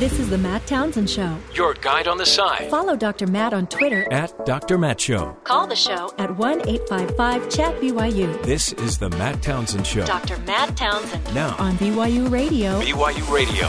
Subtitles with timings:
[0.00, 1.36] This is the Matt Townsend Show.
[1.52, 2.70] Your guide on the side.
[2.70, 3.26] Follow Dr.
[3.26, 4.78] Matt on Twitter at Dr.
[4.78, 5.36] Matt Show.
[5.44, 8.42] Call the show at 1 855 Chat BYU.
[8.42, 10.06] This is the Matt Townsend Show.
[10.06, 10.38] Dr.
[10.46, 11.22] Matt Townsend.
[11.34, 12.80] Now on BYU Radio.
[12.80, 13.66] BYU Radio.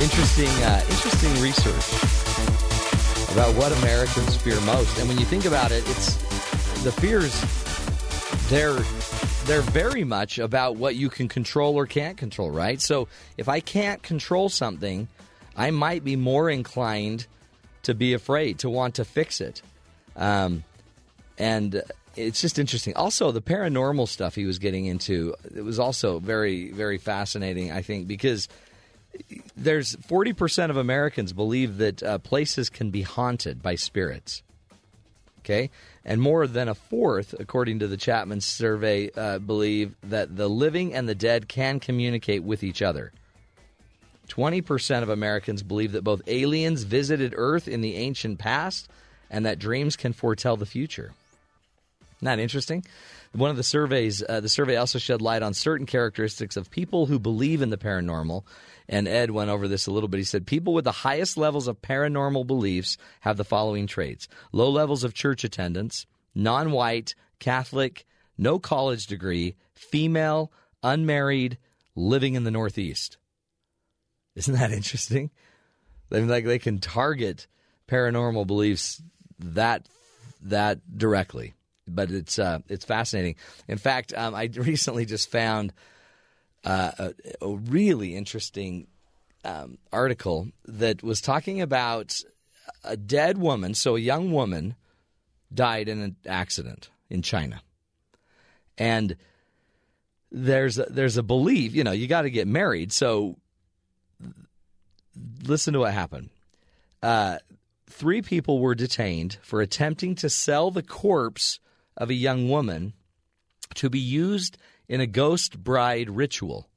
[0.00, 1.74] Interesting, uh, interesting research
[3.32, 4.96] about what Americans fear most.
[5.00, 6.14] And when you think about it, it's
[6.84, 7.34] the fears.
[8.48, 8.78] They're
[9.46, 12.80] they're very much about what you can control or can't control, right?
[12.80, 15.08] So if I can't control something,
[15.56, 17.26] I might be more inclined
[17.82, 19.60] to be afraid, to want to fix it.
[20.16, 20.64] Um,
[21.36, 21.82] and
[22.16, 22.96] it's just interesting.
[22.96, 27.82] Also, the paranormal stuff he was getting into, it was also very, very fascinating, I
[27.82, 28.48] think, because
[29.56, 34.42] there's 40% of Americans believe that uh, places can be haunted by spirits.
[35.40, 35.70] Okay?
[36.04, 40.92] And more than a fourth, according to the Chapman survey, uh, believe that the living
[40.92, 43.12] and the dead can communicate with each other.
[44.28, 48.88] 20% of Americans believe that both aliens visited Earth in the ancient past
[49.30, 51.12] and that dreams can foretell the future.
[52.22, 52.84] That interesting?
[53.32, 57.06] One of the surveys, uh, the survey also shed light on certain characteristics of people
[57.06, 58.44] who believe in the paranormal.
[58.88, 60.18] And Ed went over this a little bit.
[60.18, 64.68] He said people with the highest levels of paranormal beliefs have the following traits low
[64.70, 71.58] levels of church attendance, non white, Catholic, no college degree, female, unmarried,
[71.94, 73.16] living in the Northeast.
[74.34, 75.30] Isn't that interesting?
[76.12, 77.46] I mean, like they can target
[77.88, 79.02] paranormal beliefs
[79.38, 79.88] that
[80.42, 81.54] that directly
[81.86, 83.36] but it's uh, it's fascinating.
[83.68, 85.72] In fact, um, I recently just found
[86.64, 88.86] uh, a, a, really interesting
[89.44, 92.22] um, article that was talking about
[92.82, 93.74] a dead woman.
[93.74, 94.74] So a young woman
[95.52, 97.60] died in an accident in China,
[98.78, 99.16] and
[100.32, 101.74] there's a, there's a belief.
[101.74, 102.92] You know, you got to get married.
[102.92, 103.36] So
[105.44, 106.30] listen to what happened.
[107.02, 107.38] Uh,
[107.88, 111.60] three people were detained for attempting to sell the corpse
[111.96, 112.94] of a young woman
[113.74, 114.56] to be used
[114.88, 116.68] in a ghost bride ritual.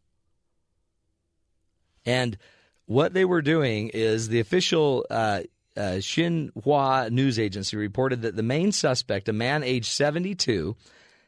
[2.05, 2.37] And
[2.85, 5.41] what they were doing is the official uh,
[5.75, 10.75] uh, Xinhua news agency reported that the main suspect, a man aged 72,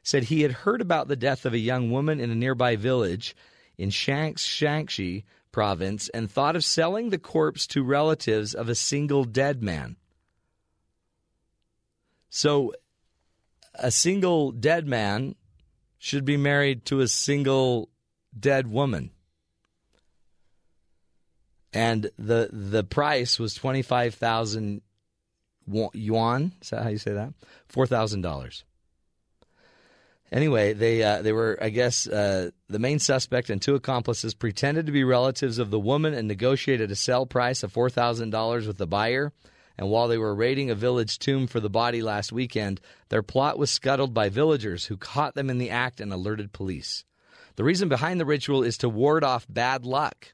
[0.02, 3.36] said he had heard about the death of a young woman in a nearby village
[3.78, 9.62] in Shaanxi province and thought of selling the corpse to relatives of a single dead
[9.62, 9.98] man.
[12.30, 12.74] So
[13.76, 15.36] a single dead man
[16.00, 17.90] should be married to a single
[18.38, 19.12] dead woman.
[21.72, 24.82] And the the price was twenty five thousand
[25.94, 26.54] yuan.
[26.62, 27.34] Is that how you say that?
[27.68, 28.64] Four thousand dollars.
[30.32, 34.86] Anyway, they uh, they were, I guess, uh, the main suspect and two accomplices pretended
[34.86, 38.66] to be relatives of the woman and negotiated a sell price of four thousand dollars
[38.66, 39.31] with the buyer.
[39.80, 43.58] And while they were raiding a village tomb for the body last weekend, their plot
[43.58, 47.06] was scuttled by villagers who caught them in the act and alerted police.
[47.56, 50.34] The reason behind the ritual is to ward off bad luck,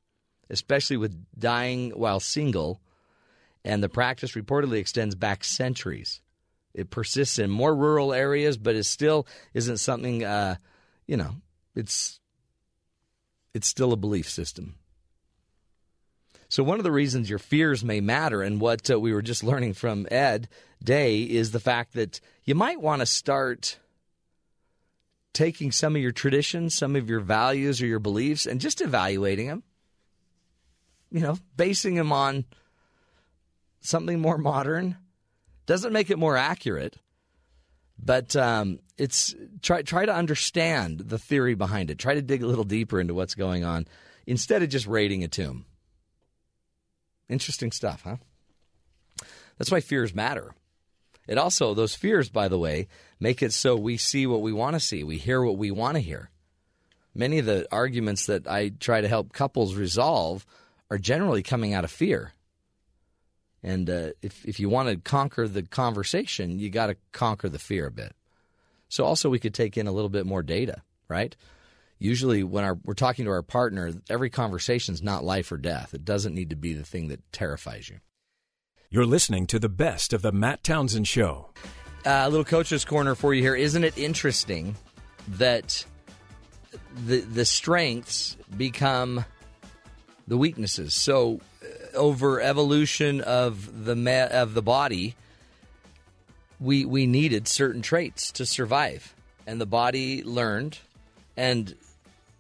[0.50, 2.82] especially with dying while single,
[3.64, 6.22] and the practice reportedly extends back centuries.
[6.74, 10.56] It persists in more rural areas, but it still isn't something, uh,
[11.06, 11.36] you know,
[11.76, 12.20] it's
[13.54, 14.74] it's still a belief system.
[16.56, 19.44] So, one of the reasons your fears may matter, and what uh, we were just
[19.44, 20.48] learning from Ed
[20.82, 23.78] Day, is the fact that you might want to start
[25.34, 29.48] taking some of your traditions, some of your values or your beliefs, and just evaluating
[29.48, 29.64] them.
[31.12, 32.46] You know, basing them on
[33.82, 34.96] something more modern.
[35.66, 36.96] Doesn't make it more accurate,
[38.00, 42.00] but um, it's try try to understand the theory behind it.
[42.00, 43.90] Try to dig a little deeper into what's going on
[44.26, 45.66] instead of just raiding a tomb.
[47.30, 48.18] Interesting stuff, huh?
[49.58, 50.54] That's why fears matter.
[51.28, 52.88] It also, those fears, by the way,
[53.20, 55.04] make it so we see what we want to see.
[55.04, 56.30] We hear what we want to hear.
[57.16, 60.46] Many of the arguments that I try to help couples resolve
[60.92, 62.34] are generally coming out of fear.
[63.64, 67.58] And uh, if, if you want to conquer the conversation, you got to conquer the
[67.58, 68.14] fear a bit.
[68.90, 71.36] So, also, we could take in a little bit more data, right?
[72.06, 75.94] Usually when our, we're talking to our partner, every conversation is not life or death.
[75.94, 77.98] It doesn't need to be the thing that terrifies you.
[78.90, 81.50] You're listening to the best of the Matt Townsend Show.
[82.06, 83.56] Uh, a little coach's corner for you here.
[83.56, 84.76] Isn't it interesting
[85.28, 85.86] that
[87.06, 89.26] the the strengths become
[90.28, 90.94] the weaknesses?
[90.94, 95.16] So, uh, over evolution of the ma- of the body,
[96.60, 99.16] we we needed certain traits to survive,
[99.48, 100.78] and the body learned
[101.36, 101.76] and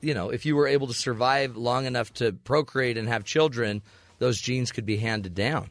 [0.01, 3.81] you know, if you were able to survive long enough to procreate and have children,
[4.19, 5.69] those genes could be handed down.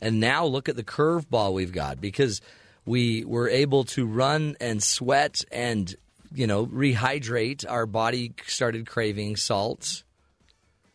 [0.00, 2.40] And now look at the curveball we've got because
[2.86, 5.94] we were able to run and sweat and
[6.32, 7.64] you know rehydrate.
[7.68, 10.04] Our body started craving salts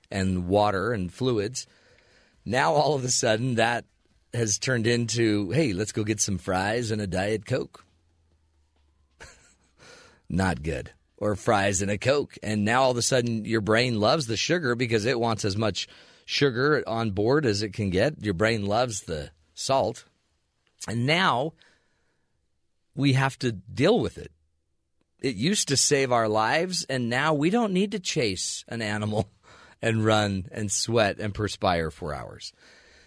[0.10, 1.68] and water and fluids.
[2.46, 3.86] Now all of a sudden that
[4.34, 7.86] has turned into hey, let's go get some fries and a diet coke.
[10.30, 10.92] Not good.
[11.26, 12.38] Or fries and a coke.
[12.44, 15.58] And now all of a sudden your brain loves the sugar because it wants as
[15.58, 15.88] much
[16.24, 18.24] sugar on board as it can get.
[18.24, 20.06] Your brain loves the salt.
[20.88, 21.54] And now
[22.96, 24.32] we have to deal with it.
[25.20, 29.28] It used to save our lives, and now we don't need to chase an animal
[29.82, 32.54] and run and sweat and perspire for hours.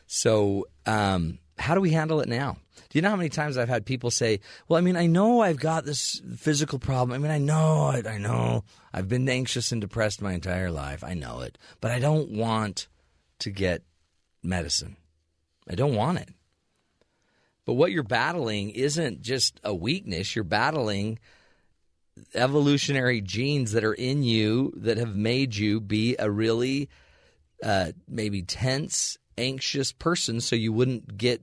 [0.09, 2.57] So, um, how do we handle it now?
[2.77, 5.41] Do you know how many times I've had people say, "Well, I mean, I know
[5.41, 7.13] I've got this physical problem.
[7.13, 8.07] I mean, I know it.
[8.07, 11.05] I know I've been anxious and depressed my entire life.
[11.05, 12.89] I know it, but I don't want
[13.41, 13.83] to get
[14.43, 14.97] medicine.
[15.69, 16.31] I don't want it."
[17.67, 20.35] But what you're battling isn't just a weakness.
[20.35, 21.19] You're battling
[22.35, 26.89] evolutionary genes that are in you that have made you be a really
[27.63, 31.43] uh, maybe tense, anxious person so you wouldn't get,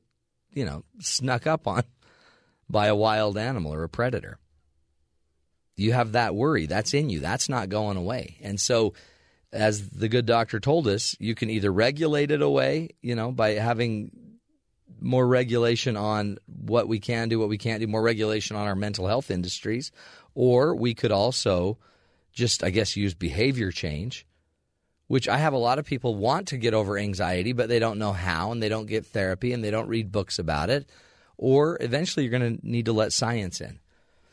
[0.55, 1.83] you know, snuck up on
[2.69, 4.39] by a wild animal or a predator.
[5.75, 6.65] You have that worry.
[6.65, 7.19] That's in you.
[7.19, 8.37] That's not going away.
[8.41, 8.93] And so,
[9.51, 13.51] as the good doctor told us, you can either regulate it away, you know, by
[13.51, 14.11] having
[14.99, 18.75] more regulation on what we can do, what we can't do, more regulation on our
[18.75, 19.91] mental health industries,
[20.33, 21.77] or we could also
[22.33, 24.25] just, I guess, use behavior change,
[25.07, 27.99] which I have a lot of people want to get over anxiety, but they don't
[27.99, 30.89] know how, and they don't get therapy, and they don't read books about it.
[31.37, 33.79] Or eventually, you're going to need to let science in.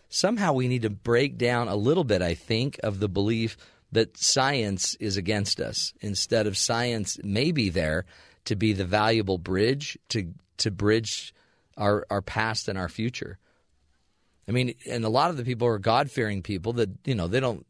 [0.08, 3.56] Somehow, we need to break down a little bit, I think, of the belief
[3.92, 8.06] that science is against us instead of science may be there
[8.46, 11.34] to be the valuable bridge to to bridge
[11.76, 13.38] our our past and our future.
[14.48, 17.28] I mean, and a lot of the people are God fearing people that you know
[17.28, 17.64] they don't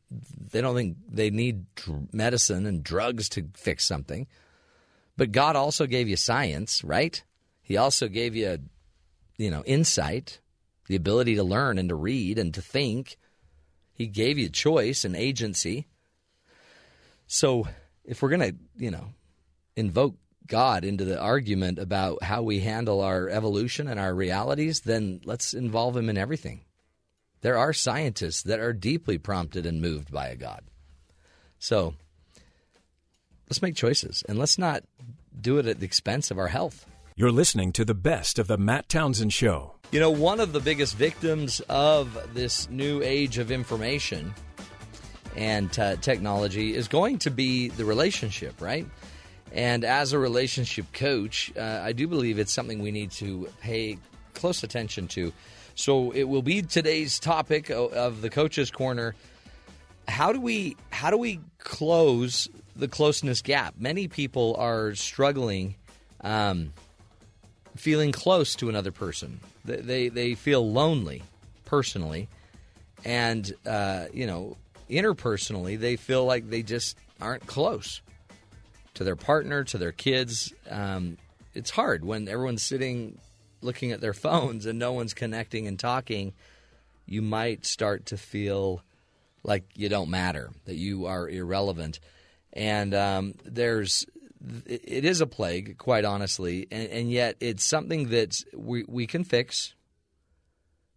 [0.51, 1.67] they don't think they need
[2.13, 4.27] medicine and drugs to fix something.
[5.17, 7.23] But God also gave you science, right?
[7.61, 8.59] He also gave you,
[9.37, 10.41] you know, insight,
[10.87, 13.19] the ability to learn and to read and to think.
[13.93, 15.87] He gave you choice and agency.
[17.27, 17.69] So
[18.05, 19.09] if we're to, you know,
[19.77, 20.17] invoke
[20.47, 25.55] God into the argument about how we handle our evolution and our realities, then let's
[25.55, 26.63] involve him in everything.
[27.41, 30.63] There are scientists that are deeply prompted and moved by a God.
[31.59, 31.95] So
[33.49, 34.85] let's make choices and let's not
[35.39, 36.87] do it at the expense of our health.
[37.15, 39.75] You're listening to the best of the Matt Townsend Show.
[39.91, 44.35] You know, one of the biggest victims of this new age of information
[45.37, 48.87] and uh, technology is going to be the relationship, right?
[49.53, 53.99] And as a relationship coach, uh, I do believe it's something we need to pay
[54.35, 55.33] close attention to.
[55.75, 59.15] So it will be today's topic of the coach's corner.
[60.09, 63.75] How do we how do we close the closeness gap?
[63.79, 65.77] Many people are struggling,
[66.23, 66.73] um,
[67.77, 69.41] feeling close to another person.
[69.65, 71.23] They they, they feel lonely
[71.67, 72.29] personally,
[73.05, 74.57] and uh, you know
[74.91, 78.03] interpersonally they feel like they just aren't close
[78.95, 80.53] to their partner, to their kids.
[80.69, 81.19] Um,
[81.55, 83.19] it's hard when everyone's sitting
[83.61, 86.33] looking at their phones and no one's connecting and talking.
[87.07, 88.83] You might start to feel
[89.43, 91.99] like you don't matter, that you are irrelevant.
[92.53, 94.07] And um, there's
[94.67, 99.23] it is a plague, quite honestly, and, and yet it's something that we, we can
[99.23, 99.75] fix.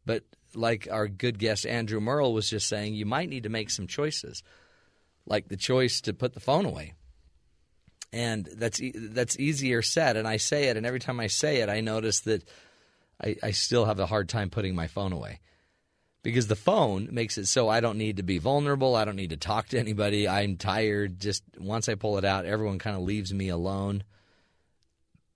[0.03, 0.24] But
[0.55, 3.86] like our good guest Andrew Murrell was just saying, you might need to make some
[3.88, 4.41] choices,
[5.27, 6.93] like the choice to put the phone away
[8.15, 10.15] and that's that's easier said.
[10.15, 12.48] And I say it, and every time I say it, I notice that
[13.22, 15.41] I, I still have a hard time putting my phone away
[16.24, 18.95] because the phone makes it so I don't need to be vulnerable.
[18.95, 20.29] I don't need to talk to anybody.
[20.29, 21.19] I'm tired.
[21.19, 24.05] Just once I pull it out, everyone kind of leaves me alone.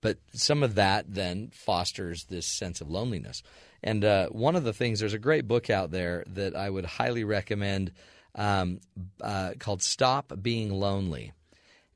[0.00, 3.42] But some of that then fosters this sense of loneliness.
[3.82, 6.86] And uh, one of the things, there's a great book out there that I would
[6.86, 7.92] highly recommend
[8.34, 8.80] um,
[9.20, 11.32] uh, called Stop Being Lonely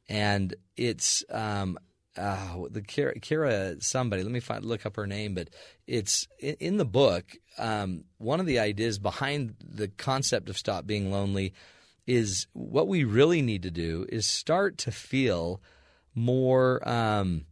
[0.08, 1.78] and it's um,
[2.16, 4.22] uh, the Kira, Kira, somebody.
[4.22, 5.50] Let me find look up her name, but
[5.86, 7.24] it's in, in the book.
[7.58, 11.54] Um, one of the ideas behind the concept of stop being lonely
[12.06, 15.60] is what we really need to do is start to feel
[16.14, 16.86] more.
[16.88, 17.46] Um,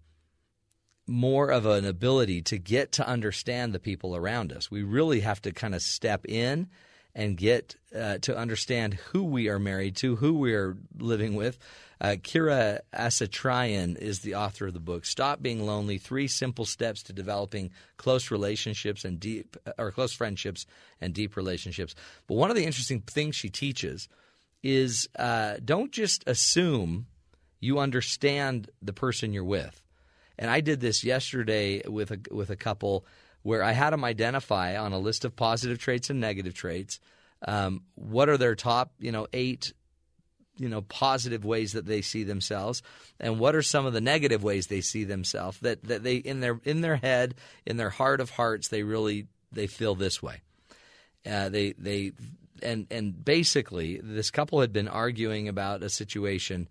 [1.08, 4.70] more of an ability to get to understand the people around us.
[4.70, 6.68] We really have to kind of step in
[7.14, 11.58] and get uh, to understand who we are married to, who we are living with.
[12.02, 15.06] Uh, Kira Asatryan is the author of the book.
[15.06, 20.66] Stop being lonely: Three simple steps to developing close relationships and deep, or close friendships
[21.00, 21.94] and deep relationships.
[22.26, 24.08] But one of the interesting things she teaches
[24.64, 27.06] is uh, don't just assume
[27.60, 29.80] you understand the person you're with.
[30.36, 33.06] And I did this yesterday with a with a couple
[33.42, 36.98] where I had them identify on a list of positive traits and negative traits.
[37.46, 39.72] Um, what are their top, you know, eight,
[40.58, 42.82] you know, positive ways that they see themselves,
[43.18, 46.40] and what are some of the negative ways they see themselves that that they in
[46.40, 47.34] their in their head,
[47.66, 50.42] in their heart of hearts, they really they feel this way.
[51.26, 52.12] Uh, they they
[52.62, 56.68] and and basically this couple had been arguing about a situation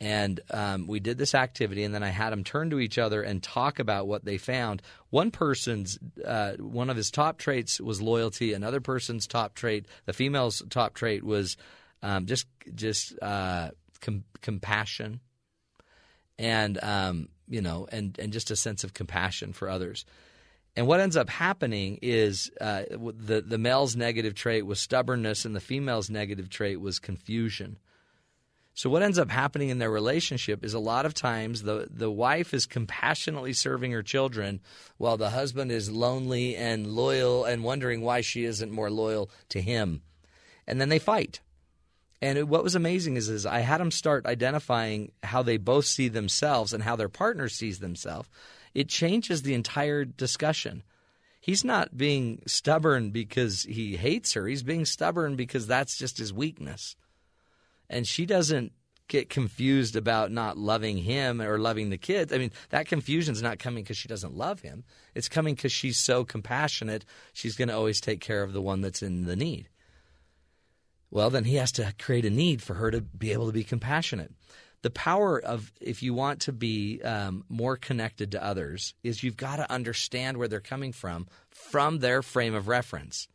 [0.00, 3.22] and um, we did this activity, and then I had them turn to each other
[3.22, 4.80] and talk about what they found.
[5.10, 8.54] One person's, uh, one of his top traits was loyalty.
[8.54, 11.58] Another person's top trait, the female's top trait was
[12.02, 15.20] um, just just uh, com- compassion,
[16.38, 20.04] and um, you know, and and just a sense of compassion for others.
[20.76, 25.54] And what ends up happening is uh, the the male's negative trait was stubbornness, and
[25.54, 27.78] the female's negative trait was confusion.
[28.72, 32.10] So what ends up happening in their relationship is a lot of times the the
[32.10, 34.60] wife is compassionately serving her children
[34.96, 39.60] while the husband is lonely and loyal and wondering why she isn't more loyal to
[39.60, 40.02] him.
[40.66, 41.40] And then they fight.
[42.22, 46.08] And what was amazing is, is I had them start identifying how they both see
[46.08, 48.28] themselves and how their partner sees themselves.
[48.74, 50.82] It changes the entire discussion.
[51.40, 54.46] He's not being stubborn because he hates her.
[54.46, 56.96] He's being stubborn because that's just his weakness
[57.90, 58.72] and she doesn't
[59.08, 62.32] get confused about not loving him or loving the kids.
[62.32, 64.84] I mean, that confusion's not coming because she doesn't love him.
[65.16, 67.04] It's coming because she's so compassionate.
[67.32, 69.68] She's going to always take care of the one that's in the need.
[71.10, 73.64] Well, then he has to create a need for her to be able to be
[73.64, 74.32] compassionate.
[74.82, 79.36] The power of, if you want to be um, more connected to others, is you've
[79.36, 83.28] got to understand where they're coming from, from their frame of reference.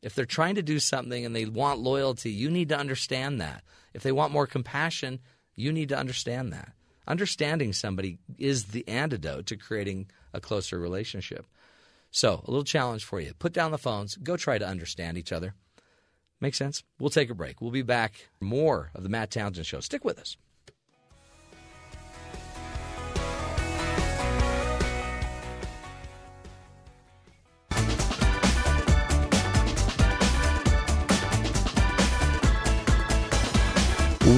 [0.00, 3.64] If they're trying to do something and they want loyalty, you need to understand that.
[3.92, 5.20] If they want more compassion,
[5.54, 6.72] you need to understand that.
[7.08, 11.46] Understanding somebody is the antidote to creating a closer relationship.
[12.10, 13.34] So, a little challenge for you.
[13.34, 15.54] Put down the phones, go try to understand each other.
[16.40, 16.84] Make sense?
[16.98, 17.60] We'll take a break.
[17.62, 19.80] We'll be back more of the Matt Townsend Show.
[19.80, 20.36] Stick with us.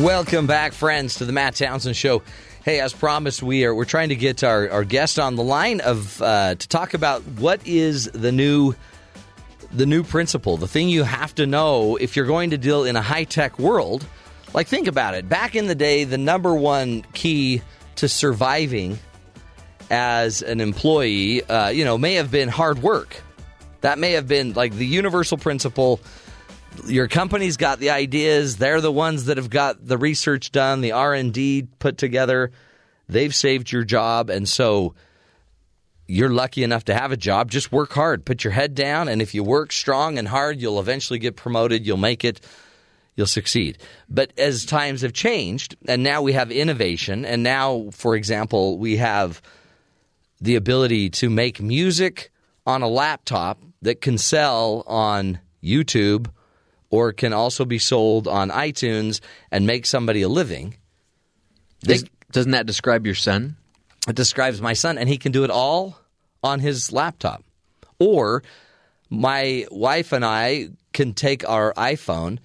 [0.02, 2.22] Welcome back, friends, to the Matt Townsend Show.
[2.64, 5.80] Hey, as promised, we are we're trying to get our, our guest on the line
[5.80, 8.74] of uh, to talk about what is the new
[9.72, 12.96] the new principle, the thing you have to know if you're going to deal in
[12.96, 14.06] a high tech world.
[14.54, 15.28] Like, think about it.
[15.28, 17.62] Back in the day, the number one key
[17.96, 18.98] to surviving
[19.90, 23.22] as an employee, uh, you know, may have been hard work.
[23.82, 26.00] That may have been like the universal principle
[26.86, 30.92] your company's got the ideas they're the ones that have got the research done the
[30.92, 32.52] r&d put together
[33.08, 34.94] they've saved your job and so
[36.08, 39.22] you're lucky enough to have a job just work hard put your head down and
[39.22, 42.40] if you work strong and hard you'll eventually get promoted you'll make it
[43.14, 48.16] you'll succeed but as times have changed and now we have innovation and now for
[48.16, 49.42] example we have
[50.40, 52.30] the ability to make music
[52.66, 56.30] on a laptop that can sell on YouTube
[56.90, 60.76] or can also be sold on iTunes and make somebody a living.
[61.80, 61.98] They,
[62.32, 63.56] doesn't that describe your son?
[64.08, 65.98] It describes my son, and he can do it all
[66.42, 67.44] on his laptop.
[67.98, 68.42] Or
[69.10, 72.38] my wife and I can take our iPhone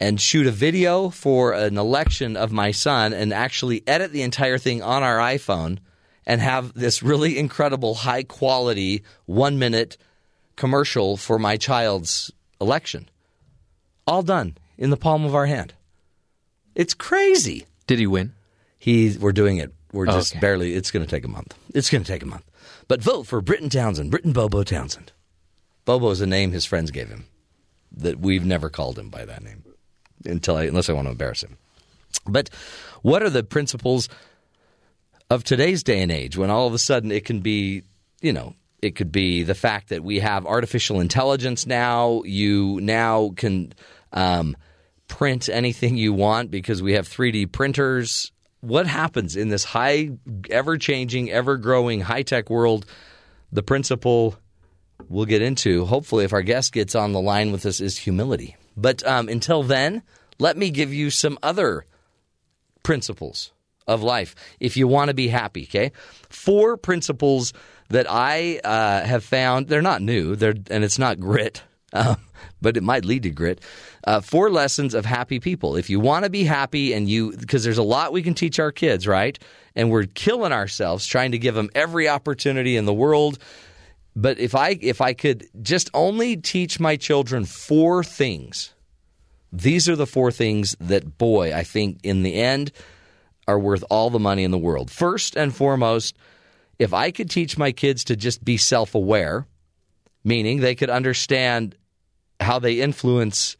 [0.00, 4.58] and shoot a video for an election of my son and actually edit the entire
[4.58, 5.78] thing on our iPhone
[6.26, 9.96] and have this really incredible high quality one minute
[10.56, 13.08] commercial for my child's election.
[14.06, 15.72] All done in the palm of our hand.
[16.74, 17.66] It's crazy.
[17.86, 18.34] Did he win?
[18.78, 19.72] He, we're doing it.
[19.96, 20.40] We're just Okay.
[20.40, 20.74] barely.
[20.74, 21.54] It's going to take a month.
[21.74, 22.44] It's going to take a month.
[22.86, 25.12] But vote for Britton Townsend, Britton Bobo Townsend.
[25.84, 27.26] Bobo is a name his friends gave him
[27.96, 29.64] that we've never called him by that name
[30.24, 31.56] until I, unless I want to embarrass him.
[32.26, 32.50] But
[33.02, 34.08] what are the principles
[35.30, 37.82] of today's day and age when all of a sudden it can be,
[38.20, 42.22] you know, it could be the fact that we have artificial intelligence now.
[42.24, 43.72] You now can
[44.12, 44.56] um,
[45.08, 48.32] print anything you want because we have 3D printers.
[48.60, 50.10] What happens in this high,
[50.50, 52.86] ever changing, ever growing, high tech world?
[53.52, 54.36] The principle
[55.08, 58.56] we'll get into, hopefully, if our guest gets on the line with us, is humility.
[58.76, 60.02] But um, until then,
[60.38, 61.86] let me give you some other
[62.82, 63.52] principles
[63.86, 65.92] of life if you want to be happy, okay?
[66.28, 67.52] Four principles
[67.88, 71.62] that I uh, have found, they're not new, they're, and it's not grit.
[71.92, 72.16] Um,
[72.60, 73.60] but it might lead to grit.
[74.06, 75.74] Uh, four lessons of happy people.
[75.74, 78.60] If you want to be happy, and you, because there's a lot we can teach
[78.60, 79.36] our kids, right?
[79.74, 83.38] And we're killing ourselves trying to give them every opportunity in the world.
[84.14, 88.72] But if I if I could just only teach my children four things,
[89.52, 92.72] these are the four things that, boy, I think in the end
[93.48, 94.90] are worth all the money in the world.
[94.90, 96.16] First and foremost,
[96.78, 99.46] if I could teach my kids to just be self aware,
[100.24, 101.74] meaning they could understand
[102.40, 103.56] how they influence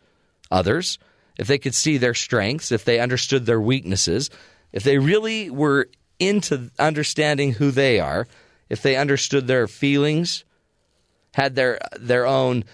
[0.50, 0.99] others,
[1.38, 4.31] if they could see their strengths, if they understood their weaknesses,
[4.73, 5.88] if they really were
[6.19, 8.26] into understanding who they are,
[8.69, 10.45] if they understood their feelings,
[11.35, 12.65] had their their own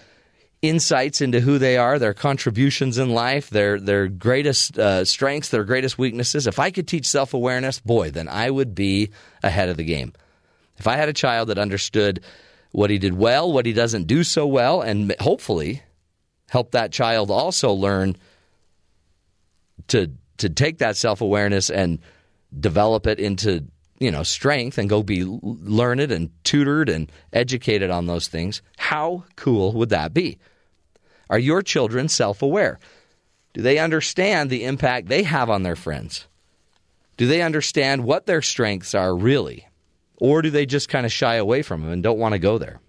[0.61, 5.65] insights into who they are, their contributions in life, their their greatest uh, strengths, their
[5.65, 6.47] greatest weaknesses.
[6.47, 9.11] If I could teach self awareness, boy, then I would be
[9.43, 10.13] ahead of the game.
[10.77, 12.23] If I had a child that understood
[12.71, 15.83] what he did well, what he doesn't do so well, and hopefully
[16.53, 18.15] help that child also learn
[19.87, 21.97] to to take that self awareness and
[22.57, 23.65] develop it into
[23.99, 28.61] you know strength and go be learned and tutored and educated on those things.
[28.77, 30.37] How cool would that be?
[31.27, 32.79] Are your children self aware?
[33.53, 36.27] Do they understand the impact they have on their friends?
[37.17, 39.67] Do they understand what their strengths are really?
[40.17, 42.59] Or do they just kind of shy away from them and don't want to go
[42.59, 42.79] there?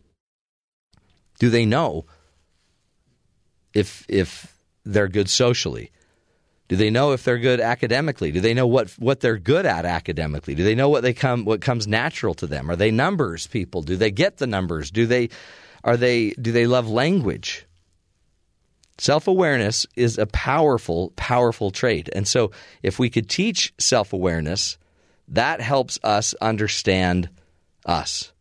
[1.38, 2.04] Do they know
[3.74, 5.90] if if they're good socially?
[6.68, 8.32] Do they know if they're good academically?
[8.32, 10.54] Do they know what what they're good at academically?
[10.54, 12.70] Do they know what they come what comes natural to them?
[12.70, 13.82] Are they numbers people?
[13.82, 14.90] Do they get the numbers?
[14.90, 15.28] Do they
[15.82, 17.66] are they do they love language?
[18.96, 22.08] Self-awareness is a powerful powerful trait.
[22.14, 22.52] And so
[22.82, 24.78] if we could teach self-awareness,
[25.28, 27.28] that helps us understand
[27.84, 28.32] us.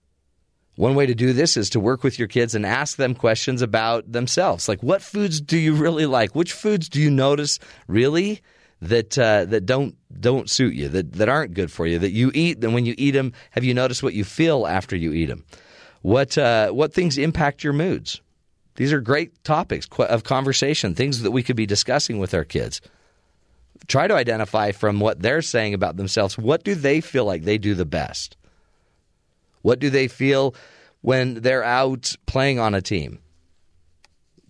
[0.75, 3.61] One way to do this is to work with your kids and ask them questions
[3.61, 4.67] about themselves.
[4.67, 6.35] Like, what foods do you really like?
[6.35, 8.41] Which foods do you notice really
[8.81, 12.31] that uh, that don't don't suit you, that that aren't good for you, that you
[12.33, 12.63] eat?
[12.63, 15.45] And when you eat them, have you noticed what you feel after you eat them?
[16.01, 18.19] What uh, what things impact your moods?
[18.75, 22.81] These are great topics of conversation, things that we could be discussing with our kids.
[23.87, 26.37] Try to identify from what they're saying about themselves.
[26.37, 28.37] What do they feel like they do the best?
[29.63, 30.53] What do they feel
[31.01, 33.19] when they're out playing on a team?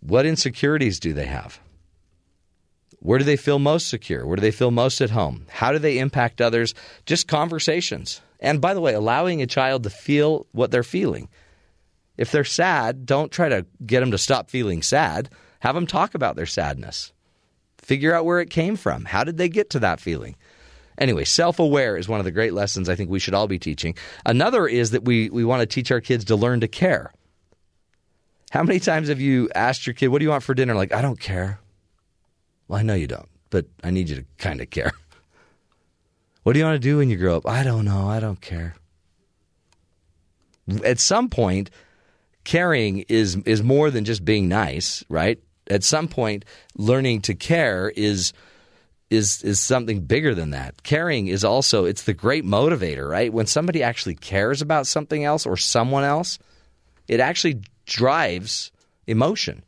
[0.01, 1.59] What insecurities do they have?
[2.99, 4.25] Where do they feel most secure?
[4.25, 5.45] Where do they feel most at home?
[5.49, 6.73] How do they impact others?
[7.05, 8.21] Just conversations.
[8.39, 11.29] And by the way, allowing a child to feel what they're feeling.
[12.17, 15.29] If they're sad, don't try to get them to stop feeling sad.
[15.59, 17.13] Have them talk about their sadness.
[17.77, 19.05] Figure out where it came from.
[19.05, 20.35] How did they get to that feeling?
[20.97, 23.59] Anyway, self aware is one of the great lessons I think we should all be
[23.59, 23.95] teaching.
[24.25, 27.13] Another is that we, we want to teach our kids to learn to care.
[28.51, 30.75] How many times have you asked your kid, What do you want for dinner?
[30.75, 31.59] Like, I don't care.
[32.67, 34.91] Well, I know you don't, but I need you to kind of care.
[36.43, 37.47] What do you want to do when you grow up?
[37.47, 38.09] I don't know.
[38.09, 38.75] I don't care.
[40.83, 41.69] At some point,
[42.43, 45.39] caring is is more than just being nice, right?
[45.67, 46.43] At some point,
[46.75, 48.33] learning to care is
[49.13, 50.83] is is something bigger than that.
[50.83, 53.31] Caring is also it's the great motivator, right?
[53.31, 56.39] When somebody actually cares about something else or someone else,
[57.07, 58.71] it actually drives
[59.07, 59.63] emotion.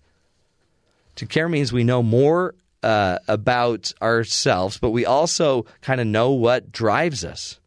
[1.17, 6.31] To care means we know more uh, about ourselves, but we also kind of know
[6.31, 7.59] what drives us.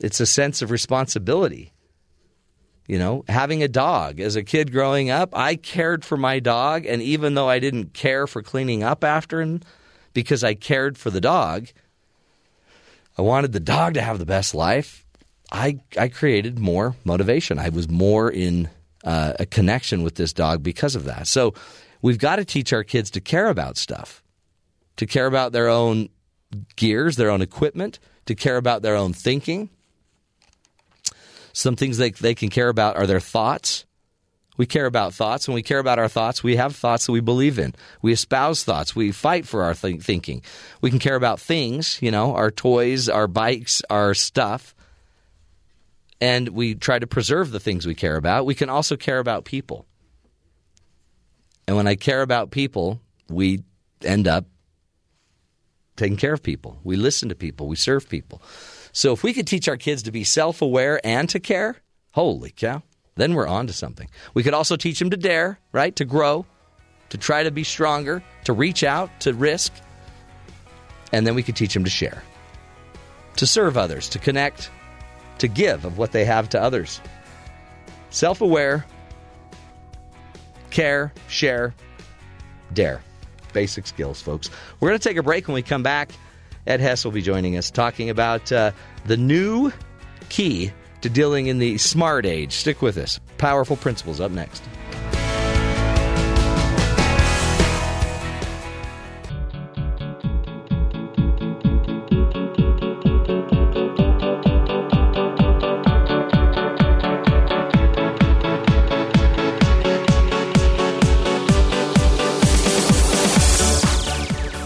[0.00, 1.72] It's a sense of responsibility.
[2.86, 4.20] You know, having a dog.
[4.20, 7.94] As a kid growing up, I cared for my dog, and even though I didn't
[7.94, 9.62] care for cleaning up after him,
[10.14, 11.68] because I cared for the dog.
[13.18, 15.04] I wanted the dog to have the best life.
[15.52, 17.58] I I created more motivation.
[17.58, 18.70] I was more in
[19.04, 21.26] uh, a connection with this dog because of that.
[21.28, 21.54] So
[22.00, 24.22] we've got to teach our kids to care about stuff,
[24.96, 26.08] to care about their own
[26.76, 29.68] gears, their own equipment, to care about their own thinking.
[31.52, 33.84] Some things they, they can care about are their thoughts.
[34.56, 35.48] We care about thoughts.
[35.48, 37.74] When we care about our thoughts, we have thoughts that we believe in.
[38.02, 38.94] We espouse thoughts.
[38.94, 40.42] We fight for our th- thinking.
[40.80, 44.74] We can care about things, you know, our toys, our bikes, our stuff.
[46.20, 48.46] And we try to preserve the things we care about.
[48.46, 49.86] We can also care about people.
[51.66, 53.64] And when I care about people, we
[54.02, 54.46] end up
[55.96, 56.78] taking care of people.
[56.84, 57.66] We listen to people.
[57.66, 58.40] We serve people.
[58.92, 61.78] So if we could teach our kids to be self aware and to care,
[62.12, 62.82] holy cow
[63.16, 64.08] then we're on to something.
[64.34, 65.94] We could also teach them to dare, right?
[65.96, 66.46] To grow,
[67.10, 69.72] to try to be stronger, to reach out, to risk.
[71.12, 72.22] And then we could teach them to share,
[73.36, 74.70] to serve others, to connect,
[75.38, 77.00] to give of what they have to others.
[78.10, 78.84] Self aware,
[80.70, 81.74] care, share,
[82.72, 83.00] dare.
[83.52, 84.50] Basic skills, folks.
[84.80, 86.10] We're going to take a break when we come back.
[86.66, 88.72] Ed Hess will be joining us talking about uh,
[89.04, 89.70] the new
[90.28, 90.72] key
[91.04, 92.52] to dealing in the smart age.
[92.52, 93.20] Stick with us.
[93.36, 94.62] Powerful principles up next.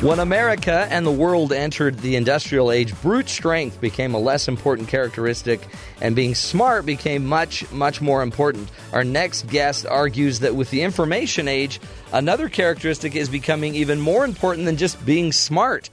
[0.08, 4.88] When America and the world entered the industrial age, brute strength became a less important
[4.88, 5.60] characteristic,
[6.00, 8.70] and being smart became much, much more important.
[8.94, 11.78] Our next guest argues that with the information age,
[12.10, 15.90] another characteristic is becoming even more important than just being smart.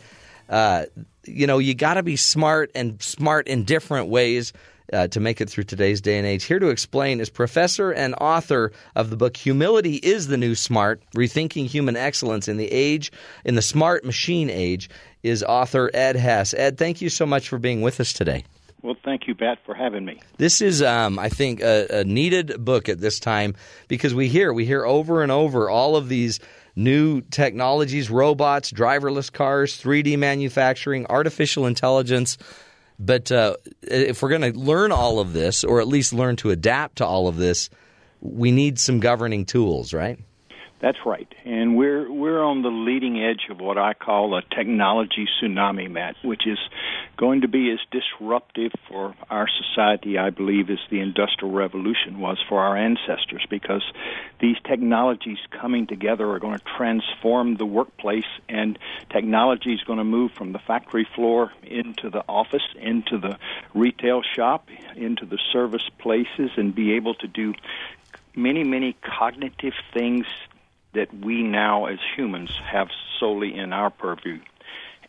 [0.48, 0.86] Uh,
[1.26, 4.54] you know, you got to be smart and smart in different ways
[4.94, 6.44] uh, to make it through today's day and age.
[6.44, 11.02] Here to explain is professor and author of the book Humility is the New Smart
[11.16, 13.12] Rethinking Human Excellence in the Age,
[13.44, 14.90] in the Smart Machine Age,
[15.24, 16.54] is author Ed Hess.
[16.54, 18.44] Ed, thank you so much for being with us today.
[18.86, 20.22] Well, thank you, Pat, for having me.
[20.38, 23.56] This is, um, I think, a, a needed book at this time
[23.88, 26.40] because we hear we hear over and over all of these
[26.76, 32.38] new technologies, robots, driverless cars, 3D manufacturing, artificial intelligence.
[33.00, 36.52] But uh, if we're going to learn all of this, or at least learn to
[36.52, 37.70] adapt to all of this,
[38.22, 40.20] we need some governing tools, right?
[40.82, 45.26] That's right, and we're we're on the leading edge of what I call a technology
[45.42, 46.60] tsunami, Matt, which is
[47.18, 52.38] going to be as disruptive for our society, I believe, as the Industrial Revolution was
[52.48, 53.84] for our ancestors, because
[54.40, 58.78] these technologies coming together are going to transform the workplace, and
[59.10, 63.38] technology is going to move from the factory floor into the office, into the
[63.74, 67.54] retail shop, into the service places, and be able to do
[68.36, 70.26] many, many cognitive things
[70.94, 74.40] that we now as humans have solely in our purview.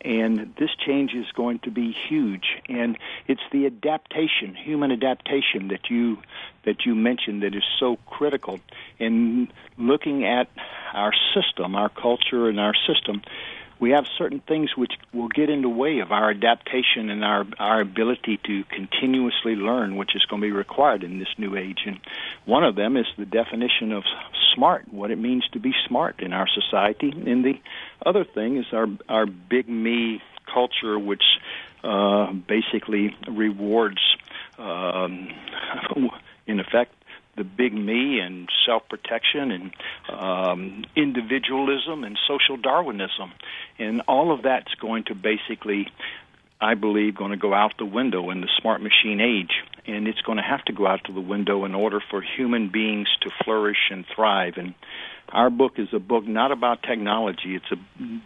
[0.01, 5.89] And this change is going to be huge, and it's the adaptation, human adaptation that
[5.89, 6.19] you
[6.65, 8.59] that you mentioned that is so critical.
[8.99, 10.49] In looking at
[10.93, 13.21] our system, our culture, and our system
[13.79, 17.45] we have certain things which will get in the way of our adaptation and our
[17.59, 21.79] our ability to continuously learn, which is going to be required in this new age.
[21.85, 21.99] And
[22.45, 24.03] one of them is the definition of
[24.55, 27.11] smart, what it means to be smart in our society.
[27.11, 27.59] And the
[28.05, 31.23] other thing is our our big me culture, which
[31.83, 34.01] uh, basically rewards,
[34.57, 35.29] um,
[36.47, 36.93] in effect,
[37.37, 39.71] the big me and self protection and
[40.11, 43.31] um, individualism and social Darwinism.
[43.79, 45.87] And all of that's going to basically,
[46.59, 49.53] I believe, going to go out the window in the smart machine age.
[49.85, 52.69] And it's going to have to go out to the window in order for human
[52.69, 54.55] beings to flourish and thrive.
[54.57, 54.73] And
[55.29, 57.77] our book is a book not about technology, it's a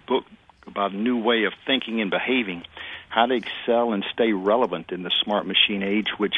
[0.08, 0.24] book
[0.68, 2.64] about a new way of thinking and behaving,
[3.10, 6.36] how to excel and stay relevant in the smart machine age, which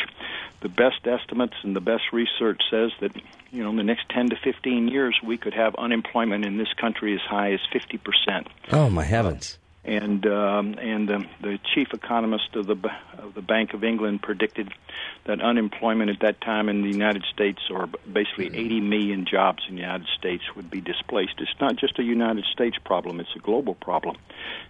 [0.62, 3.12] the best estimates and the best research says that
[3.52, 6.74] you know in the next 10 to 15 years we could have unemployment in this
[6.74, 8.48] country as high as 50%.
[8.72, 12.78] Oh my heavens and um, and the, the chief economist of the
[13.18, 14.74] of the Bank of England predicted
[15.26, 18.66] that unemployment at that time in the United States, or basically mm-hmm.
[18.66, 21.34] 80 million jobs in the United States, would be displaced.
[21.40, 24.18] It's not just a United States problem; it's a global problem,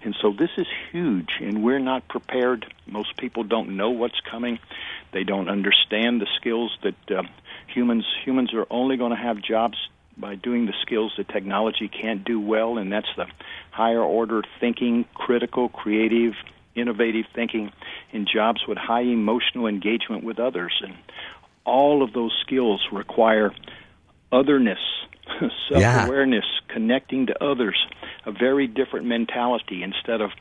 [0.03, 2.73] and so this is huge, and we're not prepared.
[2.87, 4.57] Most people don't know what's coming;
[5.11, 7.11] they don't understand the skills that.
[7.11, 7.23] Uh,
[7.67, 9.77] humans humans are only going to have jobs
[10.17, 13.25] by doing the skills that technology can't do well, and that's the
[13.73, 16.33] higher order thinking, critical, creative,
[16.75, 17.71] innovative thinking
[18.11, 20.73] in jobs with high emotional engagement with others.
[20.83, 20.93] And
[21.65, 23.51] all of those skills require
[24.31, 24.79] otherness,
[25.69, 26.73] self awareness, yeah.
[26.73, 27.77] connecting to others,
[28.25, 30.31] a very different mentality instead of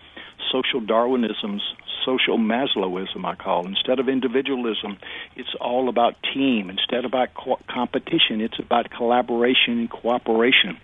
[0.50, 1.62] social Darwinism's
[2.04, 3.64] social Maslowism, I call.
[3.64, 3.70] It.
[3.70, 4.98] Instead of individualism,
[5.36, 6.68] it's all about team.
[6.68, 10.78] Instead of about co- competition, it's about collaboration and cooperation.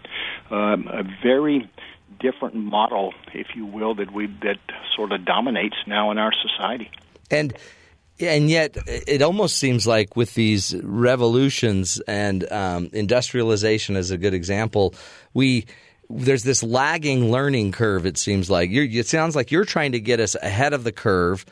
[0.50, 1.68] Um, a very
[2.20, 4.58] different model, if you will, that we that
[4.96, 6.90] sort of dominates now in our society.
[7.30, 7.54] And
[8.20, 14.34] and yet, it almost seems like with these revolutions and um, industrialization, is a good
[14.34, 14.94] example,
[15.34, 15.66] we
[16.10, 18.06] there's this lagging learning curve.
[18.06, 20.92] It seems like you're, it sounds like you're trying to get us ahead of the
[20.92, 21.44] curve,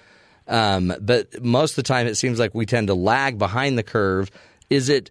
[0.48, 3.82] um, but most of the time it seems like we tend to lag behind the
[3.82, 4.30] curve
[4.70, 5.10] Is it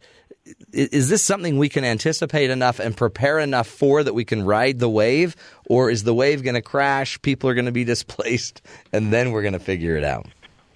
[0.72, 4.80] is this something we can anticipate enough and prepare enough for that we can ride
[4.80, 5.36] the wave?
[5.68, 8.62] Or is the wave going to crash people are going to be displaced
[8.94, 10.28] and then we're going to figure it out?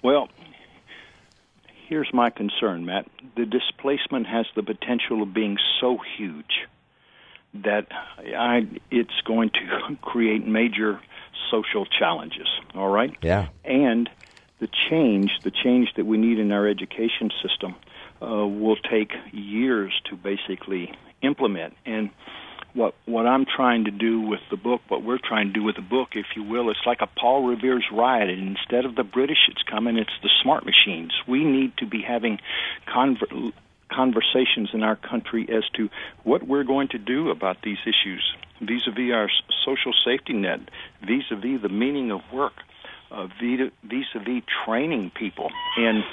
[0.02, 0.28] Well
[1.90, 3.06] here's my concern matt.
[3.36, 6.68] The displacement has the potential of being so huge
[7.52, 11.00] that I, it's going to create major
[11.50, 13.14] social challenges all right?
[13.22, 13.48] Yeah.
[13.64, 14.08] And
[14.60, 17.74] the change the change that we need in our education system
[18.22, 21.74] uh, will take years to basically implement.
[21.84, 22.10] And
[22.72, 25.76] what what I'm trying to do with the book, what we're trying to do with
[25.76, 28.30] the book, if you will, it's like a Paul Revere's riot.
[28.30, 29.96] And instead of the British, it's coming.
[29.96, 31.12] It's the smart machines.
[31.26, 32.38] We need to be having
[32.86, 33.52] conver-
[33.90, 35.88] conversations in our country as to
[36.22, 38.22] what we're going to do about these issues
[38.60, 39.30] vis-a-vis our
[39.64, 40.60] social safety net,
[41.00, 42.52] vis-a-vis the meaning of work,
[43.10, 46.04] uh, vis-a-vis training people, and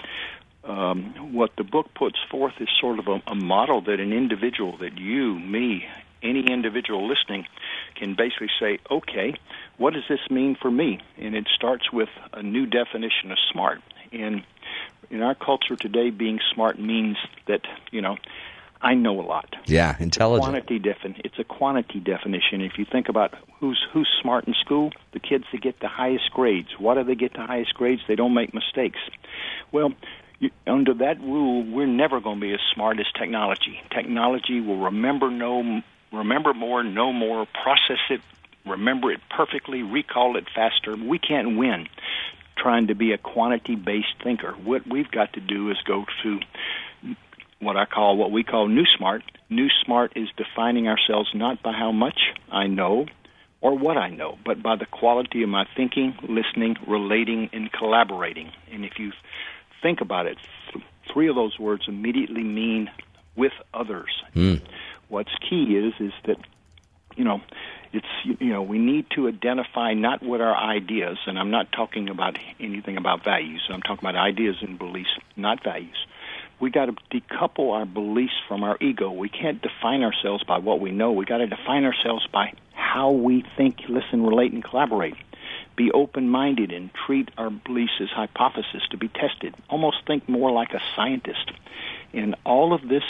[0.68, 4.78] um, what the book puts forth is sort of a, a model that an individual,
[4.78, 5.86] that you, me,
[6.22, 7.46] any individual listening
[7.96, 9.36] can basically say, okay,
[9.78, 11.00] what does this mean for me?
[11.18, 13.82] And it starts with a new definition of smart.
[14.12, 14.44] And
[15.10, 18.18] in our culture today, being smart means that, you know,
[18.82, 19.56] I know a lot.
[19.66, 20.56] Yeah, intelligent.
[20.56, 22.62] It's a quantity defin- It's a quantity definition.
[22.62, 26.30] If you think about who's who's smart in school, the kids that get the highest
[26.32, 26.70] grades.
[26.78, 28.02] Why do they get the highest grades?
[28.08, 29.00] They don't make mistakes.
[29.72, 29.94] Well,
[30.66, 33.82] under that rule, we're never going to be as smart as technology.
[33.90, 38.22] Technology will remember no, remember more, know more, process it,
[38.66, 40.96] remember it perfectly, recall it faster.
[40.96, 41.88] We can't win
[42.58, 44.54] trying to be a quantity-based thinker.
[44.54, 46.40] What we've got to do is go to
[47.60, 49.24] what I call what we call new smart.
[49.50, 52.20] New smart is defining ourselves not by how much
[52.52, 53.06] I know
[53.62, 58.52] or what I know, but by the quality of my thinking, listening, relating, and collaborating.
[58.72, 59.12] And if you
[59.82, 60.38] think about it,
[61.12, 62.90] three of those words immediately mean
[63.36, 64.24] with others.
[64.36, 64.62] Mm.
[65.10, 66.38] What's key is is that
[67.16, 67.42] you know
[67.94, 72.10] it's you know we need to identify not what our ideas and I'm not talking
[72.10, 73.64] about anything about values.
[73.72, 75.98] I'm talking about ideas and beliefs, not values.
[76.60, 79.12] We got to decouple our beliefs from our ego.
[79.12, 81.12] We can't define ourselves by what we know.
[81.12, 85.14] We got to define ourselves by how we think, listen, relate, and collaborate
[85.78, 89.56] be open minded and treat our beliefs as hypotheses to be tested.
[89.70, 91.52] Almost think more like a scientist.
[92.14, 93.04] And all of this,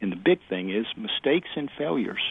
[0.00, 2.22] and the big thing is mistakes and failures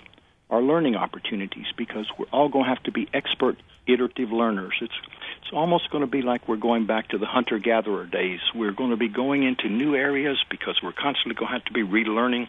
[0.50, 4.74] are learning opportunities because we're all going to have to be expert iterative learners.
[4.82, 4.93] It's
[5.41, 8.39] it's almost going to be like we're going back to the hunter gatherer days.
[8.54, 11.74] We're going to be going into new areas because we're constantly going to have to
[11.74, 12.48] be relearning.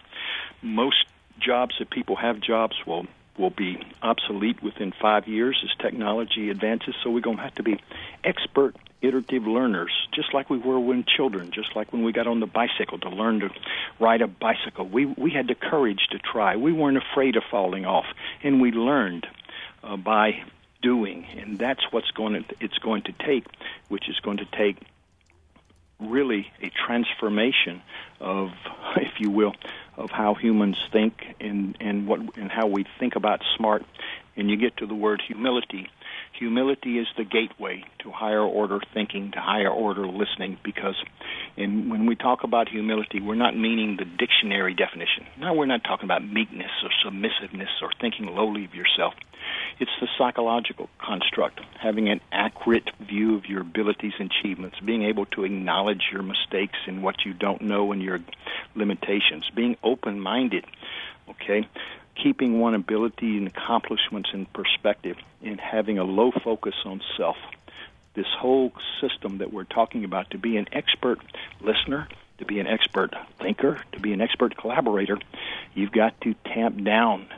[0.62, 1.05] Most
[1.38, 3.07] jobs that people have jobs will
[3.38, 6.94] will be obsolete within five years as technology advances.
[7.03, 7.81] So we're going to have to be
[8.25, 12.40] expert, iterative learners, just like we were when children, just like when we got on
[12.40, 13.51] the bicycle to learn to
[14.01, 14.87] ride a bicycle.
[14.87, 16.57] We we had the courage to try.
[16.57, 18.07] We weren't afraid of falling off,
[18.42, 19.27] and we learned
[19.83, 20.42] uh, by
[20.83, 21.27] doing.
[21.37, 23.44] And that's what's going to it's going to take,
[23.88, 24.79] which is going to take
[26.00, 27.82] really a transformation
[28.20, 28.50] of,
[28.96, 29.54] if you will,
[29.96, 33.85] of how humans think and and what and how we think about smart.
[34.37, 35.88] And you get to the word humility.
[36.38, 40.96] Humility is the gateway to higher order thinking, to higher order listening, because
[41.57, 45.27] in, when we talk about humility, we're not meaning the dictionary definition.
[45.38, 49.14] No, we're not talking about meekness or submissiveness or thinking lowly of yourself.
[49.79, 55.27] It's the psychological construct, having an accurate view of your abilities and achievements, being able
[55.27, 58.20] to acknowledge your mistakes and what you don't know and your
[58.75, 60.64] limitations, being open minded,
[61.31, 61.68] okay?
[62.22, 67.37] Keeping one ability and accomplishments in perspective, and having a low focus on self.
[68.14, 71.18] This whole system that we're talking about to be an expert
[71.61, 75.18] listener, to be an expert thinker, to be an expert collaborator,
[75.74, 77.29] you've got to tamp down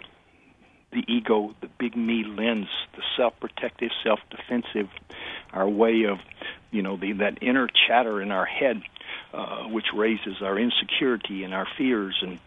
[0.92, 4.88] the ego, the big me lens, the self-protective, self-defensive,
[5.52, 6.18] our way of,
[6.70, 8.82] you know, the, that inner chatter in our head,
[9.34, 12.38] uh, which raises our insecurity and our fears and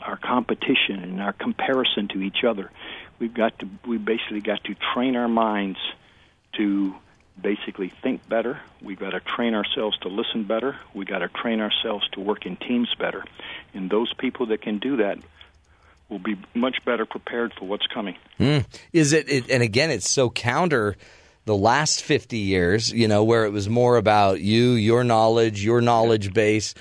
[0.00, 2.70] our competition and our comparison to each other.
[3.18, 5.78] We've got to, we basically got to train our minds
[6.54, 6.94] to
[7.40, 8.60] basically think better.
[8.80, 10.76] We've got to train ourselves to listen better.
[10.94, 13.24] We've got to train ourselves to work in teams better.
[13.74, 15.18] And those people that can do that
[16.08, 18.16] will be much better prepared for what's coming.
[18.40, 18.64] Mm.
[18.92, 19.50] Is it, it?
[19.50, 20.96] And again, it's so counter
[21.44, 25.80] the last 50 years, you know, where it was more about you, your knowledge, your
[25.80, 26.74] knowledge base.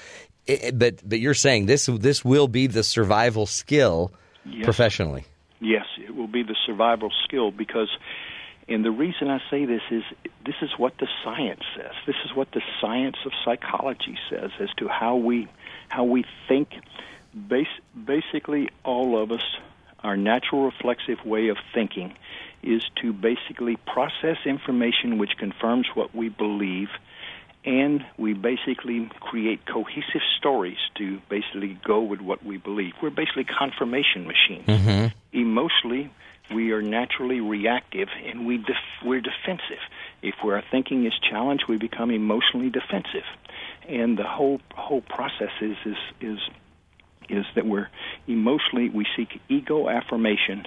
[0.47, 4.11] It, but but you're saying this this will be the survival skill
[4.45, 4.63] yes.
[4.63, 5.25] professionally.
[5.59, 7.89] Yes, it will be the survival skill because
[8.69, 10.03] And the reason I say this is
[10.45, 11.93] this is what the science says.
[12.05, 15.47] This is what the science of psychology says as to how we
[15.87, 16.69] how we think.
[17.33, 19.43] Bas- basically, all of us,
[20.03, 22.13] our natural reflexive way of thinking
[22.63, 26.89] is to basically process information which confirms what we believe
[27.67, 32.93] and we basically create cohesive stories to basically go with what we believe.
[33.03, 34.65] We're basically confirmation machines.
[34.67, 35.37] Mm-hmm.
[35.37, 36.09] Emotionally,
[36.55, 39.83] we are naturally reactive and we def- we're defensive.
[40.21, 43.27] If our thinking is challenged, we become emotionally defensive,
[43.87, 46.39] and the whole whole process is is is
[47.27, 47.89] is that we're
[48.27, 50.65] emotionally we seek ego affirmation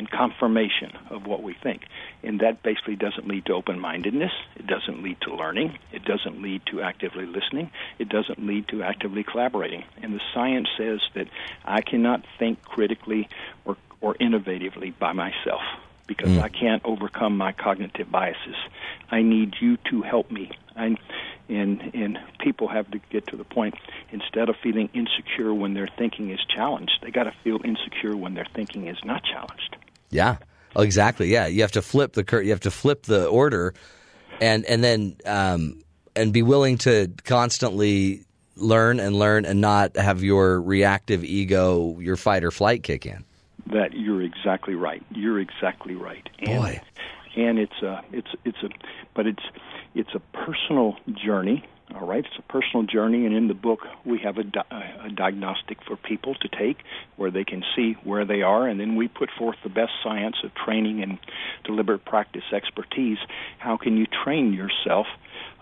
[0.00, 1.82] and confirmation of what we think.
[2.22, 4.32] And that basically doesn't lead to open mindedness.
[4.56, 5.78] It doesn't lead to learning.
[5.92, 7.70] It doesn't lead to actively listening.
[7.98, 9.84] It doesn't lead to actively collaborating.
[10.02, 11.28] And the science says that
[11.66, 13.28] I cannot think critically
[13.66, 15.60] or, or innovatively by myself
[16.06, 16.42] because Mm.
[16.42, 18.56] I can't overcome my cognitive biases.
[19.10, 20.50] I need you to help me.
[20.74, 20.96] I,
[21.48, 23.74] and and people have to get to the point
[24.10, 28.34] instead of feeling insecure when their thinking is challenged, they got to feel insecure when
[28.34, 29.76] their thinking is not challenged.
[30.10, 30.36] Yeah.
[30.76, 31.28] Oh, exactly.
[31.28, 33.74] Yeah, you have to flip the cur- you have to flip the order,
[34.40, 35.82] and and then um,
[36.14, 38.24] and be willing to constantly
[38.56, 43.24] learn and learn and not have your reactive ego, your fight or flight kick in.
[43.72, 45.02] That you're exactly right.
[45.10, 46.28] You're exactly right.
[46.38, 46.80] And, Boy.
[47.36, 48.68] and it's a it's it's a
[49.14, 49.42] but it's
[49.94, 51.66] it's a personal journey.
[51.94, 55.10] All right, it's a personal journey, and in the book we have a, di- a
[55.10, 56.78] diagnostic for people to take
[57.16, 60.36] where they can see where they are, and then we put forth the best science
[60.44, 61.18] of training and
[61.64, 63.18] deliberate practice expertise.
[63.58, 65.06] How can you train yourself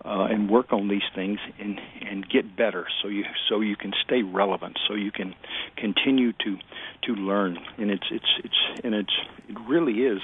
[0.04, 3.92] uh, and work on these things and and get better, so you so you can
[4.04, 5.34] stay relevant, so you can
[5.76, 6.58] continue to
[7.02, 9.14] to learn, and it's it's it's and it's
[9.48, 10.20] it really is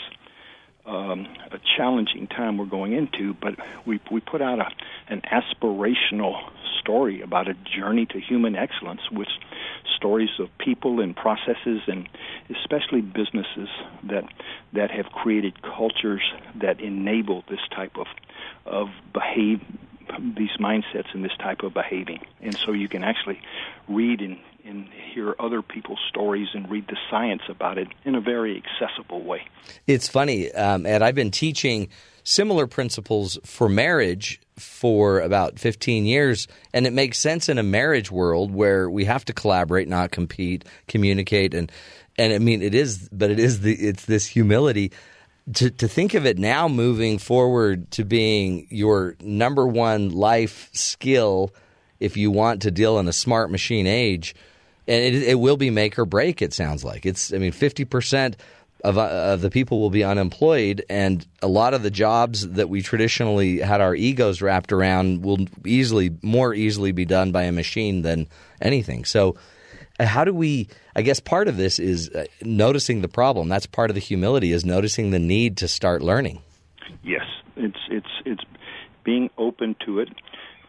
[0.86, 3.54] um, a challenging time we're going into, but
[3.86, 4.68] we we put out a
[5.08, 9.28] an aspirational story about a journey to human excellence with
[9.96, 12.08] stories of people and processes and
[12.50, 13.68] especially businesses
[14.02, 14.24] that
[14.72, 16.22] that have created cultures
[16.60, 18.06] that enable this type of
[18.66, 19.60] of behave
[20.36, 22.20] these mindsets and this type of behaving.
[22.40, 23.40] And so you can actually
[23.88, 28.20] read and, and hear other people's stories and read the science about it in a
[28.20, 29.42] very accessible way.
[29.86, 31.02] It's funny, um, Ed.
[31.02, 31.88] I've been teaching
[32.24, 38.10] similar principles for marriage for about 15 years, and it makes sense in a marriage
[38.10, 41.70] world where we have to collaborate, not compete, communicate, and
[42.16, 44.92] and I mean it is, but it is the it's this humility.
[45.52, 51.52] To, to think of it now moving forward to being your number one life skill
[52.00, 54.34] if you want to deal in a smart machine age,
[54.88, 56.40] and it, it will be make or break.
[56.40, 57.30] It sounds like it's.
[57.32, 58.38] I mean, fifty percent
[58.82, 62.70] of, uh, of the people will be unemployed, and a lot of the jobs that
[62.70, 67.52] we traditionally had our egos wrapped around will easily, more easily, be done by a
[67.52, 68.28] machine than
[68.62, 69.04] anything.
[69.04, 69.36] So,
[70.00, 70.68] how do we?
[70.96, 73.48] I guess part of this is uh, noticing the problem.
[73.48, 76.42] That's part of the humility is noticing the need to start learning.
[77.02, 77.26] Yes,
[77.56, 78.44] it's it's it's
[79.04, 80.08] being open to it,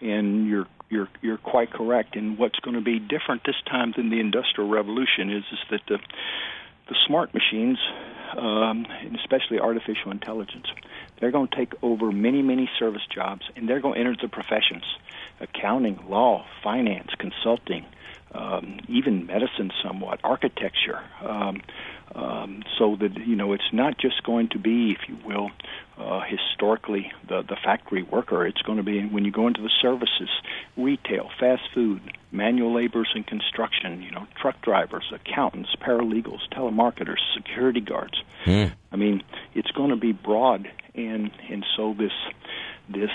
[0.01, 2.15] and you're you're you're quite correct.
[2.15, 5.81] And what's going to be different this time than the Industrial Revolution is is that
[5.87, 5.97] the
[6.87, 7.79] the smart machines,
[8.37, 10.67] um, and especially artificial intelligence,
[11.19, 14.27] they're going to take over many many service jobs, and they're going to enter the
[14.27, 14.83] professions,
[15.39, 17.85] accounting, law, finance, consulting.
[18.35, 21.61] Um, even medicine, somewhat architecture, um,
[22.13, 25.51] um, so that you know it's not just going to be, if you will,
[25.97, 28.45] uh, historically the the factory worker.
[28.45, 30.29] It's going to be when you go into the services,
[30.75, 34.01] retail, fast food, manual laborers in construction.
[34.01, 38.21] You know, truck drivers, accountants, paralegals, telemarketers, security guards.
[38.91, 42.11] I mean, it's going to be broad, and and so this
[42.89, 43.11] this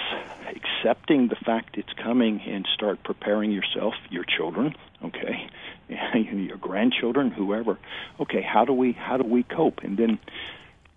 [0.48, 5.48] accepting the fact it's coming and start preparing yourself, your children, okay,
[6.14, 7.78] your grandchildren, whoever.
[8.18, 9.82] Okay, how do we how do we cope?
[9.82, 10.18] And then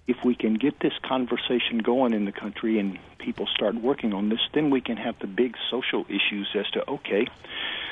[0.07, 4.29] if we can get this conversation going in the country and people start working on
[4.29, 7.27] this, then we can have the big social issues as to okay,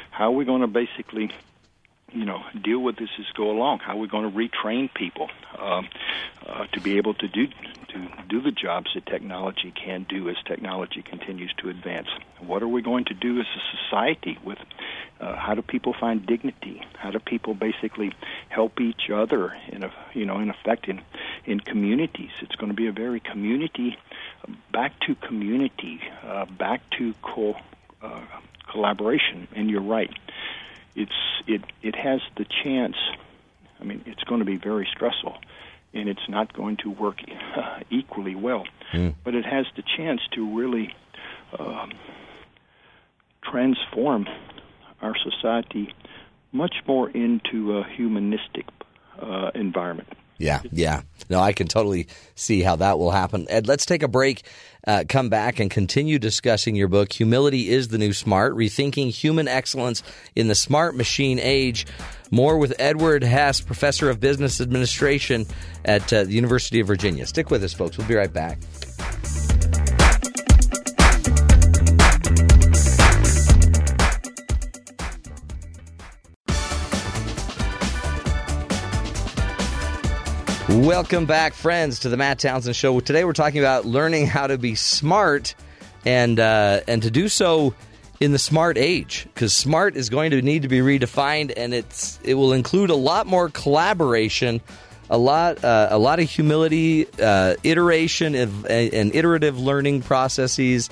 [0.10, 1.32] how are we going to basically
[2.14, 3.80] you know deal with this as go along?
[3.80, 5.88] How are we going to retrain people um,
[6.46, 10.36] uh, to be able to do to do the jobs that technology can do as
[10.46, 12.08] technology continues to advance?
[12.40, 14.58] What are we going to do as a society with?
[15.20, 16.82] Uh, how do people find dignity?
[16.98, 18.12] How do people basically
[18.50, 21.02] help each other in a you know in effect in
[21.46, 22.32] in communities?
[22.42, 23.98] It's going to be a very community
[24.72, 27.58] back to community, uh, back to co-
[28.02, 28.22] uh,
[28.72, 29.48] collaboration.
[29.56, 30.12] And you're right
[30.96, 31.12] it's
[31.48, 32.96] it it has the chance.
[33.80, 35.38] I mean, it's going to be very stressful,
[35.94, 37.20] and it's not going to work
[37.56, 38.66] uh, equally well.
[38.92, 39.16] mm.
[39.24, 40.94] but it has the chance to really
[41.58, 41.92] um,
[43.44, 44.28] transform
[45.02, 45.94] our society
[46.52, 48.68] much more into a humanistic
[49.20, 50.10] uh, environment.
[50.42, 51.02] Yeah, yeah.
[51.30, 53.46] No, I can totally see how that will happen.
[53.50, 54.42] Ed, let's take a break,
[54.86, 59.48] uh, come back, and continue discussing your book, Humility is the New Smart Rethinking Human
[59.48, 60.04] Excellence
[60.36, 61.86] in the Smart Machine Age.
[62.32, 65.46] More with Edward Hess, Professor of Business Administration
[65.86, 67.26] at uh, the University of Virginia.
[67.28, 67.98] Stick with us, folks.
[67.98, 68.58] We'll be right back.
[80.72, 82.98] Welcome back, friends, to the Matt Townsend Show.
[83.02, 85.54] Today we're talking about learning how to be smart
[86.06, 87.76] and uh, and to do so
[88.22, 92.22] in the smart age because smart is going to need to be redefined and it's
[92.24, 94.62] it will include a lot more collaboration
[95.10, 100.90] a lot uh, a lot of humility uh, iteration and, and iterative learning processes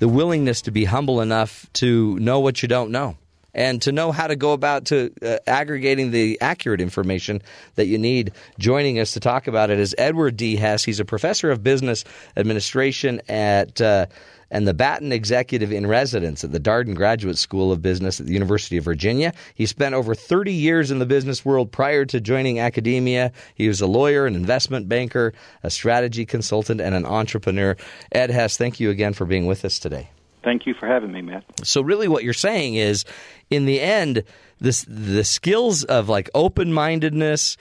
[0.00, 3.16] the willingness to be humble enough to know what you don't know
[3.54, 7.42] and to know how to go about to uh, aggregating the accurate information
[7.74, 8.32] that you need.
[8.58, 10.56] Joining us to talk about it is Edward D.
[10.56, 10.84] Hess.
[10.84, 12.04] He's a professor of business
[12.36, 14.06] administration at uh,
[14.52, 18.34] and the Batten Executive in Residence at the Darden Graduate School of Business at the
[18.34, 19.32] University of Virginia.
[19.54, 23.32] He spent over 30 years in the business world prior to joining academia.
[23.54, 25.32] He was a lawyer, an investment banker,
[25.62, 27.76] a strategy consultant, and an entrepreneur.
[28.12, 30.10] Ed Hess, thank you again for being with us today.
[30.42, 31.44] Thank you for having me, Matt.
[31.62, 33.04] So, really, what you're saying is
[33.50, 34.24] in the end,
[34.58, 37.56] this the skills of like open mindedness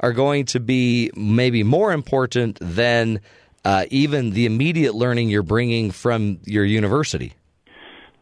[0.00, 3.20] are going to be maybe more important than
[3.64, 7.32] uh, even the immediate learning you're bringing from your university.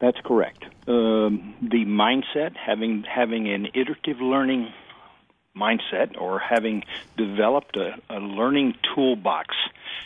[0.01, 0.65] That's correct.
[0.87, 4.73] Um, the mindset, having having an iterative learning
[5.57, 6.85] mindset, or having
[7.17, 9.55] developed a, a learning toolbox,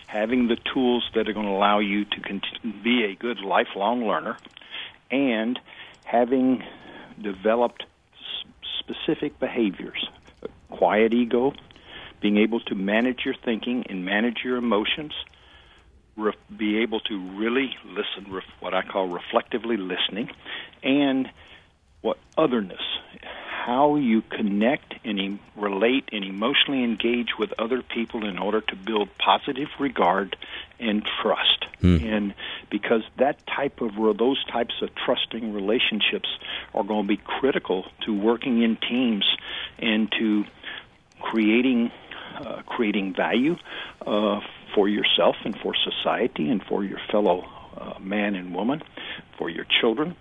[0.07, 4.07] having the tools that are going to allow you to cont- be a good lifelong
[4.07, 4.39] learner,
[5.11, 5.59] and
[6.05, 6.63] having
[7.23, 7.85] developed
[8.81, 10.09] specific behaviors
[10.71, 11.53] quiet ego,
[12.21, 15.13] being able to manage your thinking and manage your emotions,
[16.17, 20.29] re- be able to really listen, ref- what I call reflectively listening,
[20.83, 21.29] and
[22.03, 22.81] what otherness,
[23.67, 29.09] how you connect and relate and emotionally engage with other people in order to build
[29.19, 30.37] positive regard
[30.79, 31.67] and trust.
[31.81, 31.97] Hmm.
[31.97, 32.35] And
[32.71, 36.29] because that type of those types of trusting relationships
[36.75, 39.25] are going to be critical to working in teams
[39.81, 40.45] and to
[41.21, 41.91] creating
[42.37, 43.57] uh, creating value
[44.07, 44.41] uh,
[44.77, 47.45] for yourself and for society and for your fellow
[47.77, 48.83] uh, man and woman,
[49.39, 50.15] for your children,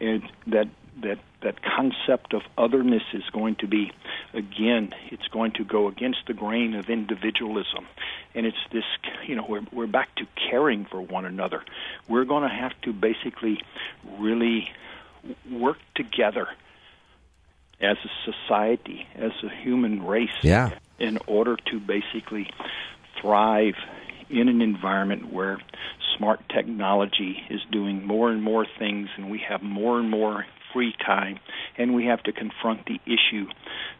[0.00, 0.68] and that
[1.02, 3.92] that that concept of otherness is going to be
[4.34, 7.86] again it's going to go against the grain of individualism
[8.34, 8.84] and it's this
[9.26, 11.62] you know we're we're back to caring for one another
[12.08, 13.58] we're going to have to basically
[14.18, 14.68] really
[15.50, 16.48] work together
[17.80, 20.70] as a society as a human race yeah.
[20.98, 22.50] in order to basically
[23.20, 23.74] thrive
[24.28, 25.58] in an environment where
[26.16, 30.94] smart technology is doing more and more things and we have more and more free
[31.04, 31.38] time,
[31.76, 33.46] and we have to confront the issue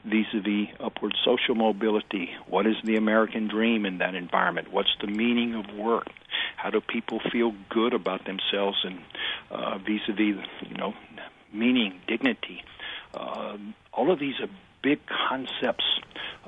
[0.04, 2.30] vis-a-vis upward social mobility.
[2.46, 4.72] What is the American dream in that environment?
[4.72, 6.08] What's the meaning of work?
[6.56, 9.00] How do people feel good about themselves and
[9.50, 10.94] uh, vis-a-vis, you know,
[11.52, 12.62] meaning, dignity?
[13.14, 13.56] Uh,
[13.92, 14.48] all of these are
[14.82, 15.84] big concepts,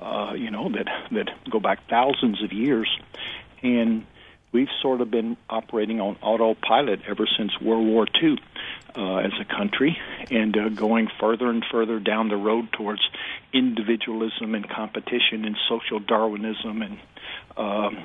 [0.01, 2.89] uh, you know, that that go back thousands of years,
[3.62, 4.07] and
[4.53, 8.39] we've sort of been operating on autopilot ever since World War II
[8.97, 9.99] uh, as a country,
[10.31, 13.01] and uh, going further and further down the road towards
[13.53, 16.99] individualism and competition and social Darwinism and
[17.57, 18.05] um,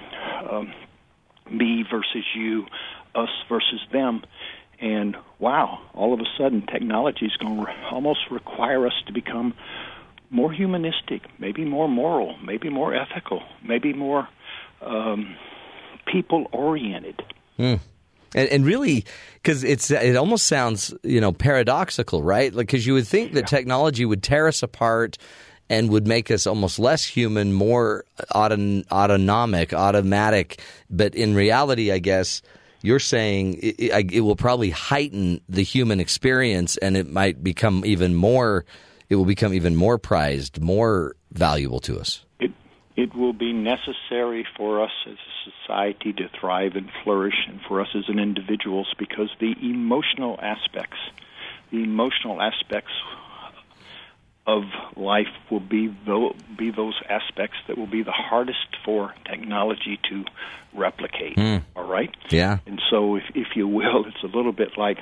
[0.50, 0.74] um,
[1.52, 2.66] me versus you,
[3.16, 4.24] us versus them.
[4.80, 9.14] And wow, all of a sudden, technology is going to re- almost require us to
[9.14, 9.54] become
[10.30, 14.28] more humanistic, maybe more moral, maybe more ethical, maybe more
[14.82, 15.36] um,
[16.12, 17.24] people oriented.
[17.60, 17.80] Mm.
[18.36, 19.06] And, and really,
[19.36, 22.54] because it's it almost sounds you know paradoxical, right?
[22.54, 23.58] Like because you would think that yeah.
[23.58, 25.18] technology would tear us apart
[25.70, 30.62] and would make us almost less human, more auton- autonomic, automatic.
[30.90, 32.42] But in reality, I guess
[32.82, 38.16] you're saying it, it, will probably heighten the human experience, and it might become even
[38.16, 38.66] more.
[39.10, 42.26] It will become even more prized, more valuable to us.
[42.98, 47.80] It will be necessary for us as a society to thrive and flourish, and for
[47.80, 50.98] us as an individuals, because the emotional aspects,
[51.72, 52.92] the emotional aspects
[54.48, 54.64] of
[54.96, 60.24] life will be tho- be those aspects that will be the hardest for technology to
[60.74, 61.38] replicate.
[61.76, 62.16] All right.
[62.30, 62.60] Yeah.
[62.66, 65.00] And so, if if you will, it's a little bit like,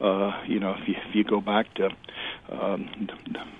[0.00, 1.90] uh, you know, if you, if you go back to
[2.50, 3.08] um,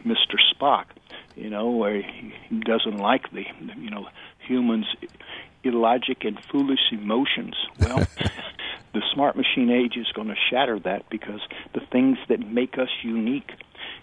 [0.06, 0.36] Mr.
[0.54, 0.86] Spock,
[1.34, 3.44] you know, where he he doesn't like the,
[3.76, 4.06] you know,
[4.38, 4.86] humans'
[5.62, 7.54] illogic and foolish emotions.
[7.78, 8.06] Well,
[8.94, 11.40] the smart machine age is going to shatter that because
[11.74, 13.50] the things that make us unique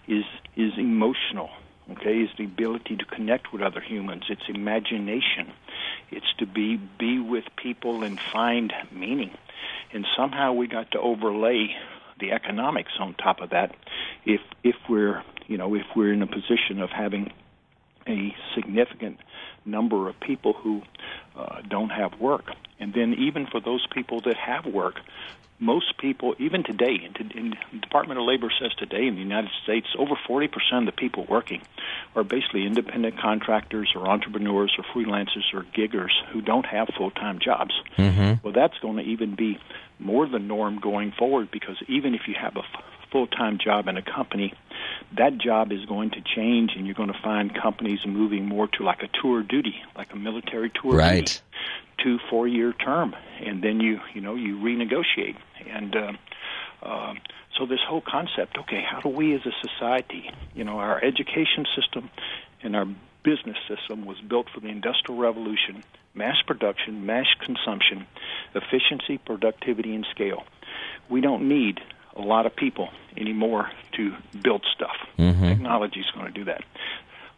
[0.08, 0.24] is
[0.56, 1.50] is emotional.
[1.90, 4.24] Okay, is the ability to connect with other humans.
[4.30, 5.52] It's imagination.
[6.10, 9.36] It's to be be with people and find meaning.
[9.92, 11.68] And somehow we got to overlay
[12.20, 13.74] the economics on top of that.
[14.24, 17.32] If if we're you know if we're in a position of having
[18.06, 19.18] a significant
[19.64, 20.82] number of people who
[21.36, 22.50] uh, don't have work.
[22.78, 24.96] And then, even for those people that have work,
[25.60, 29.86] most people, even today, in the Department of Labor says today in the United States,
[29.96, 31.62] over 40% of the people working
[32.16, 37.38] are basically independent contractors or entrepreneurs or freelancers or giggers who don't have full time
[37.38, 37.72] jobs.
[37.96, 38.44] Mm-hmm.
[38.44, 39.58] Well, that's going to even be
[39.98, 42.62] more the norm going forward because even if you have a
[43.14, 44.52] full time job in a company,
[45.16, 48.82] that job is going to change and you're going to find companies moving more to
[48.82, 51.20] like a tour duty, like a military tour Right.
[51.24, 51.38] duty,
[52.02, 55.36] two four year term, and then you you know you renegotiate
[55.70, 55.96] and.
[55.96, 56.12] Uh,
[56.82, 57.14] uh,
[57.56, 61.64] so this whole concept, okay, how do we as a society, you know, our education
[61.74, 62.10] system
[62.62, 62.84] and our
[63.22, 65.82] business system was built for the industrial revolution,
[66.14, 68.06] mass production, mass consumption,
[68.54, 70.42] efficiency, productivity, and scale.
[71.08, 71.80] We don't need
[72.14, 74.12] a lot of people anymore to
[74.42, 74.96] build stuff.
[75.48, 76.64] Technology is going to do that.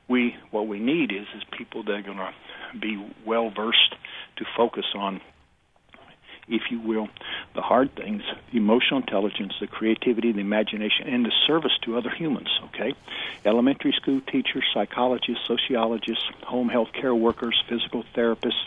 [0.08, 2.32] We what we need is is people that are going to
[2.78, 3.94] be well versed
[4.36, 5.20] to focus on
[6.48, 7.08] if you will,
[7.54, 8.22] the hard things,
[8.52, 12.94] the emotional intelligence, the creativity, the imagination, and the service to other humans, okay?
[13.44, 18.66] Elementary school teachers, psychologists, sociologists, home health care workers, physical therapists,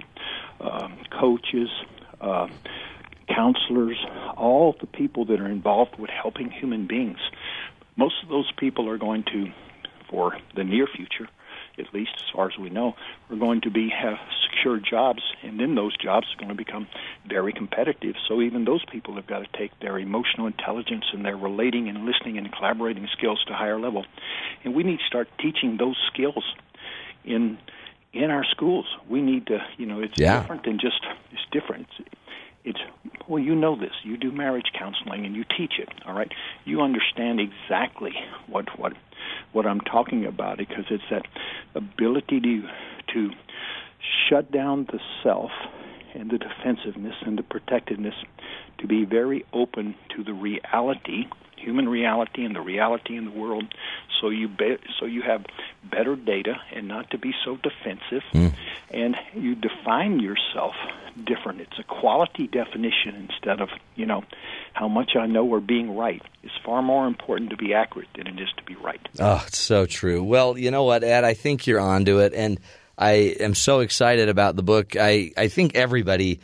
[0.60, 1.70] um, coaches,
[2.20, 2.47] uh,
[3.34, 3.98] counselors,
[4.38, 7.20] all the people that are involved with helping human beings.
[7.96, 9.48] Most of those people are going to,
[10.10, 11.28] for the near future,
[11.78, 12.96] at least as far as we know,
[13.30, 14.18] are going to be have
[14.50, 16.88] secure jobs, and then those jobs are going to become
[17.28, 18.16] very competitive.
[18.28, 22.06] So even those people have got to take their emotional intelligence and their relating and
[22.06, 24.06] listening and collaborating skills to a higher level,
[24.64, 26.44] and we need to start teaching those skills
[27.24, 27.58] in
[28.12, 28.86] in our schools.
[29.08, 30.42] We need to, you know, it's Yeah.
[30.42, 31.88] different than just it's different.
[32.64, 32.80] It's,
[33.28, 33.93] well, you know this.
[34.03, 35.89] You do marriage counseling and you teach it.
[36.05, 36.32] All right,
[36.66, 38.14] you understand exactly
[38.47, 38.93] what what
[39.51, 41.26] what I'm talking about because it's that
[41.76, 42.62] ability to
[43.14, 43.30] to
[44.30, 45.51] shut down the self
[46.14, 48.16] and the defensiveness and the protectiveness
[48.80, 51.26] to be very open to the reality
[51.60, 53.74] human reality and the reality in the world
[54.22, 55.45] so you be, so you have
[55.84, 58.47] better data and not to be so defensive hmm.
[58.91, 60.76] and you define yourself
[61.26, 64.24] different it's a quality definition instead of you know
[64.74, 68.28] how much I know or being right it's far more important to be accurate than
[68.28, 70.24] it is to be right Oh, it's so true.
[70.24, 71.24] Well, you know what, Ed?
[71.24, 72.60] I think you're onto it, and
[72.97, 74.95] I am so excited about the book.
[74.95, 76.39] I, I think everybody,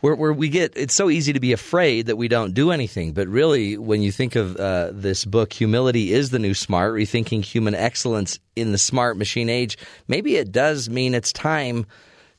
[0.00, 3.12] where, where we get, it's so easy to be afraid that we don't do anything.
[3.12, 7.44] But really, when you think of uh, this book, Humility is the New Smart, rethinking
[7.44, 9.76] human excellence in the smart machine age,
[10.06, 11.86] maybe it does mean it's time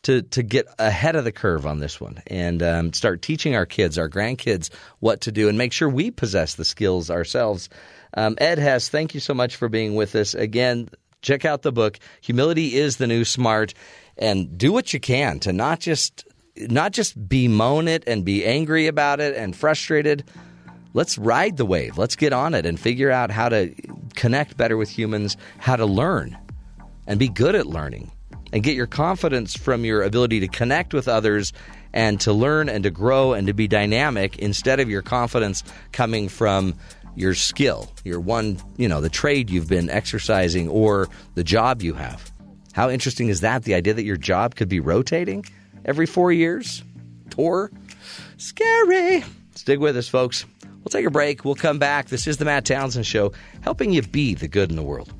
[0.03, 3.65] to to get ahead of the curve on this one and um, start teaching our
[3.65, 7.69] kids, our grandkids, what to do, and make sure we possess the skills ourselves.
[8.13, 10.89] Um, Ed Hess, thank you so much for being with us again.
[11.21, 11.99] Check out the book.
[12.21, 13.73] Humility is the new smart,
[14.17, 16.23] and do what you can to not just
[16.57, 20.23] not just bemoan it and be angry about it and frustrated.
[20.93, 21.97] Let's ride the wave.
[21.97, 23.73] Let's get on it and figure out how to
[24.15, 26.37] connect better with humans, how to learn
[27.07, 28.11] and be good at learning
[28.51, 31.53] and get your confidence from your ability to connect with others
[31.93, 36.29] and to learn and to grow and to be dynamic instead of your confidence coming
[36.29, 36.75] from
[37.15, 41.93] your skill, your one, you know, the trade you've been exercising or the job you
[41.93, 42.31] have.
[42.73, 43.63] How interesting is that?
[43.63, 45.45] The idea that your job could be rotating
[45.89, 46.83] every four years?
[47.31, 47.71] Tour?
[48.37, 49.25] Scary.
[49.55, 50.45] Stick with us, folks.
[50.63, 51.43] We'll take a break.
[51.43, 52.09] We'll come back.
[52.09, 55.11] This is the Matt Townsend Show, helping you be the good in the world.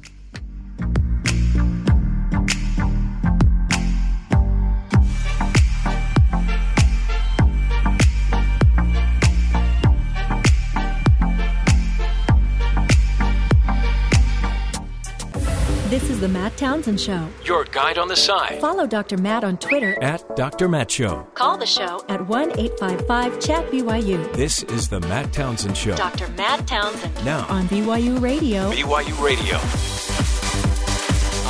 [16.20, 17.28] Is the Matt Townsend Show.
[17.45, 19.17] Your guide on the side Follow Dr.
[19.17, 19.97] Matt on Twitter.
[20.03, 20.67] at Dr.
[20.67, 21.26] Matt Show.
[21.34, 24.34] Call the show at 1 855 Chat BYU.
[24.34, 25.95] This is the Matt Townsend Show.
[25.95, 26.28] Dr.
[26.30, 28.70] Matt Townsend Now, on BYU Radio.
[28.72, 29.57] BYU Radio.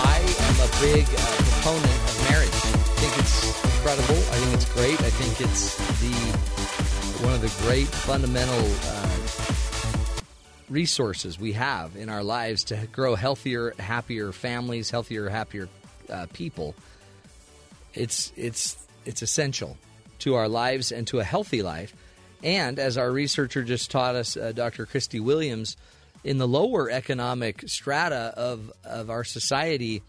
[0.05, 1.17] I am a big uh,
[1.49, 2.49] proponent of marriage.
[2.49, 4.15] I think it's incredible.
[4.15, 4.99] I think it's great.
[5.01, 6.13] I think it's the
[7.25, 9.18] one of the great fundamental uh,
[10.69, 15.67] resources we have in our lives to grow healthier, happier families, healthier, happier
[16.09, 16.75] uh, people.
[17.93, 19.77] It's it's it's essential
[20.19, 21.93] to our lives and to a healthy life.
[22.43, 24.85] And as our researcher just taught us, uh, Dr.
[24.85, 25.75] Christy Williams,
[26.23, 30.01] in the lower economic strata of, of our society,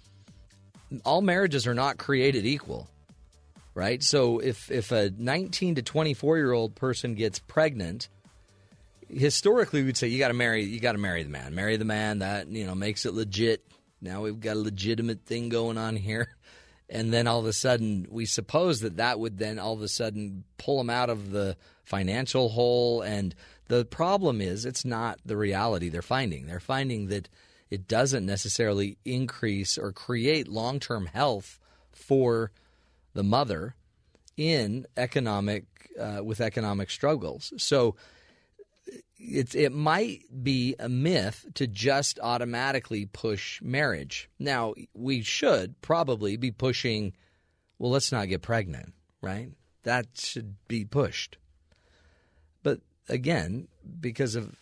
[1.05, 2.89] all marriages are not created equal,
[3.75, 4.03] right?
[4.03, 8.09] So if, if a 19 to 24 year old person gets pregnant,
[9.13, 11.85] historically we'd say you got to marry you got to marry the man, marry the
[11.85, 13.67] man that you know makes it legit.
[14.01, 16.29] Now we've got a legitimate thing going on here.
[16.93, 19.87] And then all of a sudden, we suppose that that would then all of a
[19.87, 23.01] sudden pull them out of the financial hole.
[23.01, 23.33] And
[23.69, 26.49] the problem is, it's not the reality they're finding.
[26.49, 27.29] They're finding that
[27.71, 31.61] it doesn't necessarily increase or create long term health
[31.93, 32.51] for
[33.15, 33.77] the mother
[34.37, 35.65] in economic
[35.99, 37.53] uh, with economic struggles.
[37.57, 37.95] So
[39.21, 44.29] it it might be a myth to just automatically push marriage.
[44.39, 47.13] Now we should probably be pushing.
[47.79, 49.51] Well, let's not get pregnant, right?
[49.83, 51.39] That should be pushed.
[52.63, 53.69] But again,
[54.01, 54.57] because of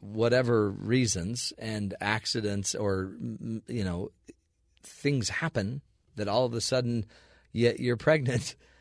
[0.00, 3.14] whatever reasons and accidents or
[3.66, 4.10] you know
[4.82, 5.80] things happen
[6.16, 7.06] that all of a sudden
[7.52, 8.54] yet you're pregnant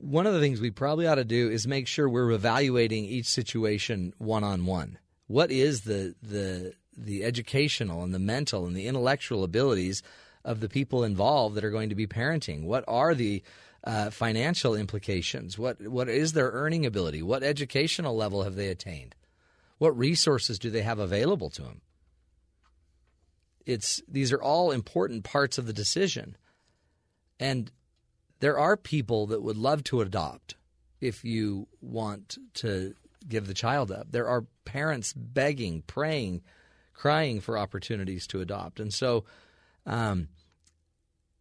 [0.00, 3.26] one of the things we probably ought to do is make sure we're evaluating each
[3.26, 4.98] situation one on one
[5.32, 10.02] what is the the the educational and the mental and the intellectual abilities
[10.44, 12.64] of the people involved that are going to be parenting?
[12.64, 13.42] What are the
[13.84, 15.58] uh, financial implications?
[15.58, 17.22] What what is their earning ability?
[17.22, 19.14] What educational level have they attained?
[19.78, 21.80] What resources do they have available to them?
[23.64, 26.36] It's these are all important parts of the decision.
[27.40, 27.70] And
[28.42, 30.56] there are people that would love to adopt
[31.00, 32.92] if you want to
[33.28, 34.08] give the child up.
[34.10, 36.42] There are parents begging, praying,
[36.92, 38.80] crying for opportunities to adopt.
[38.80, 39.24] And so
[39.86, 40.26] um,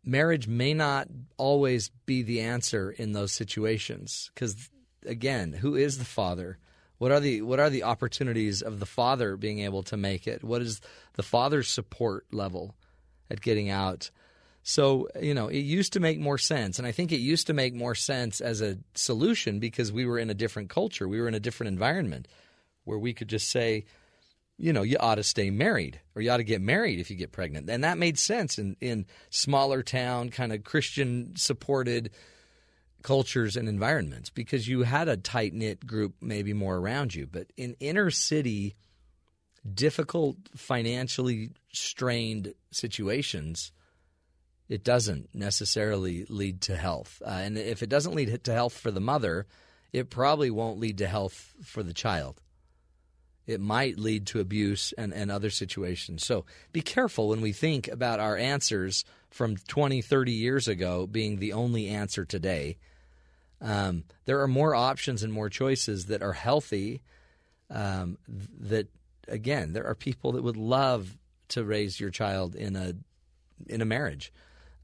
[0.06, 4.70] marriage may not always be the answer in those situations because
[5.04, 6.60] again, who is the father?
[6.99, 10.43] What are the what are the opportunities of the father being able to make it?
[10.43, 10.82] What is
[11.14, 12.76] the father's support level
[13.32, 14.12] at getting out?
[14.64, 16.78] So, you know, it used to make more sense.
[16.78, 20.20] And I think it used to make more sense as a solution because we were
[20.20, 21.07] in a different culture.
[21.07, 22.28] We were in a different environment
[22.84, 23.86] where we could just say,
[24.57, 27.16] you know, you ought to stay married or you ought to get married if you
[27.16, 27.70] get pregnant.
[27.70, 32.12] And that made sense in, in smaller town, kind of Christian supported
[33.01, 37.26] cultures and environments because you had a tight knit group maybe more around you.
[37.26, 38.76] But in inner city,
[39.74, 43.72] difficult, financially strained situations,
[44.72, 47.22] it doesn't necessarily lead to health.
[47.26, 49.46] Uh, and if it doesn't lead to health for the mother,
[49.92, 52.42] it probably won't lead to health for the child.
[53.46, 56.26] It might lead to abuse and, and other situations.
[56.26, 61.38] So be careful when we think about our answers from 20, 30 years ago being
[61.38, 62.78] the only answer today
[63.62, 67.02] um, there are more options and more choices that are healthy.
[67.70, 68.18] Um,
[68.60, 68.88] that
[69.28, 71.18] again, there are people that would love
[71.50, 72.94] to raise your child in a
[73.68, 74.34] in a marriage,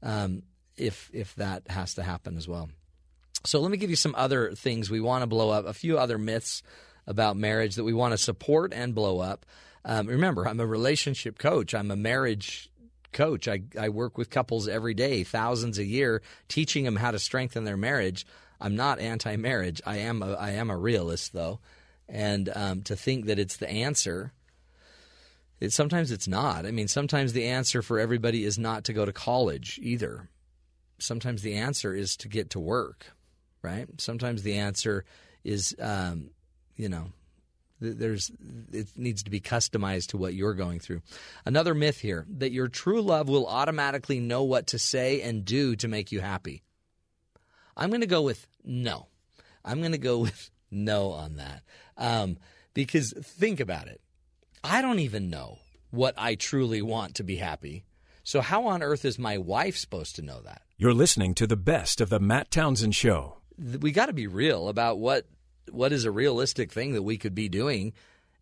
[0.02, 0.42] um,
[0.76, 2.68] if if that has to happen as well.
[3.44, 5.66] So let me give you some other things we want to blow up.
[5.66, 6.62] A few other myths
[7.06, 9.46] about marriage that we want to support and blow up.
[9.84, 11.74] Um, remember, I'm a relationship coach.
[11.74, 12.70] I'm a marriage
[13.12, 13.48] coach.
[13.48, 17.64] I, I work with couples every day, thousands a year, teaching them how to strengthen
[17.64, 18.26] their marriage.
[18.60, 19.80] I'm not anti-marriage.
[19.86, 21.60] I am a, I am a realist though,
[22.08, 24.32] and um, to think that it's the answer.
[25.60, 26.66] It, sometimes it's not.
[26.66, 30.28] I mean, sometimes the answer for everybody is not to go to college either.
[30.98, 33.06] Sometimes the answer is to get to work,
[33.62, 33.88] right?
[33.98, 35.04] Sometimes the answer
[35.44, 36.30] is, um,
[36.76, 37.12] you know,
[37.80, 38.30] there's
[38.72, 41.00] it needs to be customized to what you're going through.
[41.44, 45.76] Another myth here that your true love will automatically know what to say and do
[45.76, 46.62] to make you happy.
[47.76, 49.06] I'm going to go with no.
[49.64, 51.62] I'm going to go with no on that.
[51.96, 52.38] Um,
[52.74, 54.00] because think about it.
[54.62, 55.58] I don't even know
[55.90, 57.84] what I truly want to be happy.
[58.24, 60.62] So, how on earth is my wife supposed to know that?
[60.76, 63.38] You're listening to the best of the Matt Townsend Show.
[63.80, 65.26] We got to be real about what
[65.70, 67.94] what is a realistic thing that we could be doing,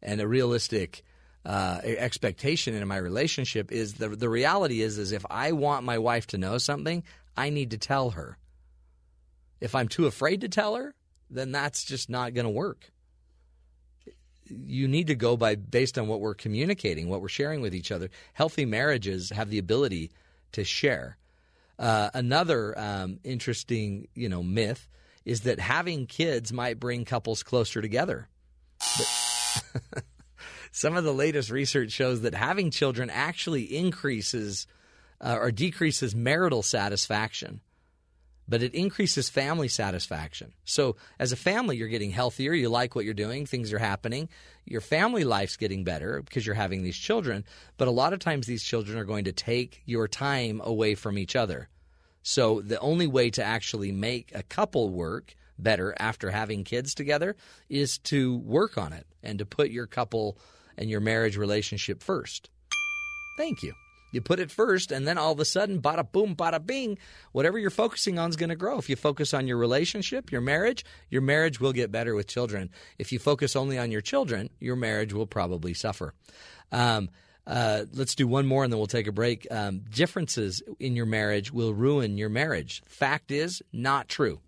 [0.03, 1.03] and a realistic
[1.45, 5.99] uh, expectation in my relationship is the the reality is is if I want my
[5.99, 7.05] wife to know something,
[7.37, 8.39] I need to tell her.
[9.61, 10.95] If I'm too afraid to tell her,
[11.31, 12.91] then that's just not going to work.
[14.49, 17.91] You need to go by based on what we're communicating, what we're sharing with each
[17.91, 18.11] other.
[18.35, 20.11] Healthy marriages have the ability
[20.53, 21.17] to share.
[21.79, 24.89] Uh, another um, interesting, you know, myth
[25.25, 28.29] is that having kids might bring couples closer together.
[28.97, 30.05] But
[30.71, 34.67] some of the latest research shows that having children actually increases
[35.21, 37.61] uh, or decreases marital satisfaction
[38.49, 40.53] but it increases family satisfaction.
[40.65, 42.53] So, as a family, you're getting healthier.
[42.53, 43.47] You like what you're doing.
[43.47, 44.29] Things are happening.
[44.65, 47.45] Your family life's getting better because you're having these children.
[47.77, 51.19] But a lot of times, these children are going to take your time away from
[51.19, 51.69] each other.
[52.23, 57.37] So, the only way to actually make a couple work better after having kids together
[57.69, 60.39] is to work on it and to put your couple
[60.77, 62.51] and your marriage relationship first.
[63.39, 63.86] Thank you.
[64.17, 66.97] You put it first, and then all of a sudden, bada boom, bada bing,
[67.33, 68.79] whatever you're focusing on is going to grow.
[68.79, 72.71] If you focus on your relationship, your marriage, your marriage will get better with children.
[72.99, 76.14] If you focus only on your children, your marriage will probably suffer.
[76.73, 77.11] Um,
[77.47, 79.47] uh, let's do one more and then we'll take a break.
[79.51, 82.83] Um, differences in your marriage will ruin your marriage.
[82.89, 84.41] Fact is, not true.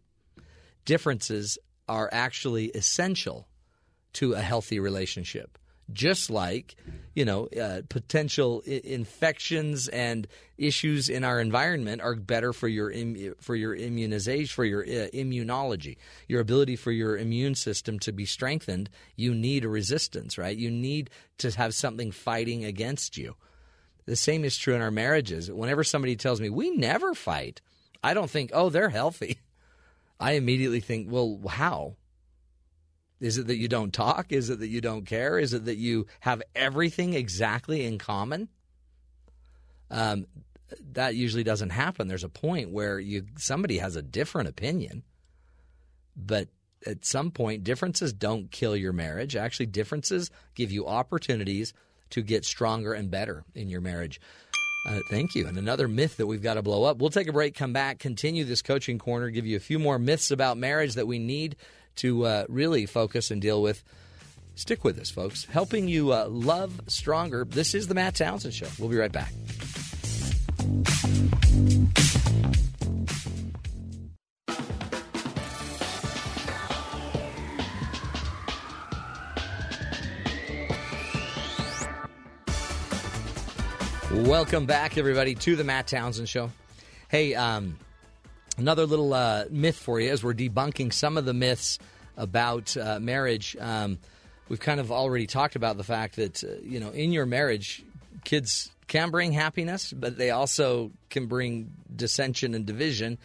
[0.87, 3.49] Differences are actually essential
[4.15, 5.58] to a healthy relationship
[5.93, 6.77] just like
[7.15, 10.27] you know uh, potential I- infections and
[10.57, 15.09] issues in our environment are better for your Im- for your immunization for your uh,
[15.15, 15.97] immunology.
[16.27, 20.57] Your ability for your immune system to be strengthened you need a resistance right?
[20.57, 23.37] You need to have something fighting against you.
[24.07, 25.51] The same is true in our marriages.
[25.51, 27.61] Whenever somebody tells me we never fight
[28.03, 29.39] i don't think oh they're healthy.
[30.21, 31.97] I immediately think well how
[33.21, 34.33] is it that you don't talk?
[34.33, 35.39] Is it that you don't care?
[35.39, 38.49] Is it that you have everything exactly in common?
[39.91, 40.27] Um,
[40.93, 42.09] that usually doesn't happen.
[42.09, 45.03] There's a point where you somebody has a different opinion,
[46.15, 46.49] but
[46.87, 49.35] at some point, differences don't kill your marriage.
[49.35, 51.73] Actually, differences give you opportunities
[52.11, 54.21] to get stronger and better in your marriage.
[54.87, 55.47] Uh, thank you.
[55.47, 56.99] And another myth that we've got to blow up.
[56.99, 59.99] We'll take a break, come back, continue this coaching corner, give you a few more
[59.99, 61.57] myths about marriage that we need
[61.99, 63.83] to uh, really focus and deal with.
[64.55, 65.45] Stick with us, folks.
[65.45, 67.45] Helping you uh, love stronger.
[67.45, 68.67] This is the Matt Townsend Show.
[68.79, 69.33] We'll be right back.
[84.11, 86.51] Welcome back, everybody, to the Matt Townsend Show.
[87.09, 87.79] Hey, um,
[88.59, 91.79] another little uh, myth for you as we're debunking some of the myths
[92.17, 93.57] about uh, marriage.
[93.59, 93.99] Um,
[94.49, 97.85] we've kind of already talked about the fact that, uh, you know, in your marriage,
[98.25, 103.19] kids can bring happiness, but they also can bring dissension and division.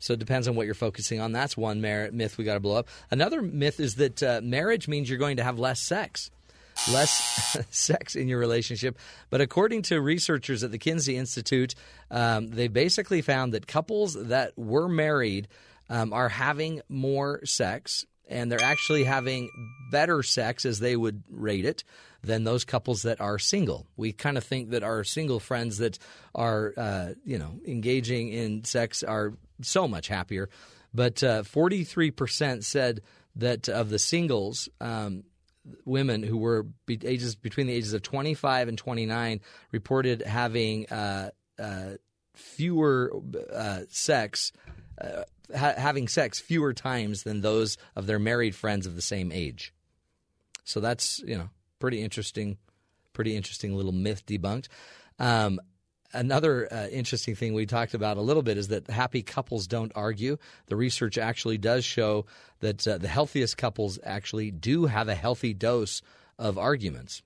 [0.00, 1.32] So it depends on what you're focusing on.
[1.32, 2.88] That's one myth we got to blow up.
[3.10, 6.30] Another myth is that uh, marriage means you're going to have less sex
[6.88, 8.98] less sex in your relationship.
[9.28, 11.74] But according to researchers at the Kinsey Institute,
[12.10, 15.48] um, they basically found that couples that were married
[15.88, 18.06] um, are having more sex.
[18.28, 19.50] And they're actually having
[19.90, 21.82] better sex, as they would rate it,
[22.22, 23.88] than those couples that are single.
[23.96, 25.98] We kind of think that our single friends that
[26.32, 30.48] are, uh, you know, engaging in sex are so much happier.
[30.94, 33.00] But uh, 43% said
[33.36, 35.24] that of the singles, um,
[35.84, 39.40] women who were be- ages between the ages of 25 and 29
[39.72, 41.90] reported having uh, uh,
[42.34, 43.12] fewer
[43.52, 44.52] uh, sex,
[45.00, 45.24] uh,
[45.56, 49.72] ha- having sex fewer times than those of their married friends of the same age.
[50.64, 52.58] So that's you know pretty interesting,
[53.12, 54.68] pretty interesting little myth debunked.
[55.18, 55.60] Um,
[56.12, 59.92] Another uh, interesting thing we talked about a little bit is that happy couples don't
[59.94, 60.38] argue.
[60.66, 62.26] The research actually does show
[62.60, 66.02] that uh, the healthiest couples actually do have a healthy dose
[66.38, 67.22] of arguments.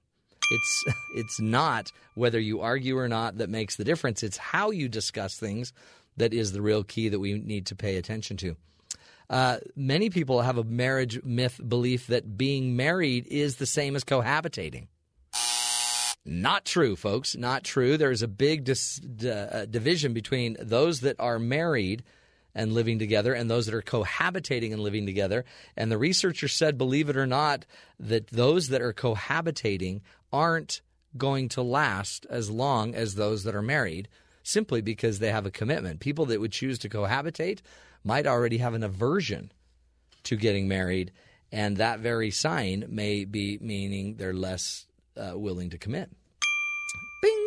[0.51, 0.85] It's
[1.17, 4.23] it's not whether you argue or not that makes the difference.
[4.23, 5.73] It's how you discuss things
[6.17, 8.57] that is the real key that we need to pay attention to.
[9.31, 14.05] Uh, many people have a marriage myth belief that being married is the same as
[14.05, 14.89] cohabitating.
[16.27, 17.37] Not true, folks.
[17.37, 17.97] Not true.
[17.97, 22.03] There's a big dis- d- uh, division between those that are married
[22.55, 25.45] and living together and those that are cohabitating and living together.
[25.77, 27.67] And the researcher said, believe it or not,
[27.99, 30.01] that those that are cohabitating
[30.33, 30.81] aren't
[31.17, 34.09] going to last as long as those that are married
[34.43, 36.01] simply because they have a commitment.
[36.01, 37.61] People that would choose to cohabitate
[38.03, 39.51] might already have an aversion
[40.25, 41.13] to getting married,
[41.51, 44.87] and that very sign may be meaning they're less
[45.17, 46.11] uh, willing to commit.
[47.23, 47.47] Bing!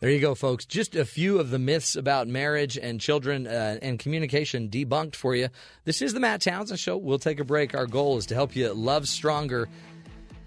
[0.00, 0.64] There you go, folks.
[0.64, 5.34] Just a few of the myths about marriage and children uh, and communication debunked for
[5.34, 5.48] you.
[5.84, 6.96] This is the Matt Townsend Show.
[6.96, 7.74] We'll take a break.
[7.74, 9.68] Our goal is to help you love stronger.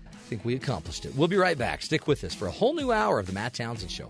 [0.09, 1.13] I think we accomplished it.
[1.15, 1.81] We'll be right back.
[1.81, 4.09] Stick with us for a whole new hour of the Matt Townsend Show.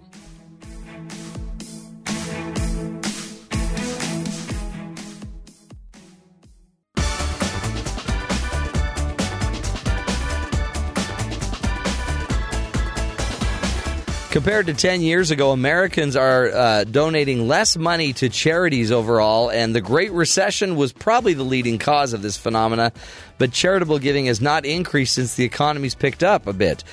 [14.32, 19.76] Compared to 10 years ago, Americans are uh, donating less money to charities overall, and
[19.76, 22.94] the Great Recession was probably the leading cause of this phenomena.
[23.38, 26.86] But charitable giving has not increased since the economy's picked up a bit.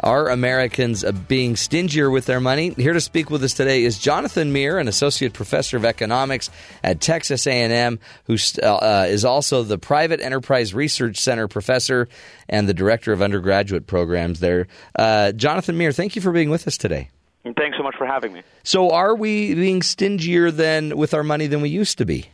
[0.00, 2.70] Are Americans uh, being stingier with their money?
[2.70, 6.50] Here to speak with us today is Jonathan Meer, an associate professor of economics
[6.84, 12.08] at Texas A&M, who uh, is also the Private Enterprise Research Center professor
[12.48, 14.66] and the director of undergraduate programs there.
[14.94, 17.08] Uh, Jonathan Meer, thank you for being with us today.
[17.56, 18.42] Thanks so much for having me.
[18.64, 22.26] So, are we being stingier than with our money than we used to be?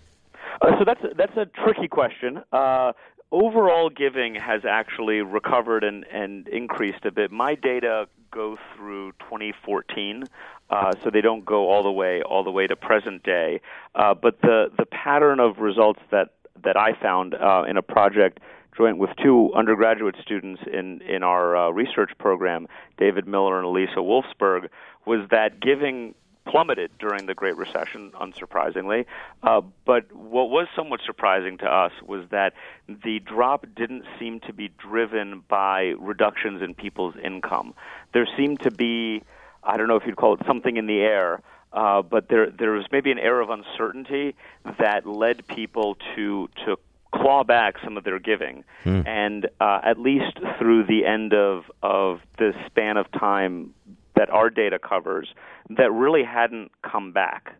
[0.62, 2.40] Uh, so that's that's a tricky question.
[2.52, 2.92] Uh,
[3.32, 7.32] overall giving has actually recovered and, and increased a bit.
[7.32, 10.24] My data go through 2014,
[10.70, 13.60] uh, so they don't go all the way all the way to present day.
[13.94, 18.40] Uh, but the the pattern of results that that I found uh, in a project
[18.76, 22.68] joint with two undergraduate students in in our uh, research program,
[22.98, 24.68] David Miller and Elisa Wulfsberg,
[25.06, 26.14] was that giving
[26.44, 29.06] plummeted during the Great Recession, unsurprisingly.
[29.42, 32.54] Uh, but what was somewhat surprising to us was that
[32.88, 37.74] the drop didn't seem to be driven by reductions in people's income.
[38.12, 39.22] There seemed to be,
[39.62, 41.42] I don't know if you'd call it something in the air.
[41.72, 44.34] Uh, but there, there was maybe an air of uncertainty
[44.78, 46.76] that led people to to
[47.14, 49.02] claw back some of their giving, hmm.
[49.06, 53.72] and uh, at least through the end of of the span of time
[54.16, 55.28] that our data covers
[55.70, 57.56] that really hadn't come back.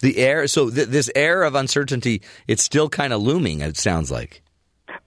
[0.00, 3.60] The air, so th- this air of uncertainty, it's still kind of looming.
[3.60, 4.42] It sounds like.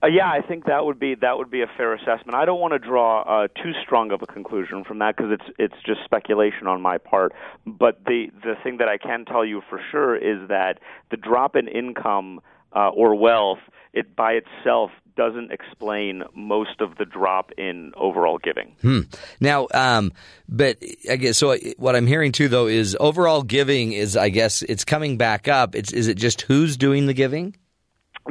[0.02, 2.34] Uh, yeah, I think that would be that would be a fair assessment.
[2.34, 5.56] I don't want to draw uh, too strong of a conclusion from that because it's
[5.58, 7.32] it's just speculation on my part.
[7.66, 10.78] But the the thing that I can tell you for sure is that
[11.10, 12.40] the drop in income
[12.74, 13.58] uh, or wealth,
[13.92, 18.76] it by itself doesn't explain most of the drop in overall giving.
[18.80, 19.00] Hmm.
[19.40, 20.12] Now, um,
[20.48, 20.78] but
[21.10, 21.56] I guess so.
[21.76, 25.74] What I'm hearing too, though, is overall giving is, I guess, it's coming back up.
[25.74, 27.56] It's is it just who's doing the giving?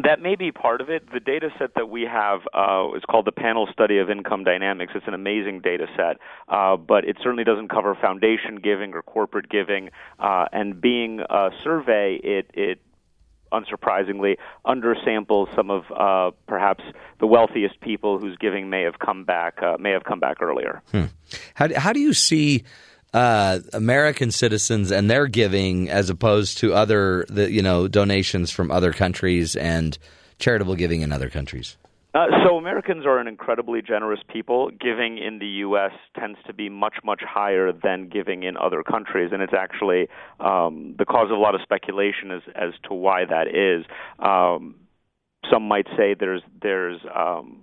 [0.03, 1.11] That may be part of it.
[1.11, 4.93] The data set that we have uh, is called the Panel Study of Income Dynamics.
[4.95, 6.17] It's an amazing data set,
[6.47, 9.89] uh, but it certainly doesn't cover foundation giving or corporate giving.
[10.19, 12.79] Uh, and being a survey, it, it
[13.51, 16.83] unsurprisingly, undersamples some of uh, perhaps
[17.19, 20.81] the wealthiest people whose giving may have come back uh, may have come back earlier.
[20.91, 21.05] Hmm.
[21.55, 22.63] How, how do you see
[23.13, 28.71] uh, American citizens and their giving as opposed to other the, you know donations from
[28.71, 29.97] other countries and
[30.39, 31.77] charitable giving in other countries?
[32.13, 34.71] Uh, so Americans are an incredibly generous people.
[34.71, 35.91] Giving in the U.S.
[36.17, 40.07] tends to be much, much higher than giving in other countries, and it's actually
[40.39, 43.85] um, the cause of a lot of speculation as as to why that is.
[44.19, 44.75] Um,
[45.51, 47.61] some might say there's there's um,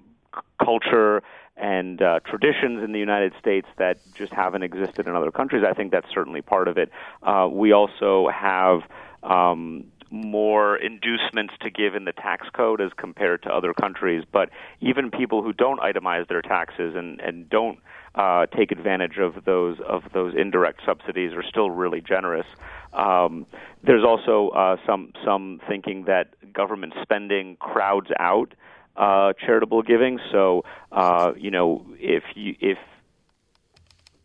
[0.62, 1.22] culture
[1.56, 5.64] and uh, traditions in the United States that just haven't existed in other countries.
[5.68, 6.90] I think that's certainly part of it.
[7.22, 8.80] Uh, we also have
[9.22, 14.24] um, more inducements to give in the tax code as compared to other countries.
[14.30, 14.50] But
[14.80, 17.78] even people who don't itemize their taxes and, and don't
[18.14, 22.46] uh, take advantage of those of those indirect subsidies are still really generous.
[22.92, 23.46] Um,
[23.82, 28.54] there's also uh, some some thinking that government spending crowds out
[28.96, 30.20] uh, charitable giving.
[30.30, 32.78] So uh, you know if you if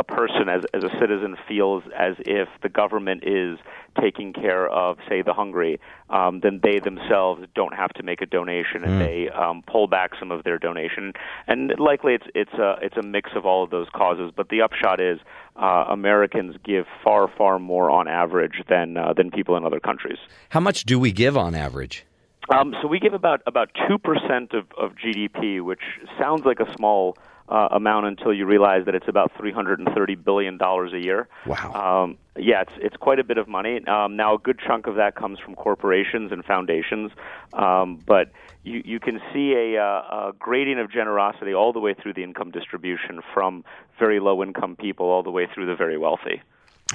[0.09, 3.57] person as, as a citizen feels as if the government is
[3.99, 5.79] taking care of, say, the hungry,
[6.09, 8.99] um, then they themselves don't have to make a donation and mm.
[8.99, 11.13] they um, pull back some of their donation.
[11.47, 14.31] And likely it's it's a it's a mix of all of those causes.
[14.35, 15.19] But the upshot is
[15.55, 20.17] uh, Americans give far far more on average than uh, than people in other countries.
[20.49, 22.05] How much do we give on average?
[22.51, 25.81] Um, so we give about about two percent of, of GDP, which
[26.17, 27.15] sounds like a small
[27.49, 31.27] uh, amount until you realize that it's about 330 billion dollars a year.
[31.45, 32.03] Wow.
[32.03, 33.85] Um, yeah, it's it's quite a bit of money.
[33.85, 37.11] Um, now, a good chunk of that comes from corporations and foundations,
[37.53, 38.31] um, but
[38.63, 42.23] you you can see a, uh, a gradient of generosity all the way through the
[42.23, 43.65] income distribution, from
[43.97, 46.41] very low income people all the way through the very wealthy.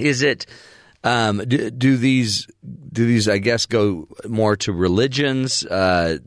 [0.00, 0.46] Is it?
[1.04, 2.48] Um, do, do, these
[2.92, 5.64] do these I guess go more to religions?
[5.64, 6.18] Uh,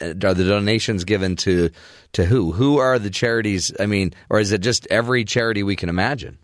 [0.00, 1.70] are the donations given to
[2.12, 2.52] to who?
[2.52, 3.72] Who are the charities?
[3.78, 6.38] I mean, or is it just every charity we can imagine?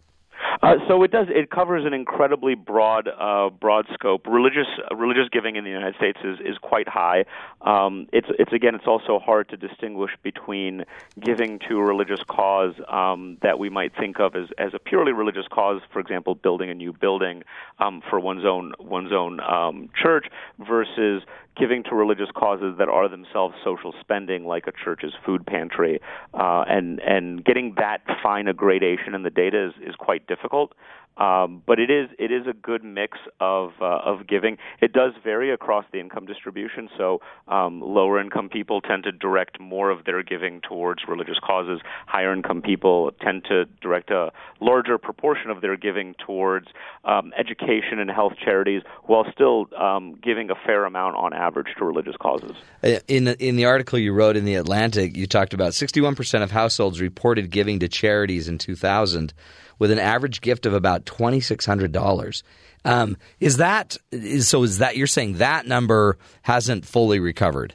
[0.62, 1.26] Uh, so it does.
[1.28, 4.26] It covers an incredibly broad, uh, broad scope.
[4.26, 4.66] Religious
[4.96, 7.24] religious giving in the United States is is quite high.
[7.64, 10.84] Um, it's it's again it's also hard to distinguish between
[11.20, 15.12] giving to a religious cause um, that we might think of as, as a purely
[15.12, 17.42] religious cause, for example, building a new building
[17.78, 20.26] um, for one's own one's own um, church,
[20.58, 21.22] versus
[21.56, 26.00] giving to religious causes that are themselves social spending, like a church's food pantry,
[26.34, 30.74] uh, and and getting that fine a gradation in the data is, is quite difficult.
[31.16, 34.58] Um, but it is it is a good mix of uh, of giving.
[34.80, 36.88] It does vary across the income distribution.
[36.98, 41.80] So um, lower income people tend to direct more of their giving towards religious causes.
[42.06, 46.68] Higher income people tend to direct a larger proportion of their giving towards
[47.04, 51.84] um, education and health charities, while still um, giving a fair amount on average to
[51.84, 52.52] religious causes.
[52.82, 56.50] Uh, in in the article you wrote in the Atlantic, you talked about 61% of
[56.50, 59.32] households reported giving to charities in 2000
[59.78, 62.42] with an average gift of about twenty six hundred dollars.
[62.84, 64.62] Um, is that is, so?
[64.62, 67.74] Is that you're saying that number hasn't fully recovered?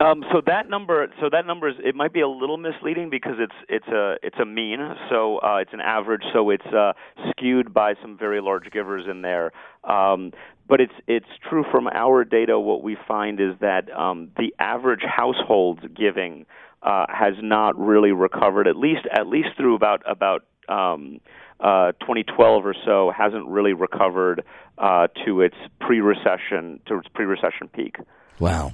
[0.00, 3.34] Um, so that number, so that number is it might be a little misleading because
[3.38, 4.78] it's it's a it's a mean,
[5.10, 6.92] so uh, it's an average, so it's uh,
[7.30, 9.50] skewed by some very large givers in there.
[9.82, 10.32] Um,
[10.68, 12.60] but it's it's true from our data.
[12.60, 16.46] What we find is that um, the average household's giving
[16.82, 21.20] uh, has not really recovered, at least at least through about about um,
[21.60, 24.44] uh, 2012 or so hasn't really recovered
[24.78, 27.96] uh, to its pre-recession to its pre-recession peak.
[28.38, 28.72] Wow,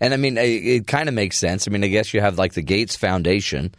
[0.00, 1.66] and I mean it, it kind of makes sense.
[1.66, 3.74] I mean, I guess you have like the Gates Foundation,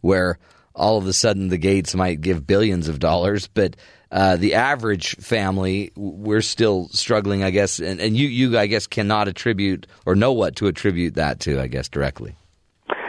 [0.00, 0.38] where
[0.74, 3.76] all of a sudden the Gates might give billions of dollars, but
[4.10, 8.88] uh, the average family, we're still struggling, I guess, and, and you, you, I guess,
[8.88, 12.36] cannot attribute or know what to attribute that to, I guess, directly.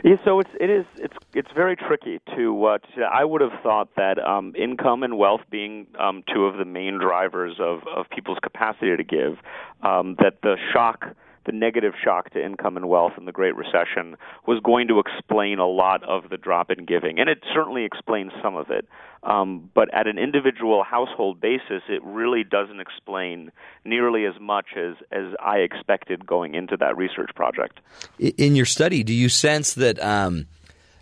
[0.03, 2.65] Yeah, so it's it is it's it's very tricky to.
[2.65, 6.57] Uh, to I would have thought that um, income and wealth being um, two of
[6.57, 9.37] the main drivers of of people's capacity to give,
[9.83, 11.05] um, that the shock
[11.45, 14.15] the negative shock to income and wealth in the Great Recession
[14.45, 18.31] was going to explain a lot of the drop in giving, and it certainly explains
[18.41, 18.87] some of it.
[19.23, 23.51] Um, but at an individual household basis, it really doesn't explain
[23.85, 27.79] nearly as much as, as I expected going into that research project.
[28.19, 30.01] In your study, do you sense that?
[30.01, 30.47] Um,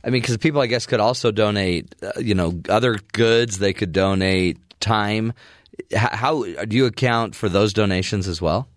[0.03, 3.59] I mean, because people, I guess, could also donate, uh, you know, other goods.
[3.59, 5.33] They could donate time.
[5.95, 8.67] How do you account for those donations as well?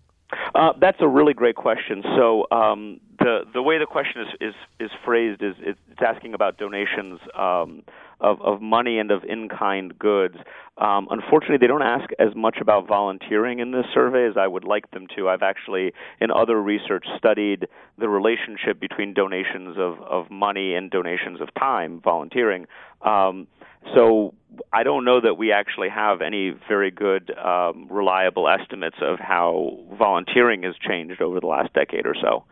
[0.55, 2.03] Uh, that's a really great question.
[2.15, 6.57] So um, the the way the question is is, is phrased is it's asking about
[6.57, 7.83] donations um,
[8.19, 10.35] of of money and of in kind goods.
[10.77, 14.63] Um, unfortunately, they don't ask as much about volunteering in this survey as I would
[14.63, 15.29] like them to.
[15.29, 17.67] I've actually, in other research, studied
[17.99, 22.65] the relationship between donations of of money and donations of time, volunteering.
[23.01, 23.47] Um,
[23.93, 24.33] so
[24.71, 29.79] I don't know that we actually have any very good, um, reliable estimates of how
[29.97, 32.43] volunteering has changed over the last decade or so.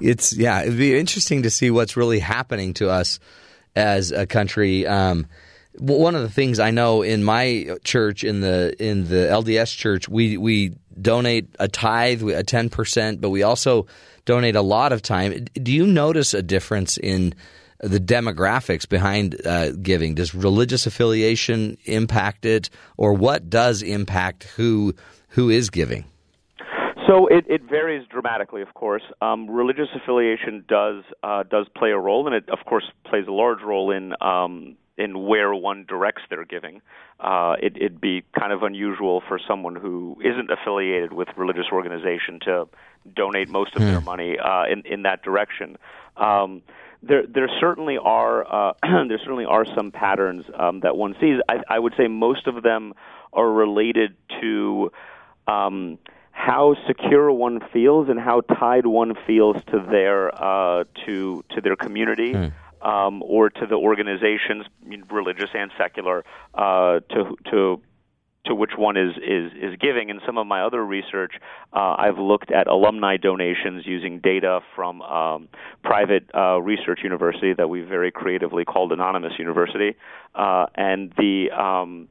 [0.00, 3.18] It's yeah, it'd be interesting to see what's really happening to us
[3.74, 4.86] as a country.
[4.86, 5.26] Um,
[5.78, 10.08] one of the things I know in my church, in the in the LDS church,
[10.08, 13.86] we we donate a tithe, a ten percent, but we also
[14.24, 15.46] donate a lot of time.
[15.54, 17.34] Do you notice a difference in
[17.80, 20.14] the demographics behind uh, giving?
[20.14, 24.94] Does religious affiliation impact it, or what does impact who
[25.28, 26.04] who is giving?
[27.08, 29.02] So it, it varies dramatically, of course.
[29.22, 33.32] Um, religious affiliation does uh, does play a role, and it of course plays a
[33.32, 36.82] large role in um, in where one directs their giving.
[37.18, 42.40] Uh, it, it'd be kind of unusual for someone who isn't affiliated with religious organization
[42.44, 42.68] to
[43.16, 44.04] donate most of their hmm.
[44.04, 45.78] money uh, in in that direction.
[46.18, 46.60] Um,
[47.02, 51.40] there there certainly are uh, there certainly are some patterns um, that one sees.
[51.48, 52.94] I, I would say most of them
[53.32, 54.90] are related to
[55.46, 55.98] um,
[56.32, 61.76] how secure one feels and how tied one feels to their uh, to to their
[61.76, 62.32] community.
[62.32, 62.52] Mm.
[62.80, 64.64] Um, or to the organizations,
[65.10, 66.24] religious and secular,
[66.54, 67.82] uh, to to
[68.48, 70.08] to which one is is is giving.
[70.10, 71.32] In some of my other research,
[71.72, 75.48] uh, I've looked at alumni donations using data from um,
[75.84, 79.96] private uh, research university that we very creatively called Anonymous University,
[80.34, 82.08] uh, and the um,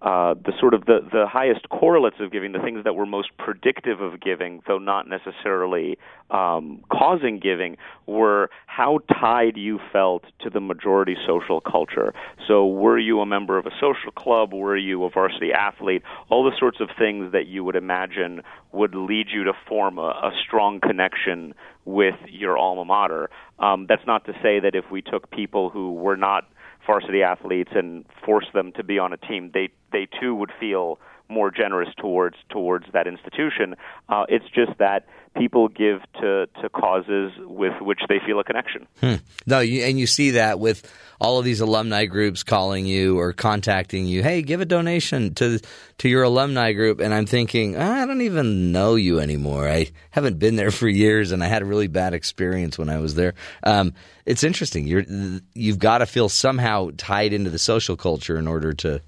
[0.00, 3.30] uh, the sort of the, the highest correlates of giving, the things that were most
[3.36, 5.98] predictive of giving, though not necessarily
[6.30, 7.76] um, causing giving,
[8.06, 12.14] were how tied you felt to the majority social culture.
[12.46, 14.52] So, were you a member of a social club?
[14.52, 16.02] Were you a varsity athlete?
[16.28, 20.10] All the sorts of things that you would imagine would lead you to form a,
[20.10, 23.30] a strong connection with your alma mater.
[23.58, 26.44] Um, that's not to say that if we took people who were not
[26.88, 30.98] varsity athletes and force them to be on a team, they they too would feel
[31.28, 33.74] more generous towards towards that institution.
[34.08, 35.06] Uh, it's just that
[35.36, 38.86] people give to to causes with which they feel a connection.
[39.00, 39.14] Hmm.
[39.46, 43.32] No, you, and you see that with all of these alumni groups calling you or
[43.32, 44.22] contacting you.
[44.22, 45.60] Hey, give a donation to
[45.98, 49.68] to your alumni group, and I'm thinking I don't even know you anymore.
[49.68, 52.98] I haven't been there for years, and I had a really bad experience when I
[52.98, 53.34] was there.
[53.62, 53.94] Um,
[54.26, 54.86] it's interesting.
[54.86, 55.04] You're
[55.54, 59.00] you've got to feel somehow tied into the social culture in order to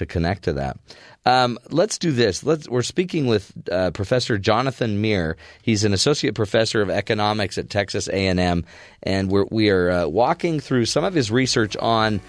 [0.00, 0.78] to connect to that.
[1.26, 2.42] Um, let's do this.
[2.42, 5.36] Let's, we're speaking with uh, Professor Jonathan Meer.
[5.62, 8.64] He's an associate professor of economics at Texas A&M,
[9.02, 12.20] and we're, we are uh, walking through some of his research on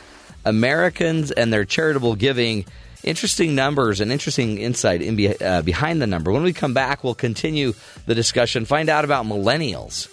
[0.46, 2.66] Americans and their charitable giving.
[3.04, 6.32] Interesting numbers and interesting insight in be, uh, behind the number.
[6.32, 7.74] When we come back, we'll continue
[8.06, 8.66] the discussion.
[8.66, 10.08] Find out about millennials.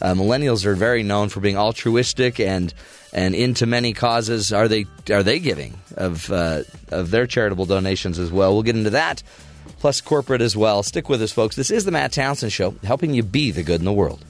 [0.00, 2.72] Uh, millennials are very known for being altruistic and
[3.12, 4.52] and into many causes.
[4.52, 8.52] Are they are they giving of uh, of their charitable donations as well?
[8.52, 9.22] We'll get into that,
[9.78, 10.82] plus corporate as well.
[10.82, 11.56] Stick with us, folks.
[11.56, 14.24] This is the Matt Townsend Show, helping you be the good in the world.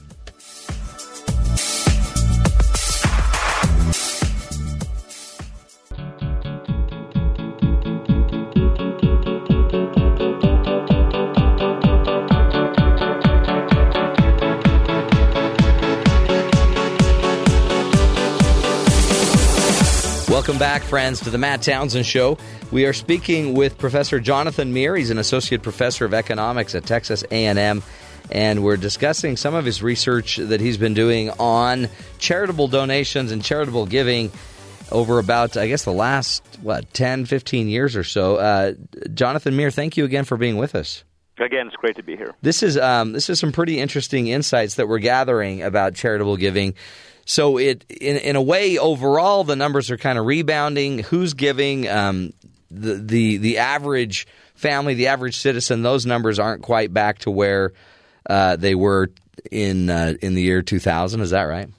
[20.59, 22.37] Back, friends, to the Matt Townsend Show.
[22.69, 24.93] We are speaking with Professor Jonathan Meer.
[24.97, 27.81] He's an associate professor of economics at Texas A&M,
[28.29, 31.87] and we're discussing some of his research that he's been doing on
[32.17, 34.33] charitable donations and charitable giving
[34.91, 38.35] over about, I guess, the last what 10, 15 years or so.
[38.35, 38.73] Uh,
[39.13, 41.05] Jonathan Meer, thank you again for being with us.
[41.37, 42.35] Again, it's great to be here.
[42.41, 46.75] This is um, this is some pretty interesting insights that we're gathering about charitable giving.
[47.29, 50.97] So it in in a way overall the numbers are kind of rebounding.
[50.97, 52.33] Who's giving um,
[52.71, 54.25] the the the average
[54.55, 55.83] family, the average citizen?
[55.83, 57.73] Those numbers aren't quite back to where
[58.27, 59.11] uh, they were
[59.51, 61.21] in uh, in the year 2000.
[61.21, 61.69] Is that right?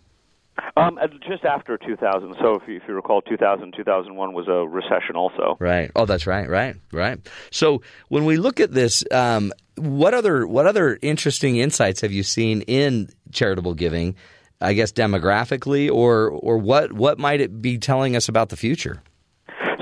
[0.77, 2.37] Um, just after 2000.
[2.41, 5.57] So if you, if you recall, 2000, 2001 was a recession also.
[5.59, 5.91] Right.
[5.97, 6.49] Oh, that's right.
[6.49, 6.77] Right.
[6.93, 7.19] Right.
[7.51, 12.23] So when we look at this, um, what other what other interesting insights have you
[12.23, 14.15] seen in charitable giving?
[14.61, 19.03] I guess demographically, or or what what might it be telling us about the future?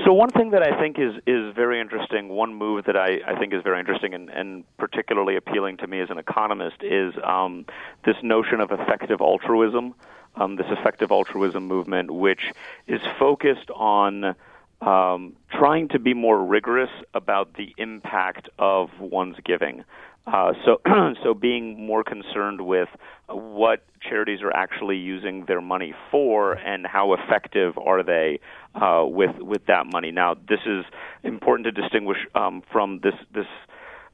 [0.05, 3.37] So one thing that I think is is very interesting, one move that I, I
[3.37, 7.65] think is very interesting and, and particularly appealing to me as an economist is um,
[8.05, 9.93] this notion of effective altruism,
[10.35, 12.51] um, this effective altruism movement, which
[12.87, 14.35] is focused on
[14.81, 19.83] um, trying to be more rigorous about the impact of one's giving.
[20.31, 20.81] Uh, so,
[21.23, 22.89] so being more concerned with
[23.27, 28.39] what charities are actually using their money for and how effective are they
[28.75, 30.11] uh, with with that money.
[30.11, 30.85] Now, this is
[31.23, 33.47] important to distinguish um, from this this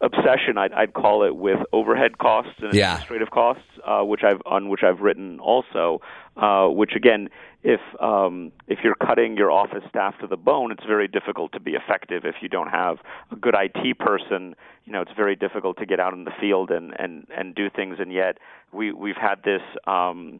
[0.02, 2.93] obsession I'd, I'd call it with overhead costs and yeah.
[2.93, 6.02] administrative costs, uh, which I've on which I've written also.
[6.36, 7.30] Uh, which again,
[7.64, 11.60] if um, if you're cutting your office staff to the bone, it's very difficult to
[11.60, 12.26] be effective.
[12.26, 12.98] If you don't have
[13.32, 16.72] a good IT person, you know it's very difficult to get out in the field
[16.72, 17.98] and and and do things.
[18.00, 18.38] And yet
[18.74, 19.62] we we've had this.
[19.88, 20.39] Um,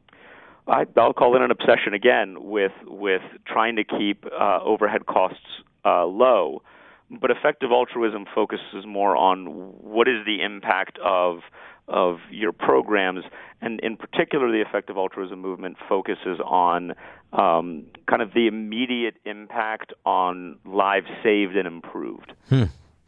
[0.68, 5.64] I, I'll call it an obsession again with with trying to keep uh, overhead costs
[5.86, 6.62] uh, low
[7.10, 11.40] but effective altruism focuses more on what is the impact of
[11.88, 13.24] of your programs,
[13.62, 16.94] and in particular, the effective altruism movement focuses on
[17.32, 22.34] um, kind of the immediate impact on lives saved and improved.
[22.50, 22.64] Hmm.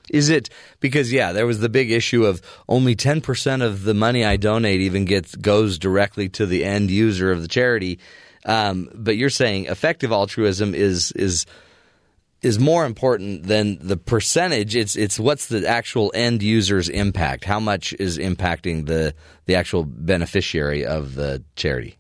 [0.10, 3.94] Is it because yeah, there was the big issue of only ten percent of the
[3.94, 8.00] money I donate even gets goes directly to the end user of the charity,
[8.46, 11.46] um, but you're saying effective altruism is is
[12.42, 14.76] is more important than the percentage.
[14.76, 17.46] It's it's what's the actual end user's impact.
[17.46, 19.14] How much is impacting the
[19.46, 21.98] the actual beneficiary of the charity?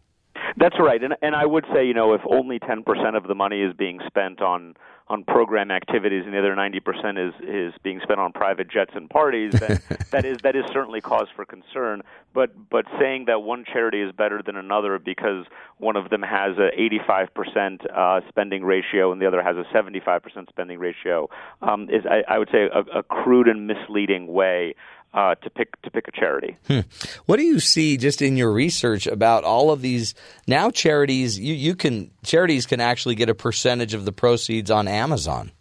[0.57, 3.36] That's right, and and I would say you know if only ten percent of the
[3.36, 4.76] money is being spent on
[5.10, 9.10] on program activities and the other 90% is is being spent on private jets and
[9.10, 9.80] parties then
[10.12, 12.02] that is that is certainly cause for concern.
[12.34, 15.46] But but saying that one charity is better than another because
[15.78, 16.70] one of them has a
[17.10, 21.30] 85% uh, spending ratio and the other has a 75% spending ratio
[21.62, 24.76] um, is I, I would say a, a crude and misleading way
[25.14, 26.58] uh, to pick to pick a charity.
[26.68, 26.82] Hmm.
[27.26, 30.14] What do you see just in your research about all of these
[30.48, 31.40] now charities?
[31.40, 35.52] You, you can charities can actually get a percentage of the proceeds on Amazon,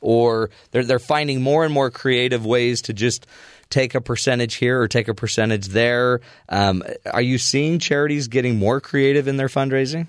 [0.00, 3.26] or they're they're finding more and more creative ways to just
[3.70, 6.20] take a percentage here or take a percentage there.
[6.48, 10.06] Um, are you seeing charities getting more creative in their fundraising?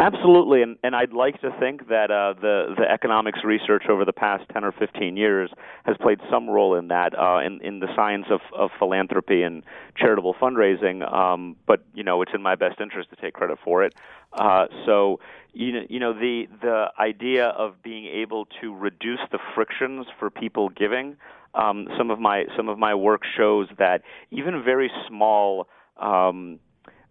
[0.00, 4.14] Absolutely, and, and I'd like to think that uh, the the economics research over the
[4.14, 5.50] past ten or fifteen years
[5.84, 9.62] has played some role in that, uh, in in the science of, of philanthropy and
[9.98, 11.06] charitable fundraising.
[11.12, 13.94] Um, but you know, it's in my best interest to take credit for it.
[14.32, 15.20] Uh, so
[15.52, 20.30] you know, you know the the idea of being able to reduce the frictions for
[20.30, 21.18] people giving.
[21.54, 24.00] Um, some of my some of my work shows that
[24.30, 25.68] even very small
[25.98, 26.58] um,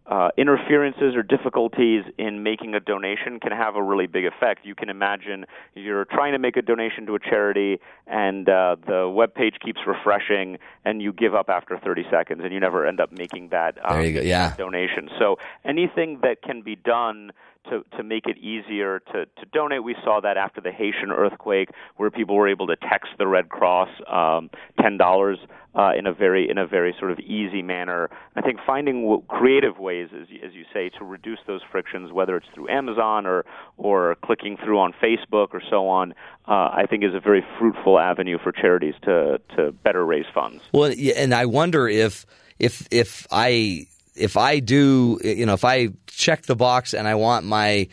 [0.10, 4.66] uh, interferences or difficulties in making a donation can have a really big effect.
[4.66, 5.46] You can imagine
[5.76, 9.80] you're trying to make a donation to a charity, and uh, the web page keeps
[9.86, 13.78] refreshing, and you give up after 30 seconds, and you never end up making that,
[13.84, 14.22] um, there you go.
[14.22, 14.56] Yeah.
[14.56, 15.10] donation.
[15.20, 17.32] So anything that can be done
[17.70, 19.84] to, to make it easier to, to donate.
[19.84, 23.50] We saw that after the Haitian earthquake, where people were able to text the Red
[23.50, 24.50] Cross um,
[24.82, 25.38] ten dollars
[25.76, 28.10] uh, in a very in a very sort of easy manner.
[28.36, 32.38] I think finding w- creative ways, as, as you say, to reduce those frictions, whether
[32.38, 33.46] it's through Amazon or
[33.78, 36.14] or clicking through on Facebook or so on,
[36.48, 40.64] uh, I think is a very fruitful avenue for charities to to better raise funds.
[40.74, 42.26] Well, and I wonder if
[42.60, 47.16] if if I if I do, you know, if I check the box and I
[47.16, 47.88] want my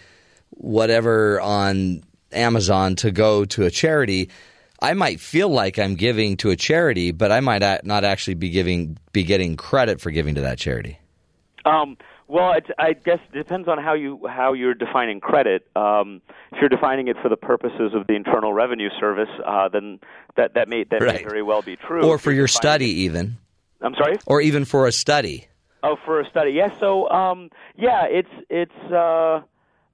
[0.50, 2.02] whatever on
[2.32, 4.30] Amazon to go to a charity,
[4.80, 8.50] I might feel like I'm giving to a charity, but I might not actually be
[8.50, 10.98] giving be getting credit for giving to that charity.
[11.64, 11.96] Um,
[12.28, 15.66] well, it, I guess it depends on how you how you're defining credit.
[15.76, 16.22] Um,
[16.52, 20.00] if you're defining it for the purposes of the Internal Revenue Service, uh, then
[20.36, 21.14] that that may that right.
[21.16, 22.02] may very well be true.
[22.04, 23.38] Or for your study, it, even.
[23.80, 24.16] I'm sorry.
[24.26, 25.46] Or even for a study.
[25.82, 26.50] Oh, for a study.
[26.50, 26.76] Yes.
[26.80, 29.42] So, um, yeah, it's it's uh,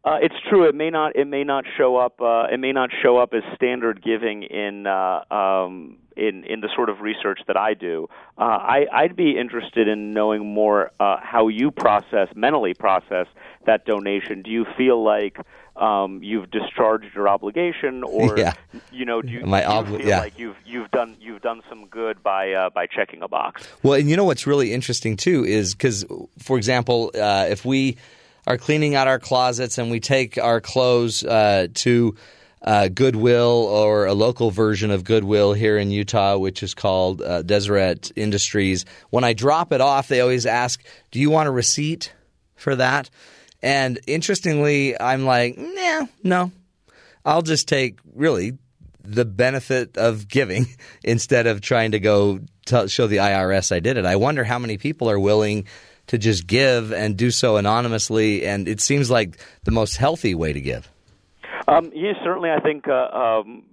[0.04, 0.68] uh, it's true.
[0.68, 2.20] It may not it may not show up.
[2.20, 6.68] Uh, it may not show up as standard giving in uh, um, in in the
[6.74, 8.08] sort of research that I do.
[8.38, 13.26] Uh, I, I'd be interested in knowing more uh, how you process mentally process
[13.66, 14.42] that donation.
[14.42, 15.38] Do you feel like
[15.76, 18.52] um, you've discharged your obligation, or yeah.
[18.90, 20.20] you know, do you, My do you feel yeah.
[20.20, 23.66] like you've you've done you've done some good by uh, by checking a box?
[23.82, 26.04] Well, and you know what's really interesting too is because,
[26.38, 27.96] for example, uh, if we
[28.46, 32.14] are cleaning out our closets and we take our clothes uh, to
[32.62, 37.42] uh, Goodwill or a local version of Goodwill here in Utah, which is called uh,
[37.42, 38.84] Deseret Industries.
[39.10, 42.12] When I drop it off, they always ask, "Do you want a receipt
[42.54, 43.10] for that?"
[43.62, 46.52] And interestingly, I'm like, "Nah, no.
[47.24, 48.58] I'll just take really
[49.04, 50.66] the benefit of giving
[51.04, 52.40] instead of trying to go
[52.86, 55.66] show the IRS I did it." I wonder how many people are willing
[56.08, 60.52] to just give and do so anonymously, and it seems like the most healthy way
[60.52, 60.91] to give.
[61.68, 62.50] Um, yes, certainly.
[62.50, 63.64] I think uh, um,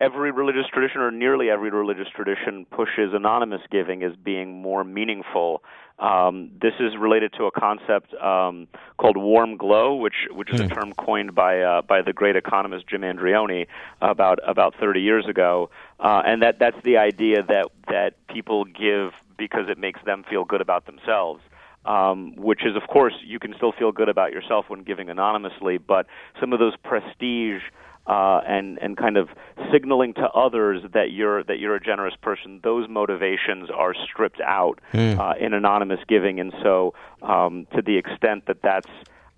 [0.00, 5.62] every religious tradition, or nearly every religious tradition, pushes anonymous giving as being more meaningful.
[5.98, 10.68] Um, this is related to a concept um, called warm glow, which which is a
[10.68, 13.66] term coined by uh, by the great economist Jim Andreoni
[14.02, 19.12] about about 30 years ago, uh, and that that's the idea that that people give
[19.38, 21.40] because it makes them feel good about themselves
[21.86, 25.78] um, which is, of course, you can still feel good about yourself when giving anonymously,
[25.78, 26.06] but
[26.40, 27.62] some of those prestige
[28.06, 29.28] uh, and and kind of
[29.72, 34.80] signaling to others that you're that you're a generous person, those motivations are stripped out
[34.92, 35.18] mm.
[35.18, 38.88] uh, in anonymous giving, and so um, to the extent that that's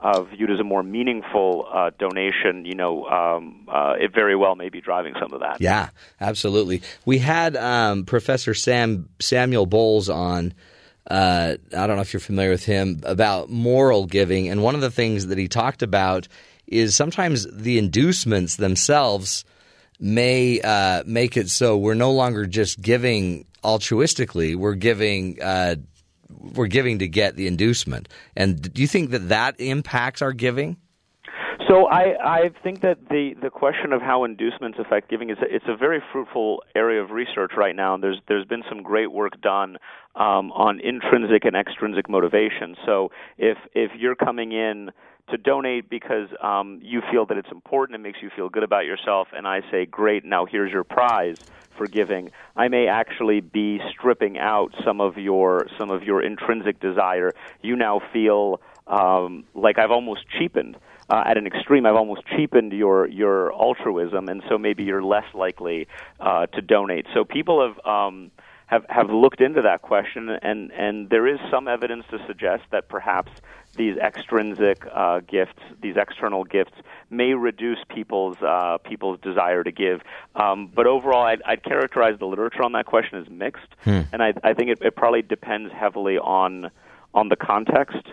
[0.00, 4.54] uh, viewed as a more meaningful uh, donation, you know, um, uh, it very well
[4.54, 5.60] may be driving some of that.
[5.60, 5.88] Yeah,
[6.20, 6.82] absolutely.
[7.04, 10.54] We had um, Professor Sam Samuel Bowles on
[11.08, 14.48] uh, I don't know if you're familiar with him, about moral giving.
[14.48, 16.28] And one of the things that he talked about
[16.66, 19.44] is sometimes the inducements themselves
[19.98, 25.42] may uh, make it so we're no longer just giving altruistically, we're giving.
[25.42, 25.76] Uh,
[26.30, 28.06] we're giving to get the inducement,
[28.36, 30.76] and do you think that that impacts our giving?
[31.68, 35.54] So I, I think that the, the question of how inducements affect giving is a,
[35.54, 39.12] it's a very fruitful area of research right now, and there's there's been some great
[39.12, 39.76] work done
[40.16, 42.74] um, on intrinsic and extrinsic motivation.
[42.86, 44.92] So if if you're coming in
[45.28, 48.86] to donate because um, you feel that it's important, it makes you feel good about
[48.86, 51.36] yourself, and I say, great, now here's your prize
[51.76, 52.30] for giving.
[52.56, 57.32] I may actually be stripping out some of your some of your intrinsic desire.
[57.60, 60.78] You now feel um, like I've almost cheapened
[61.10, 65.26] uh, at an extreme, I've almost cheapened your your altruism, and so maybe you're less
[65.34, 65.88] likely
[66.20, 67.06] uh, to donate.
[67.14, 67.86] So people have.
[67.86, 68.30] Um,
[68.68, 72.86] have have looked into that question, and and there is some evidence to suggest that
[72.90, 73.32] perhaps
[73.76, 76.74] these extrinsic uh, gifts, these external gifts,
[77.08, 80.02] may reduce people's uh, people's desire to give.
[80.34, 84.00] Um, but overall, I'd, I'd characterize the literature on that question as mixed, hmm.
[84.12, 86.70] and I, I think it, it probably depends heavily on
[87.14, 88.06] on the context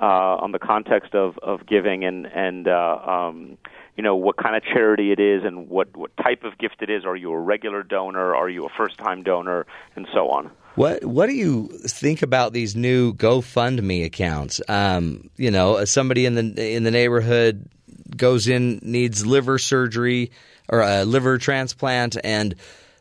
[0.00, 3.58] uh, on the context of of giving and and uh, um,
[3.96, 6.90] you know what kind of charity it is and what what type of gift it
[6.90, 7.04] is.
[7.04, 8.34] Are you a regular donor?
[8.34, 9.66] Are you a first time donor?
[9.94, 10.50] And so on.
[10.74, 14.60] What What do you think about these new GoFundMe accounts?
[14.68, 17.68] Um, you know, somebody in the in the neighborhood
[18.16, 20.32] goes in needs liver surgery
[20.68, 22.54] or a liver transplant, and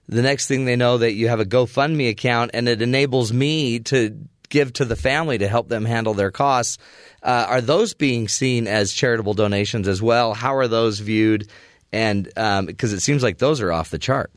[0.09, 3.79] the next thing they know that you have a GoFundMe account, and it enables me
[3.79, 4.17] to
[4.51, 6.77] give to the family to help them handle their costs.
[7.23, 10.35] Uh, are those being seen as charitable donations as well?
[10.35, 11.49] How are those viewed?
[11.91, 14.31] And because um, it seems like those are off the chart.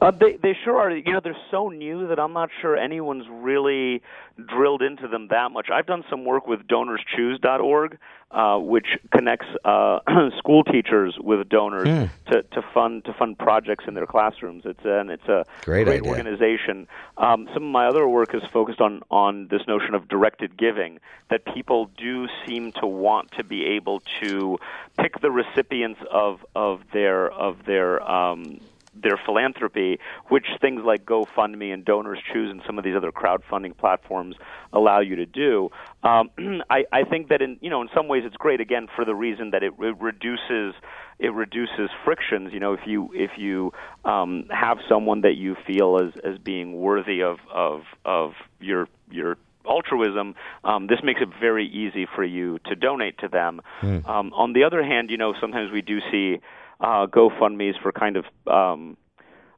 [0.00, 0.90] Uh, they they sure are.
[0.90, 4.02] You know, they're so new that I'm not sure anyone's really
[4.46, 5.68] drilled into them that much.
[5.72, 7.98] I've done some work with DonorsChoose.org,
[8.30, 10.00] uh, which connects uh,
[10.38, 12.32] school teachers with donors hmm.
[12.32, 14.62] to, to fund to fund projects in their classrooms.
[14.64, 16.86] It's a, and it's a great, great organization.
[17.16, 21.00] Um, some of my other work is focused on on this notion of directed giving.
[21.30, 24.58] That people do seem to want to be able to
[24.98, 28.60] pick the recipients of of their of their um,
[28.94, 29.98] their philanthropy,
[30.28, 34.36] which things like GoFundMe and Donors Choose and some of these other crowdfunding platforms
[34.72, 35.70] allow you to do.
[36.02, 36.30] Um,
[36.70, 39.14] I, I think that in you know in some ways it's great again for the
[39.14, 40.74] reason that it, it reduces
[41.18, 42.52] it reduces frictions.
[42.52, 43.72] You know, if you if you
[44.04, 49.36] um, have someone that you feel as as being worthy of of of your your
[49.68, 50.34] altruism,
[50.64, 53.60] um, this makes it very easy for you to donate to them.
[53.82, 54.08] Mm.
[54.08, 56.40] Um, on the other hand, you know, sometimes we do see
[56.80, 58.96] uh, GoFundmes for kind of um,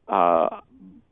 [0.08, 0.60] uh,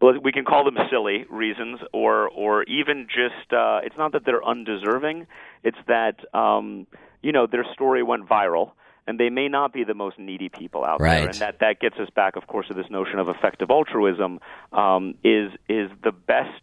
[0.01, 4.45] we can call them silly reasons, or or even just uh, it's not that they're
[4.45, 5.27] undeserving,
[5.65, 6.87] it's that um,
[7.23, 8.73] you know their story went viral.
[9.07, 11.21] And they may not be the most needy people out right.
[11.21, 14.39] there, and that that gets us back, of course, to this notion of effective altruism.
[14.71, 16.61] Um, is is the best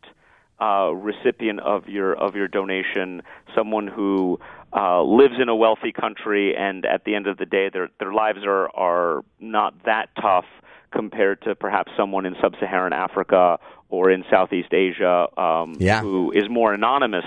[0.59, 3.21] uh, recipient of your of your donation
[3.55, 4.39] someone who
[4.75, 8.13] uh, lives in a wealthy country, and at the end of the day, their their
[8.13, 10.45] lives are are not that tough
[10.91, 13.59] compared to perhaps someone in sub-Saharan Africa
[13.89, 16.01] or in Southeast Asia um, yeah.
[16.01, 17.25] who is more anonymous.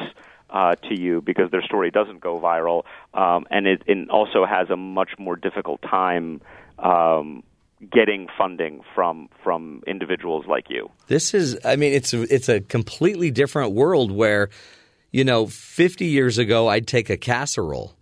[0.51, 4.71] Uh, to you because their story doesn't go viral, um, and it, it also has
[4.71, 6.41] a much more difficult time
[6.79, 7.43] um,
[7.91, 10.91] getting funding from from individuals like you.
[11.07, 14.51] This is I mean it's a, it's a completely different world where
[15.13, 17.95] you know 50 years ago I'd take a casserole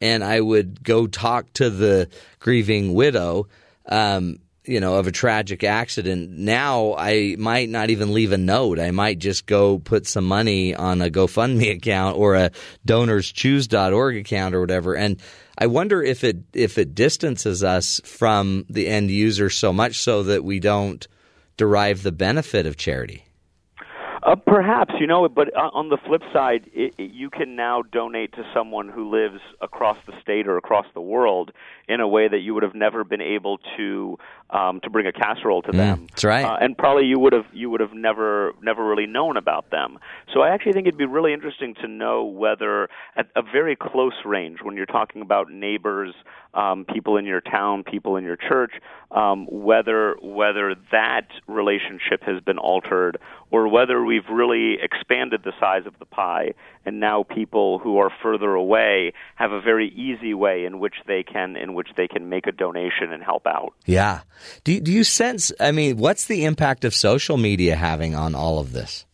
[0.00, 2.08] and I would go talk to the
[2.40, 3.46] grieving widow
[3.86, 6.30] um, you know of a tragic accident.
[6.30, 8.80] Now i might not even leave a note.
[8.80, 12.50] I might just go put some money on a gofundme account or a
[12.86, 14.96] donorschoose.org account or whatever.
[14.96, 15.20] And
[15.56, 20.22] I wonder if it if it distances us from the end user so much so
[20.24, 21.06] that we don't
[21.56, 23.24] derive the benefit of charity.
[24.24, 27.82] Uh, perhaps you know, but uh, on the flip side, it, it, you can now
[27.82, 31.50] donate to someone who lives across the state or across the world
[31.88, 34.18] in a way that you would have never been able to
[34.48, 36.06] um, to bring a casserole to mm, them.
[36.08, 36.44] That's right.
[36.44, 39.98] Uh, and probably you would have you would have never never really known about them.
[40.32, 44.14] So I actually think it'd be really interesting to know whether at a very close
[44.24, 46.14] range, when you're talking about neighbors,
[46.54, 48.72] um, people in your town, people in your church,
[49.14, 53.16] um, whether whether that relationship has been altered
[53.50, 56.52] or whether we've really expanded the size of the pie
[56.84, 61.22] and now people who are further away have a very easy way in which they
[61.22, 63.72] can in which they can make a donation and help out.
[63.86, 64.22] Yeah.
[64.64, 68.58] Do do you sense I mean what's the impact of social media having on all
[68.58, 69.06] of this?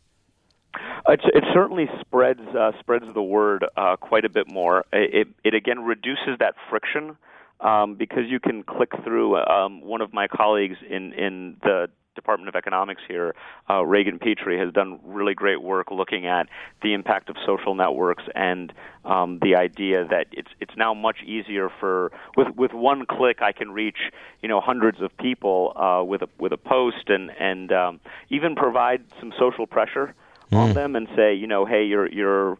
[1.08, 4.86] It, it certainly spreads uh, spreads the word uh, quite a bit more.
[4.92, 7.16] It, it again reduces that friction
[7.60, 9.36] um, because you can click through.
[9.36, 13.34] Um, one of my colleagues in in the Department of Economics here,
[13.68, 16.48] uh, Ragan Petrie, has done really great work looking at
[16.82, 18.72] the impact of social networks and
[19.04, 23.52] um, the idea that it's it's now much easier for with with one click I
[23.52, 23.98] can reach
[24.42, 28.54] you know hundreds of people uh, with a with a post and and um, even
[28.54, 30.14] provide some social pressure
[30.50, 30.58] mm.
[30.58, 32.58] on them and say you know hey you're you're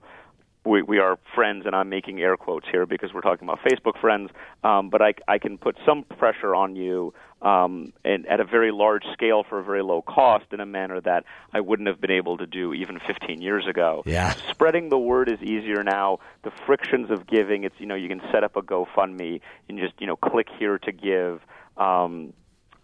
[0.65, 4.01] we, we are friends, and I'm making air quotes here because we're talking about Facebook
[4.01, 4.31] friends.
[4.63, 8.71] Um, but I, I can put some pressure on you um, and at a very
[8.71, 12.11] large scale for a very low cost in a manner that I wouldn't have been
[12.11, 14.03] able to do even 15 years ago.
[14.05, 14.35] Yeah.
[14.51, 16.19] Spreading the word is easier now.
[16.43, 19.95] The frictions of giving, it's you know you can set up a GoFundMe and just
[19.99, 21.41] you know click here to give.
[21.77, 22.35] Um,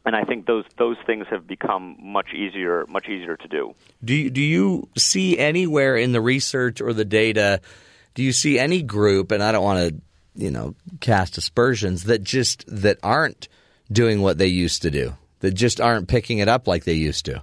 [0.07, 3.75] and I think those those things have become much easier much easier to do.
[4.03, 7.61] Do you, do you see anywhere in the research or the data?
[8.15, 9.33] Do you see any group?
[9.33, 10.01] And I don't want to
[10.37, 13.49] you know cast aspersions that just that aren't
[13.91, 17.27] doing what they used to do that just aren't picking it up like they used
[17.27, 17.43] to.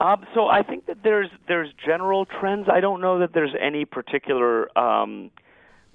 [0.00, 2.68] Um, so I think that there's there's general trends.
[2.68, 5.30] I don't know that there's any particular um,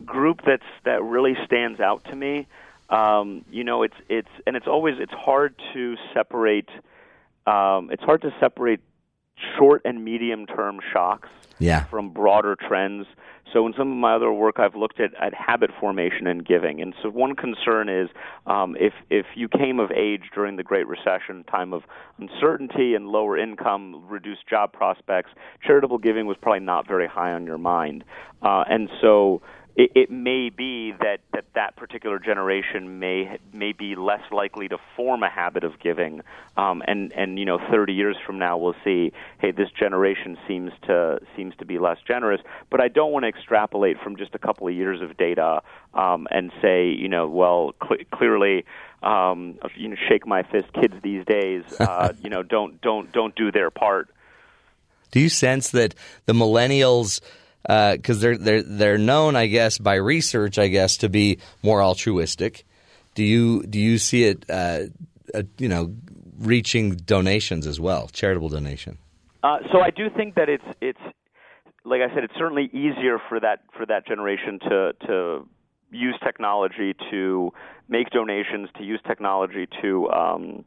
[0.06, 2.48] group that's that really stands out to me.
[2.90, 6.70] Um, you know, it's it's and it's always it's hard to separate.
[7.46, 8.80] Um, it's hard to separate
[9.58, 11.30] short and medium term shocks
[11.60, 11.86] Yeah.
[11.86, 13.08] from broader trends.
[13.54, 16.82] So in some of my other work, I've looked at, at habit formation and giving.
[16.82, 18.10] And so one concern is
[18.46, 21.84] um, if if you came of age during the Great Recession, time of
[22.20, 25.32] uncertainty and lower income, reduced job prospects,
[25.66, 28.04] charitable giving was probably not very high on your mind.
[28.42, 29.42] Uh, and so
[29.80, 34.78] it, it may be that, that that particular generation may may be less likely to
[34.98, 36.22] form a habit of giving,
[36.58, 40.74] um, and and you know 30 years from now we'll see, hey, this generation seems
[40.84, 42.42] to seems to be less generous.
[42.70, 45.62] But I don't want to extrapolate from just a couple of years of data
[45.94, 48.66] um, and say, you know, well, cl- clearly.
[49.02, 50.74] Um, you know, shake my fist.
[50.74, 54.10] Kids these days, uh, you know, don't don't don't do their part.
[55.12, 55.96] Do you sense that
[56.26, 57.22] the millennials,
[57.64, 62.66] because they're they're they're known, I guess, by research, I guess, to be more altruistic?
[63.16, 64.86] Do you do you see it, uh,
[65.34, 65.94] uh, you know,
[66.40, 68.98] reaching donations as well, charitable donation?
[69.44, 71.00] Uh, so I do think that it's it's
[71.86, 75.48] like I said, it's certainly easier for that for that generation to to
[75.92, 77.52] use technology to
[77.88, 80.66] make donations, to use technology to um,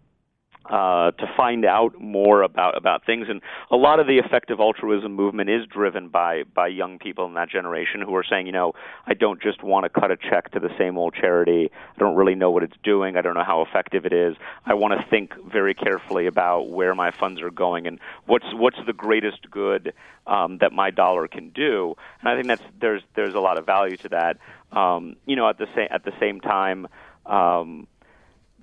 [0.67, 3.27] uh, to find out more about about things.
[3.29, 7.35] And a lot of the effective altruism movement is driven by by young people in
[7.35, 8.73] that generation who are saying, you know,
[9.07, 11.71] I don't just want to cut a check to the same old charity.
[11.73, 13.17] I don't really know what it's doing.
[13.17, 14.37] I don't know how effective it is.
[14.65, 18.79] I want to think very carefully about where my funds are going and what's what's
[18.87, 19.93] the greatest good
[20.27, 21.95] um, that my dollar can do.
[22.21, 24.39] And I think that's there's there's a lot of value to that.
[24.71, 26.87] Um, you know, at the same at the same time.
[27.27, 27.87] Um,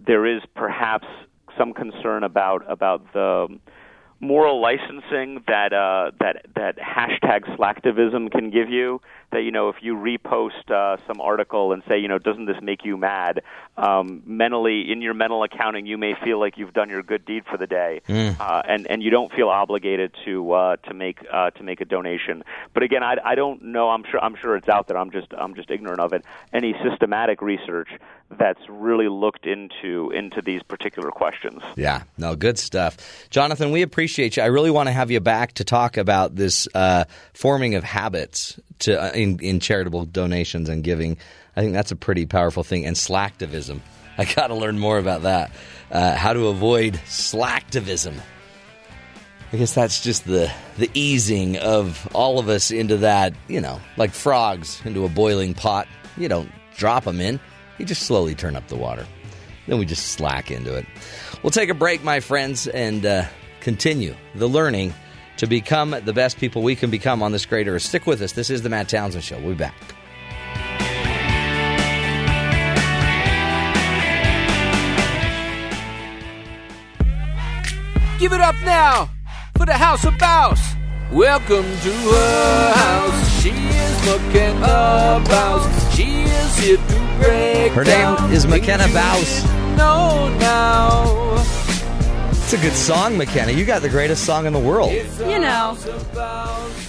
[0.05, 1.07] there is perhaps
[1.59, 3.47] some concern about about the
[4.19, 9.01] moral licensing that uh, that that hashtag slacktivism can give you.
[9.31, 12.57] That you know, if you repost uh, some article and say, you know, doesn't this
[12.61, 13.41] make you mad?
[13.77, 17.43] Um, mentally, in your mental accounting, you may feel like you've done your good deed
[17.49, 21.51] for the day, uh, and and you don't feel obligated to uh, to make uh,
[21.51, 22.43] to make a donation.
[22.73, 23.89] But again, I, I don't know.
[23.89, 24.97] I'm sure I'm sure it's out there.
[24.97, 26.25] I'm just I'm just ignorant of it.
[26.51, 27.89] Any systematic research
[28.37, 31.61] that's really looked into into these particular questions.
[31.75, 32.97] Yeah, no, good stuff.
[33.29, 34.43] Jonathan, we appreciate you.
[34.43, 38.59] I really want to have you back to talk about this uh, forming of habits
[38.79, 41.17] to uh, in, in charitable donations and giving.
[41.55, 42.85] I think that's a pretty powerful thing.
[42.85, 43.81] And slacktivism.
[44.17, 45.51] I got to learn more about that.
[45.91, 48.13] Uh, how to avoid slacktivism.
[49.51, 53.81] I guess that's just the the easing of all of us into that, you know,
[53.97, 55.87] like frogs into a boiling pot.
[56.17, 57.39] You don't drop them in.
[57.79, 59.07] You just slowly turn up the water.
[59.65, 60.85] Then we just slack into it.
[61.41, 63.25] We'll take a break, my friends, and uh,
[63.61, 64.93] continue the learning
[65.39, 67.81] to become the best people we can become on this great earth.
[67.81, 68.33] Stick with us.
[68.33, 69.39] This is the Matt Townsend Show.
[69.39, 69.73] We'll be back.
[78.19, 79.09] Give it up now
[79.57, 80.75] for the House of Bouse.
[81.09, 83.41] Welcome to her house.
[83.41, 85.95] She is McKenna Bouse.
[85.95, 89.41] She is here to break Her name is McKenna Bouse.
[89.41, 91.68] didn't now.
[92.51, 93.51] It's a good song, McKenna.
[93.51, 94.91] You got the greatest song in the world.
[94.91, 95.77] You know,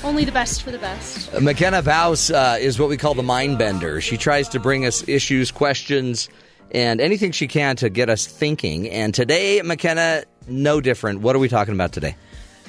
[0.03, 1.39] only the best for the best.
[1.39, 4.01] McKenna Baus uh, is what we call the mind bender.
[4.01, 6.31] She tries to bring us issues, questions,
[6.71, 8.89] and anything she can to get us thinking.
[8.89, 11.21] And today, McKenna, no different.
[11.21, 12.17] What are we talking about today?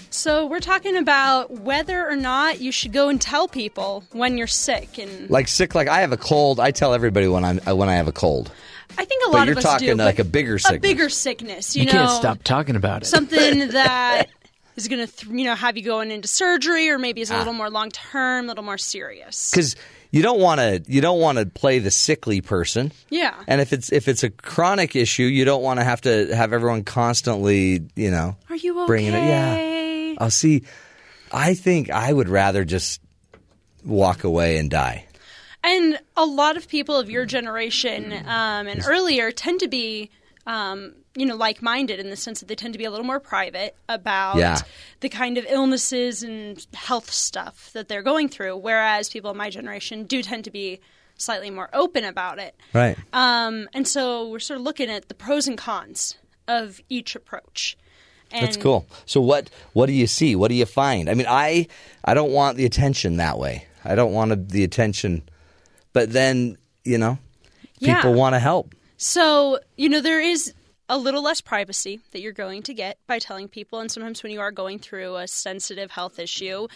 [0.09, 4.47] So we're talking about whether or not you should go and tell people when you're
[4.47, 6.59] sick, and Like sick, like I have a cold.
[6.59, 8.51] I tell everybody when I'm uh, when I have a cold.
[8.97, 9.95] I think a lot But lot you're of us talking do.
[9.95, 10.65] like but a bigger sickness.
[10.65, 10.89] A sickness.
[10.91, 13.05] bigger sickness, you, You know, can't stop talking about it.
[13.05, 14.27] something that
[14.75, 17.23] is going to, th- you know, have you going into surgery, or maybe Ah.
[17.23, 19.51] is a little more long term, a little more serious.
[19.51, 19.75] because
[20.11, 22.91] you don't want to you don't want to play the sickly person.
[23.09, 23.33] Yeah.
[23.47, 26.51] And if it's if it's a chronic issue, you don't want to have to have
[26.51, 28.87] everyone constantly, you know, Are you okay?
[28.87, 29.23] bringing it.
[29.23, 30.15] Yeah.
[30.17, 30.63] I'll see,
[31.31, 32.99] I think I would rather just
[33.85, 35.05] walk away and die.
[35.63, 40.09] And a lot of people of your generation um, and earlier tend to be,
[40.47, 43.19] um, you know, like-minded in the sense that they tend to be a little more
[43.19, 44.57] private about Yeah.
[45.01, 49.49] the kind of illnesses and health stuff that they're going through, whereas people of my
[49.49, 50.79] generation do tend to be
[51.17, 52.55] slightly more open about it.
[52.73, 52.97] Right.
[53.13, 56.15] Um, and so we're sort of looking at the pros and cons
[56.47, 57.77] of each approach.
[58.31, 58.87] And That's cool.
[59.05, 60.35] So what what do you see?
[60.37, 61.09] What do you find?
[61.09, 61.67] I mean, I
[62.05, 63.67] I don't want the attention that way.
[63.83, 65.23] I don't want the attention,
[65.93, 67.19] but then you know,
[67.79, 67.95] Yeah.
[67.95, 68.73] people want to help.
[68.97, 70.53] So, you know, there is
[70.89, 73.79] a little less privacy that you're going to get by telling people.
[73.79, 76.67] And sometimes when you are going through a sensitive health issue,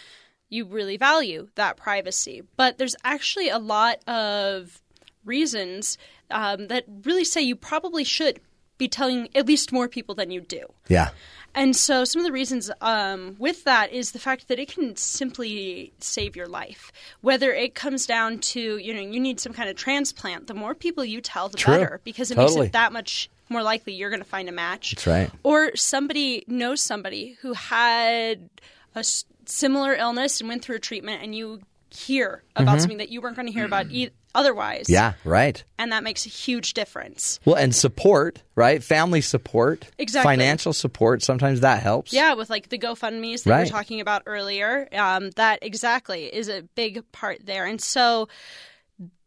[0.48, 2.42] you really value that privacy.
[2.56, 4.80] But there's actually a lot of
[5.24, 5.98] reasons
[6.30, 8.40] um, that really say you probably should
[8.78, 10.66] be telling at least more people than you do.
[10.88, 11.10] Yeah.
[11.56, 14.94] And so, some of the reasons um, with that is the fact that it can
[14.94, 16.92] simply save your life.
[17.22, 20.74] Whether it comes down to, you know, you need some kind of transplant, the more
[20.74, 21.74] people you tell, the True.
[21.74, 22.60] better, because it Totally.
[22.60, 24.90] makes it that much more likely you're going to find a match.
[24.92, 25.30] That's right.
[25.42, 28.50] Or somebody knows somebody who had
[28.94, 29.04] a
[29.46, 31.60] similar illness and went through a treatment, and you
[31.90, 34.88] hear about something that you weren't going to hear about e- otherwise.
[34.88, 35.62] Yeah, right.
[35.78, 37.40] And that makes a huge difference.
[37.44, 38.82] Well, and support, right?
[38.82, 40.30] Family support, Exactly.
[40.30, 41.22] financial support.
[41.22, 42.12] Sometimes that helps.
[42.12, 43.58] Yeah, with like the GoFundMe's that Right.
[43.58, 47.64] we were talking about earlier, um, that exactly is a big part there.
[47.66, 48.28] And so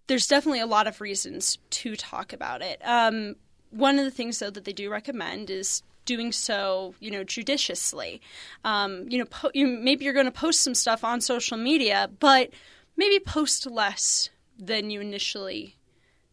[0.08, 2.82] there's definitely a lot of reasons to talk about it.
[2.84, 3.36] Um,
[3.72, 8.20] one of the things, though, that they do recommend is doing so, you know, judiciously.
[8.64, 12.10] Um, you know, po- you, maybe you're going to post some stuff on social media,
[12.20, 12.50] but
[12.98, 14.30] maybe post less
[14.60, 15.76] than you initially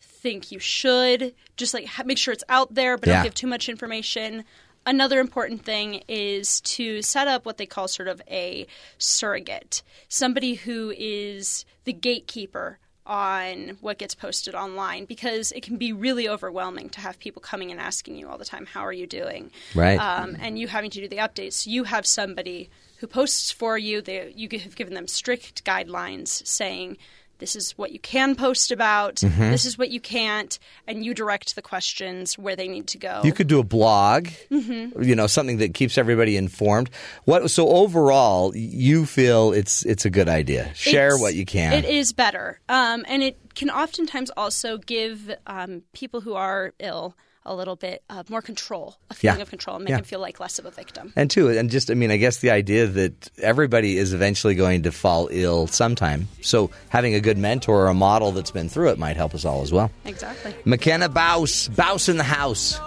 [0.00, 1.34] think you should.
[1.56, 3.14] Just like ha- make sure it's out there, but Yeah.
[3.16, 4.44] don't give too much information.
[4.84, 8.66] Another important thing is to set up what they call sort of a
[8.98, 15.92] surrogate, somebody who is the gatekeeper on what gets posted online because it can be
[15.92, 19.06] really overwhelming to have people coming and asking you all the time, How are you
[19.06, 19.50] doing?
[19.76, 19.96] Right.
[19.98, 21.66] Um, and you having to do the updates.
[21.68, 24.02] You have somebody who posts for you.
[24.02, 26.96] They, you have given them strict guidelines saying,
[27.38, 29.50] this is what you can post about, Mm-hmm.
[29.50, 33.20] this is what you can't, and you direct the questions where they need to go.
[33.24, 35.02] You could do a blog, Mm-hmm.
[35.02, 36.90] you know, something that keeps everybody informed.
[37.24, 37.50] What?
[37.50, 40.72] So overall, you feel it's it's a good idea.
[40.74, 41.72] Share It's- what you can.
[41.72, 47.16] It is better, um, and it can oftentimes also give um, people who are ill
[47.46, 49.42] a little bit uh, more control, a feeling Yeah.
[49.42, 49.96] of control, and make Yeah.
[49.96, 51.12] them feel like less of a victim.
[51.16, 54.82] And two, and just I mean, I guess the idea that everybody is eventually going
[54.82, 56.28] to fall ill sometime.
[56.42, 59.44] So having a good mentor or a model that's been through it might help us
[59.44, 59.90] all as well.
[60.04, 60.54] Exactly.
[60.64, 62.78] McKenna Bouse, Bouse in the house.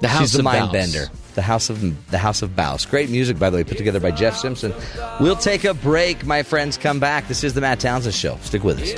[0.00, 0.72] The House She's the of mind Baus.
[0.72, 1.06] bender.
[1.34, 2.88] The house of the House of Baus.
[2.88, 4.72] Great music, by the way, put together by Jeff Simpson.
[5.18, 6.76] We'll take a break, my friends.
[6.76, 7.26] Come back.
[7.26, 8.38] This is the Matt Townsend Show.
[8.42, 8.92] Stick with us.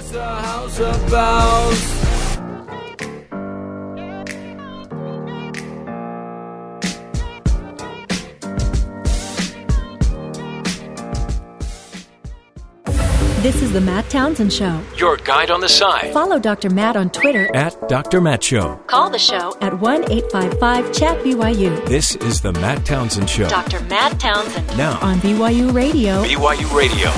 [13.46, 14.82] This is the Matt Townsend Show.
[14.96, 16.68] Your guide on the side Follow Dr.
[16.68, 17.48] Matt on Twitter.
[17.54, 18.20] at Dr.
[18.20, 18.74] Matt Show.
[18.88, 21.86] Call the show at 1 855 Chat BYU.
[21.86, 23.48] This is the Matt Townsend Show.
[23.48, 23.78] Dr.
[23.84, 26.24] Matt Townsend Now, on BYU Radio.
[26.24, 27.12] BYU Radio.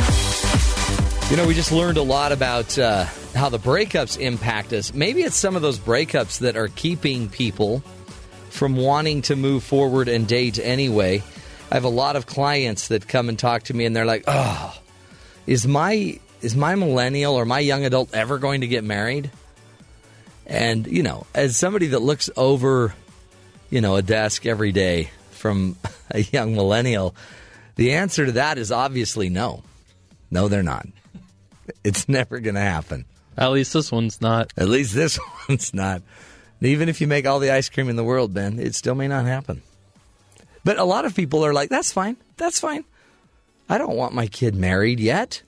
[1.31, 4.93] You know, we just learned a lot about uh, how the breakups impact us.
[4.93, 7.83] Maybe it's some of those breakups that are keeping people
[8.51, 11.23] from wanting to move forward and date anyway.
[11.71, 14.25] I have a lot of clients that come and talk to me, and they're like,
[14.27, 14.75] "Oh,
[15.49, 19.31] is my is my millennial or my young adult ever going to get married?"
[20.47, 22.95] And you know, as somebody that looks over,
[23.71, 25.77] you know, a desk every day from
[26.11, 27.15] a young millennial,
[27.77, 29.63] the answer to that is obviously no.
[30.31, 30.87] No, they're not.
[31.83, 33.07] It's never going to happen.
[33.37, 34.53] At least this one's not.
[34.57, 35.19] At least this
[35.49, 36.03] one's not.
[36.61, 39.09] Even if you make all the ice cream in the world, Ben, it still may
[39.09, 39.63] not happen.
[40.65, 42.17] But a lot of people are like, that's fine.
[42.37, 42.85] That's fine.
[43.69, 45.43] I don't want my kid married yet.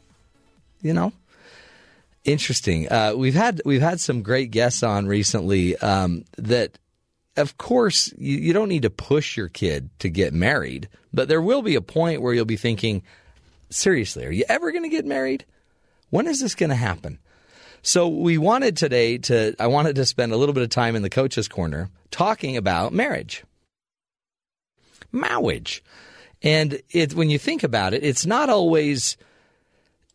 [0.82, 1.12] You know?
[2.24, 2.90] Interesting.
[2.90, 6.78] Uh, we've had we've had some great guests on recently um, that
[7.36, 11.40] of course you, you don't need to push your kid to get married, but there
[11.40, 13.02] will be a point where you'll be thinking,
[13.70, 15.46] seriously, are you ever going to get married?
[16.10, 17.18] When is this going to happen?
[17.82, 21.02] So we wanted today to I wanted to spend a little bit of time in
[21.02, 23.44] the coaches corner talking about marriage.
[25.10, 25.82] Marriage.
[26.42, 29.16] And it when you think about it, it's not always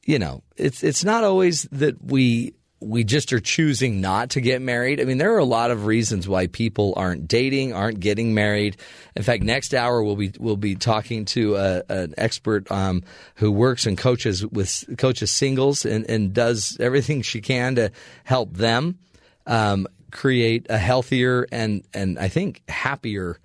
[0.06, 4.62] you know, it's it's not always that we we just are choosing not to get
[4.62, 5.02] married.
[5.02, 8.78] I mean, there are a lot of reasons why people aren't dating, aren't getting married.
[9.16, 13.04] In fact, next hour we'll be we'll be talking to a, an expert um,
[13.36, 17.92] who works and coaches with coaches singles and, and does everything she can to
[18.24, 19.00] help them
[19.48, 23.40] um, create a healthier and and I think happier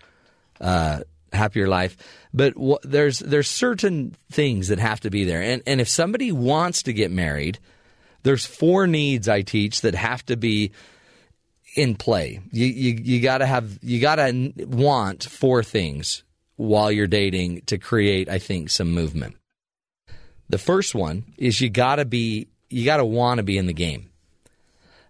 [0.61, 1.01] uh,
[1.32, 1.97] happier life.
[2.32, 6.32] But w- there's there's certain things that have to be there, and and if somebody
[6.32, 7.59] wants to get married,
[8.23, 10.73] there's four needs I teach that have to be
[11.77, 12.40] in play.
[12.52, 16.23] You you, you got to have you got to want four things
[16.57, 19.36] while you're dating to create, I think, some movement.
[20.51, 23.66] The first one is you got to be you got to want to be in
[23.66, 24.11] the game.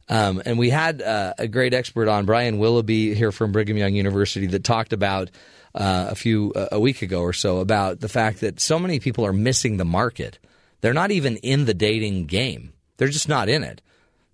[0.09, 3.95] Um, and we had uh, a great expert on, Brian Willoughby, here from Brigham Young
[3.95, 5.31] University, that talked about
[5.75, 9.01] uh, a few uh, a week ago or so about the fact that so many
[9.01, 10.39] people are missing the market.
[10.81, 12.73] They're not even in the dating game.
[12.97, 13.81] They're just not in it.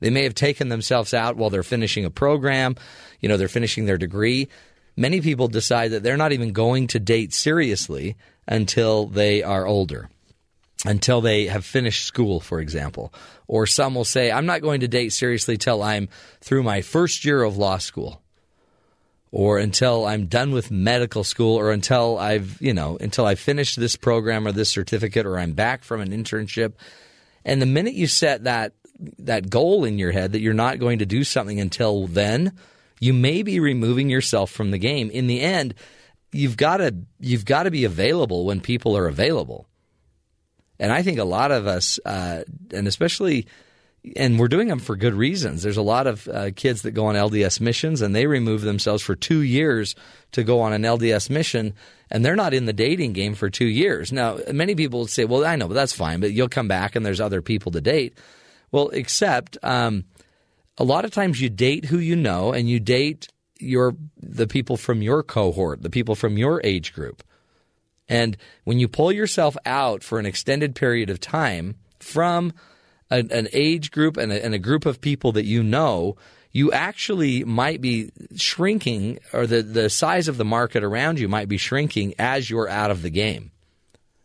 [0.01, 2.77] They may have taken themselves out while they're finishing a program,
[3.21, 4.49] you know, they're finishing their degree.
[4.97, 10.09] Many people decide that they're not even going to date seriously until they are older,
[10.85, 13.13] until they have finished school, for example.
[13.47, 16.09] Or some will say, I'm not going to date seriously till I'm
[16.41, 18.23] through my first year of law school
[19.33, 23.75] or until I'm done with medical school or until I've, you know, until I finish
[23.75, 26.75] this program or this certificate or I'm back from an internship.
[27.45, 28.73] And the minute you set that
[29.19, 32.53] that goal in your head that you're not going to do something until then,
[32.99, 35.11] you may be removing yourself from the game.
[35.11, 35.75] In the end,
[36.33, 39.67] you've got to you've got to be available when people are available.
[40.79, 43.47] And I think a lot of us, uh, and especially
[44.15, 45.63] and we're doing them for good reasons.
[45.63, 49.03] There's a lot of uh, kids that go on LDS missions and they remove themselves
[49.03, 49.97] for two years
[50.33, 51.75] to go on an LDS mission,
[52.11, 54.13] and they're not in the dating game for two years.
[54.13, 56.21] Now, many people would say, "Well, I know, but that's fine.
[56.21, 58.17] But you'll come back and there's other people to date."
[58.71, 60.05] Well, except um,
[60.79, 63.29] a lot of times you date who you know, and you date
[63.59, 67.23] your the people from your cohort, the people from your age group.
[68.09, 72.53] And when you pull yourself out for an extended period of time from
[73.11, 76.17] an, an age group and a, and a group of people that you know,
[76.53, 81.49] you actually might be shrinking, or the, the size of the market around you might
[81.49, 83.51] be shrinking as you're out of the game.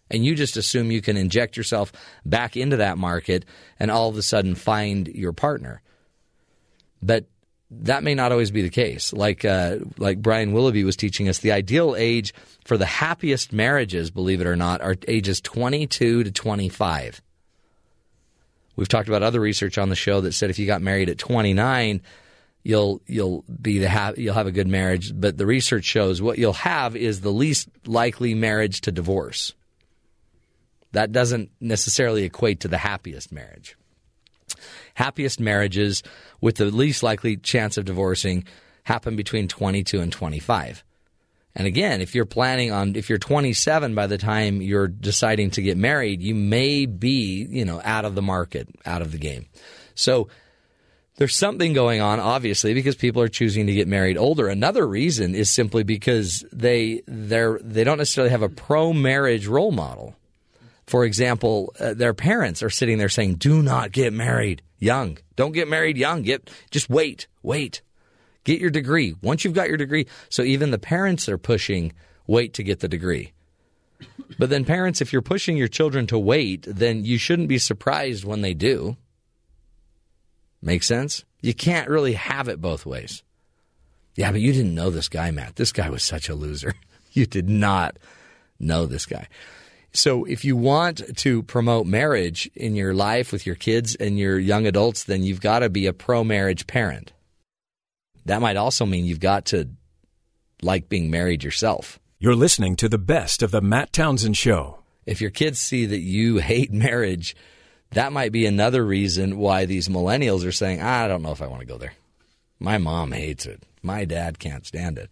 [0.09, 1.91] And you just assume you can inject yourself
[2.25, 3.45] back into that market
[3.79, 5.81] and all of a sudden find your partner.
[7.01, 7.25] But
[7.71, 9.13] that may not always be the case.
[9.13, 12.33] Like uh, like Brian Willoughby was teaching us, the ideal age
[12.65, 17.21] for the happiest marriages, believe it or not, are ages 22 to 25.
[18.75, 21.17] We've talked about other research on the show that said if you got married at
[21.17, 22.01] 29,
[22.63, 25.11] you'll you'll be the ha- you'll have a good marriage.
[25.19, 29.53] But the research shows what you'll have is the least likely marriage to divorce.
[30.93, 33.77] That doesn't necessarily equate to the happiest marriage.
[34.95, 36.03] Happiest marriages
[36.41, 38.43] with the least likely chance of divorcing
[38.83, 40.83] happen between 22 and 25.
[41.55, 45.61] And again, if you're planning on, if you're 27 by the time you're deciding to
[45.61, 49.47] get married, you may be, you know, out of the market, out of the game.
[49.93, 50.29] So
[51.17, 54.47] there's something going on, obviously, because people are choosing to get married older.
[54.47, 59.71] Another reason is simply because they they're they don't necessarily have a pro marriage role
[59.71, 60.15] model.
[60.87, 65.17] For example, uh, their parents are sitting there saying, "Do not get married young.
[65.35, 66.23] Don't get married young.
[66.23, 67.81] Get just wait, wait."
[68.43, 69.15] Get your degree.
[69.21, 71.93] Once you've got your degree, so even the parents are pushing
[72.27, 73.33] wait to get the degree.
[74.39, 78.23] But then, parents, if you're pushing your children to wait, then you shouldn't be surprised
[78.23, 78.97] when they do.
[80.61, 81.23] Make sense?
[81.41, 83.23] You can't really have it both ways.
[84.15, 85.55] Yeah, but you didn't know this guy, Matt.
[85.55, 86.73] This guy was such a loser.
[87.13, 87.97] You did not
[88.57, 89.27] know this guy.
[89.91, 94.39] So, if you want to promote marriage in your life with your kids and your
[94.39, 97.11] young adults, then you've got to be a pro marriage parent.
[98.25, 99.69] That might also mean you've got to
[100.61, 101.99] like being married yourself.
[102.19, 104.79] You're listening to the best of the Matt Townsend Show.
[105.05, 107.35] If your kids see that you hate marriage,
[107.91, 111.47] that might be another reason why these millennials are saying, I don't know if I
[111.47, 111.93] want to go there.
[112.59, 113.63] My mom hates it.
[113.81, 115.09] My dad can't stand it.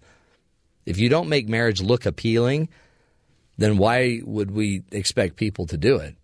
[0.86, 2.70] If you don't make marriage look appealing,
[3.58, 6.16] then why would we expect people to do it?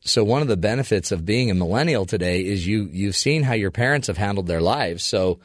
[0.00, 3.54] So one of the benefits of being a millennial today is you you've seen how
[3.54, 5.04] your parents have handled their lives.
[5.04, 5.40] So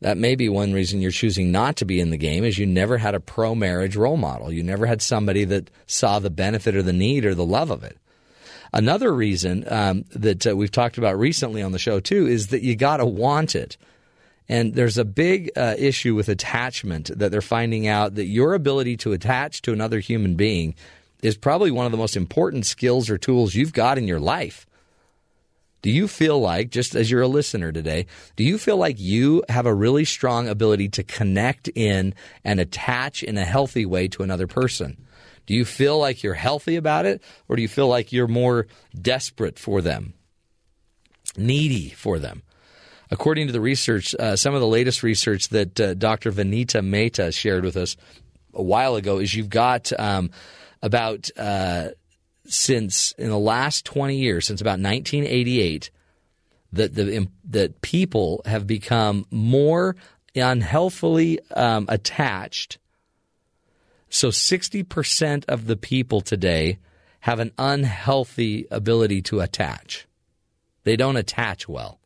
[0.00, 2.66] that may be one reason you're choosing not to be in the game is you
[2.66, 4.52] never had a pro marriage role model.
[4.52, 7.84] You never had somebody that saw the benefit or the need or the love of
[7.84, 7.96] it.
[8.72, 12.62] Another reason um, that uh, we've talked about recently on the show too is that
[12.62, 13.76] you got to want it.
[14.48, 18.96] And there's a big uh, issue with attachment that they're finding out that your ability
[18.98, 20.74] to attach to another human being
[21.22, 24.66] is probably one of the most important skills or tools you've got in your life.
[25.82, 29.42] Do you feel like, just as you're a listener today, do you feel like you
[29.48, 34.22] have a really strong ability to connect in and attach in a healthy way to
[34.22, 35.04] another person?
[35.46, 38.68] Do you feel like you're healthy about it, or do you feel like you're more
[39.00, 40.14] desperate for them,
[41.36, 42.42] needy for them?
[43.10, 46.30] According to the research, uh, some of the latest research that uh, Dr.
[46.30, 47.96] Vanita Mehta shared with us
[48.54, 50.30] a while ago is you've got um,
[50.82, 51.88] about uh,
[52.46, 55.90] since in the last 20 years, since about 1988,
[56.72, 59.96] that the that people have become more
[60.34, 62.78] unhealthily um, attached.
[64.08, 66.78] So 60% of the people today
[67.20, 70.06] have an unhealthy ability to attach.
[70.84, 71.98] They don't attach well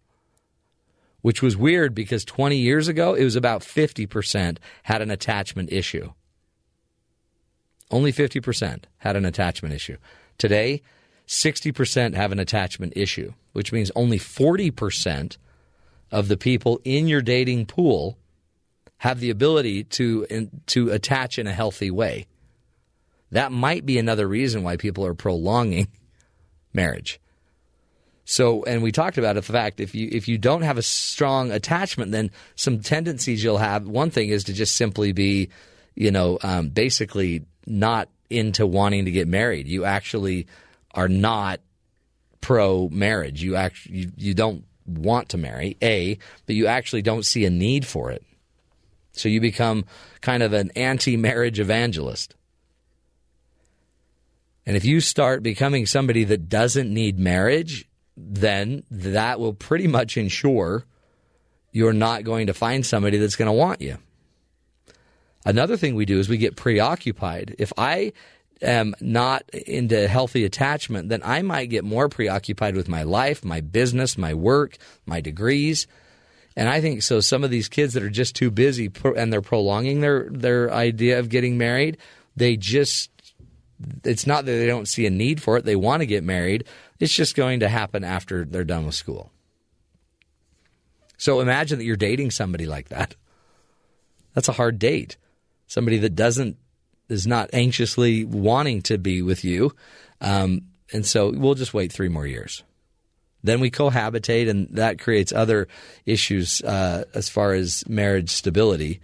[1.26, 6.12] which was weird because 20 years ago it was about 50% had an attachment issue.
[7.90, 9.96] Only 50% had an attachment issue.
[10.38, 10.82] Today,
[11.26, 15.36] 60% have an attachment issue, which means only 40%
[16.10, 18.16] of the people in your dating pool
[18.98, 22.26] have the ability to to attach in a healthy way.
[23.30, 25.88] That might be another reason why people are prolonging
[26.72, 27.20] marriage.
[28.24, 31.50] So, and we talked about the fact if you if you don't have a strong
[31.52, 33.86] attachment, then some tendencies you'll have.
[33.86, 35.50] One thing is to just simply be,
[35.94, 39.66] you know, um, basically not into wanting to get married.
[39.68, 40.46] You actually
[40.92, 41.60] are not
[42.40, 43.42] pro marriage.
[43.42, 47.50] You actually you, you don't want to marry, A, but you actually don't see a
[47.50, 48.24] need for it.
[49.12, 49.84] So you become
[50.20, 52.34] kind of an anti marriage evangelist.
[54.66, 60.16] And if you start becoming somebody that doesn't need marriage, then that will pretty much
[60.16, 60.84] ensure
[61.70, 63.98] you're not going to find somebody that's going to want you.
[65.46, 67.54] Another thing we do is we get preoccupied.
[67.58, 68.12] If I
[68.60, 73.60] am not into healthy attachment, then I might get more preoccupied with my life, my
[73.60, 75.86] business, my work, my degrees.
[76.56, 77.20] And I think so.
[77.20, 81.20] Some of these kids that are just too busy and they're prolonging their, their idea
[81.20, 81.98] of getting married,
[82.34, 83.10] they just,
[84.04, 85.64] it's not that they don't see a need for it.
[85.64, 86.64] They want to get married.
[86.98, 89.30] It's just going to happen after they're done with school.
[91.18, 93.14] So imagine that you're dating somebody like that.
[94.34, 95.16] That's a hard date.
[95.66, 96.56] Somebody that doesn't
[97.08, 99.72] is not anxiously wanting to be with you.
[100.20, 100.62] Um,
[100.92, 102.62] and so we'll just wait three more years.
[103.42, 105.68] Then we cohabitate, and that creates other
[106.04, 109.00] issues uh, as far as marriage stability.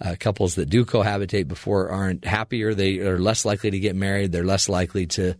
[0.00, 2.74] Uh, couples that do cohabitate before aren't happier.
[2.74, 4.32] They are less likely to get married.
[4.32, 5.36] They're less likely to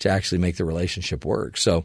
[0.00, 1.58] to actually make the relationship work.
[1.58, 1.84] So,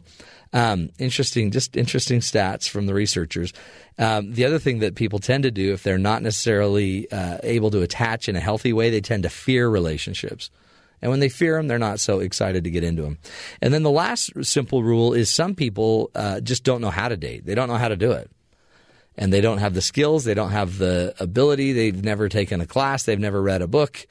[0.52, 3.52] um, interesting, just interesting stats from the researchers.
[3.98, 7.70] Um, the other thing that people tend to do if they're not necessarily uh, able
[7.70, 10.50] to attach in a healthy way, they tend to fear relationships.
[11.02, 13.18] And when they fear them, they're not so excited to get into them.
[13.60, 17.16] And then the last simple rule is some people uh, just don't know how to
[17.16, 17.44] date.
[17.44, 18.30] They don't know how to do it.
[19.18, 22.66] And they don't have the skills, they don't have the ability, they've never taken a
[22.66, 24.06] class, they've never read a book,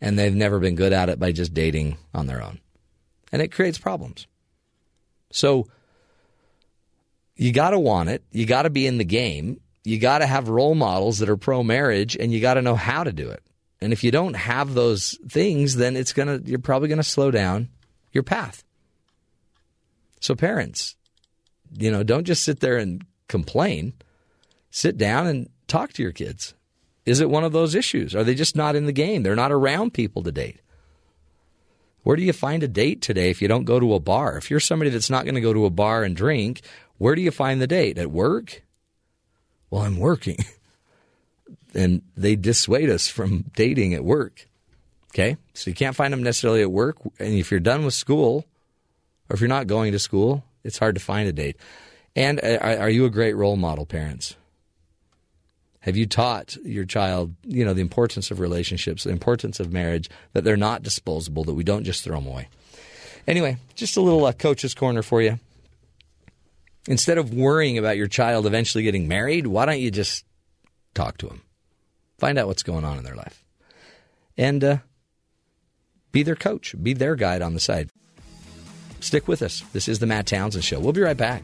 [0.00, 2.58] and they've never been good at it by just dating on their own.
[3.32, 4.26] And it creates problems.
[5.30, 5.66] So
[7.36, 8.22] you got to want it.
[8.32, 9.60] You got to be in the game.
[9.84, 12.74] You got to have role models that are pro marriage and you got to know
[12.74, 13.42] how to do it.
[13.80, 17.04] And if you don't have those things, then it's going to you're probably going to
[17.04, 17.68] slow down
[18.12, 18.64] your path.
[20.20, 20.96] So parents,
[21.72, 23.92] you know, don't just sit there and complain.
[24.70, 26.54] Sit down and talk to your kids.
[27.04, 28.14] Is it one of those issues?
[28.14, 29.22] Are they just not in the game?
[29.22, 30.60] They're not around people to date.
[32.02, 34.36] Where do you find a date today if you don't go to a bar?
[34.36, 36.62] If you're somebody that's not going to go to a bar and drink,
[36.98, 37.98] where do you find the date?
[37.98, 38.62] At work?
[39.70, 40.38] Well, I'm working.
[41.74, 44.46] and they dissuade us from dating at work.
[45.14, 45.36] Okay?
[45.54, 46.98] So you can't find them necessarily at work.
[47.18, 48.44] And if you're done with school,
[49.28, 51.56] or if you're not going to school, it's hard to find a date.
[52.14, 54.36] And uh, are you a great role model, parents?
[55.80, 60.10] Have you taught your child, you know, the importance of relationships, the importance of marriage,
[60.32, 62.48] that they're not disposable, that we don't just throw them away?
[63.28, 65.38] Anyway, just a little uh, coach's corner for you.
[66.88, 70.24] Instead of worrying about your child eventually getting married, why don't you just
[70.94, 71.42] talk to them?
[72.18, 73.44] Find out what's going on in their life.
[74.36, 74.76] And uh,
[76.12, 77.90] be their coach, be their guide on the side.
[79.00, 79.62] Stick with us.
[79.72, 80.80] This is the Matt Townsend Show.
[80.80, 81.42] We'll be right back.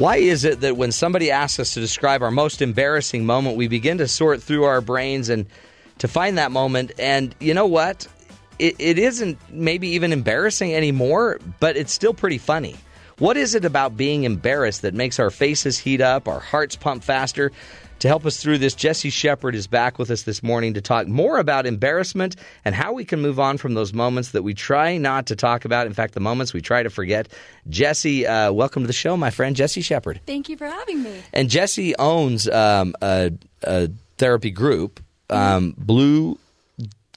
[0.00, 3.68] Why is it that when somebody asks us to describe our most embarrassing moment, we
[3.68, 5.44] begin to sort through our brains and
[5.98, 6.92] to find that moment?
[6.98, 8.06] And you know what?
[8.58, 12.76] It, it isn't maybe even embarrassing anymore, but it's still pretty funny.
[13.18, 17.04] What is it about being embarrassed that makes our faces heat up, our hearts pump
[17.04, 17.52] faster?
[18.00, 21.06] To help us through this, Jesse Shepard is back with us this morning to talk
[21.06, 24.96] more about embarrassment and how we can move on from those moments that we try
[24.96, 25.86] not to talk about.
[25.86, 27.28] In fact, the moments we try to forget.
[27.68, 30.22] Jesse, uh, welcome to the show, my friend, Jesse Shepard.
[30.24, 31.12] Thank you for having me.
[31.34, 33.32] And Jesse owns um, a,
[33.64, 36.38] a, therapy group, um, Blue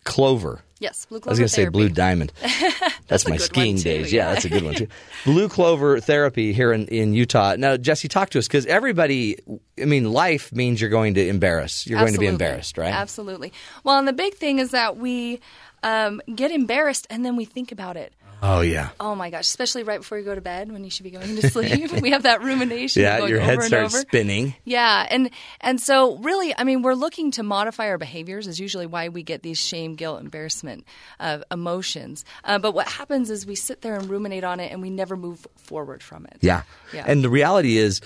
[0.03, 0.59] Clover.
[0.83, 1.29] Yes, Blue Clover.
[1.29, 2.33] I was going to say Blue Diamond.
[2.41, 4.11] That's, that's my skiing days.
[4.11, 4.27] Yeah.
[4.27, 4.87] yeah, that's a good one too.
[5.25, 7.55] Blue Clover Therapy here in, in Utah.
[7.57, 9.37] Now, Jesse, talk to us because everybody,
[9.79, 11.85] I mean, life means you're going to embarrass.
[11.85, 12.25] You're Absolutely.
[12.27, 12.93] going to be embarrassed, right?
[12.93, 13.53] Absolutely.
[13.83, 15.41] Well, and the big thing is that we
[15.83, 18.13] um, get embarrassed and then we think about it.
[18.45, 18.89] Oh yeah.
[18.99, 21.33] Oh my gosh, especially right before you go to bed when you should be going
[21.37, 21.91] to sleep.
[22.01, 24.53] we have that rumination Yeah, going your head starts spinning.
[24.65, 25.29] Yeah, and
[25.61, 28.45] and so really, I mean, we're looking to modify our behaviors.
[28.47, 30.83] Is usually why we get these shame, guilt, embarrassment
[31.21, 32.25] uh, emotions.
[32.43, 35.15] Uh, but what happens is we sit there and ruminate on it, and we never
[35.15, 36.37] move forward from it.
[36.41, 36.63] Yeah.
[36.93, 37.05] Yeah.
[37.07, 38.01] And the reality is,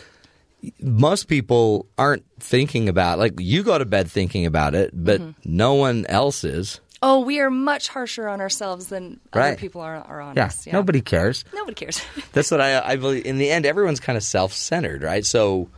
[0.80, 5.32] most people aren't thinking about like you go to bed thinking about it, but Mm-hmm.
[5.46, 6.80] no one else is.
[7.02, 10.46] Oh, we are much harsher on ourselves than other people are, are on Yeah.
[10.46, 10.66] us.
[10.66, 10.74] Yeah.
[10.74, 11.46] Nobody cares.
[11.54, 12.02] Nobody cares.
[12.34, 13.26] That's what I, I believe.
[13.26, 15.26] In the end, everyone's kind of self-centered, right?
[15.26, 15.70] So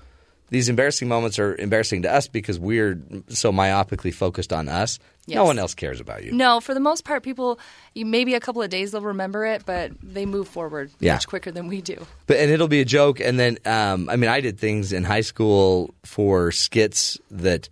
[0.49, 4.97] these embarrassing moments are embarrassing to us because we're so myopically focused on us.
[5.27, 6.31] No one else cares about you.
[6.31, 7.59] No, for the most part, people,
[7.95, 11.13] maybe a couple of days they'll remember it, but they move forward Yeah.
[11.13, 12.03] much quicker than we do.
[12.25, 13.19] But and it'll be a joke.
[13.19, 17.69] And then, um, I mean, I did things in high school for skits that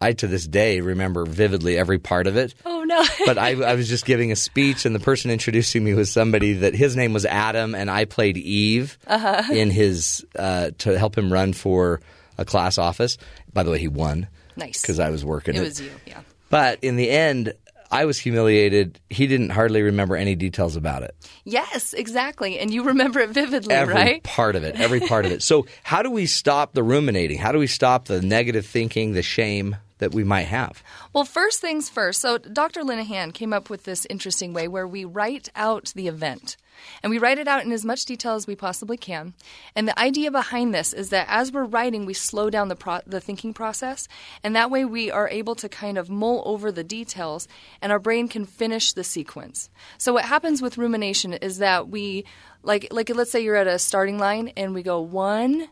[0.00, 2.54] I to this day remember vividly every part of it.
[2.64, 3.04] Oh no!
[3.26, 6.54] but I, I was just giving a speech, and the person introducing me was somebody
[6.54, 9.52] that his name was Adam, and I played Eve Uh-huh.
[9.52, 12.00] in his uh, to help him run for
[12.38, 13.18] a class office.
[13.52, 14.28] By the way, he won.
[14.56, 14.80] Nice.
[14.80, 15.54] because I was working.
[15.54, 15.64] it it.
[15.64, 16.20] was you, yeah.
[16.48, 17.52] But in the end,
[17.90, 18.98] I was humiliated.
[19.10, 21.14] He didn't hardly remember any details about it.
[21.44, 24.22] Yes, exactly, and you remember it vividly, Every right?
[24.22, 24.76] part of it.
[24.80, 25.42] Every part of it.
[25.42, 27.38] So, how do we stop the ruminating?
[27.38, 30.82] How do we stop the negative thinking, the shame that we might have?
[31.12, 32.20] Well, first things first.
[32.20, 32.82] So, Dr.
[32.82, 36.56] Linehan came up with this interesting way where we write out the event.
[37.02, 39.34] And we write it out in as much detail as we possibly can.
[39.76, 43.00] And the idea behind this is that as we're writing, we slow down the, pro-
[43.06, 44.08] the thinking process.
[44.42, 47.48] And that way we are able to kind of mull over the details
[47.82, 49.68] and our brain can finish the sequence.
[49.98, 52.24] So, what happens with rumination is that we,
[52.62, 55.68] like, like let's say you're at a starting line and we go one,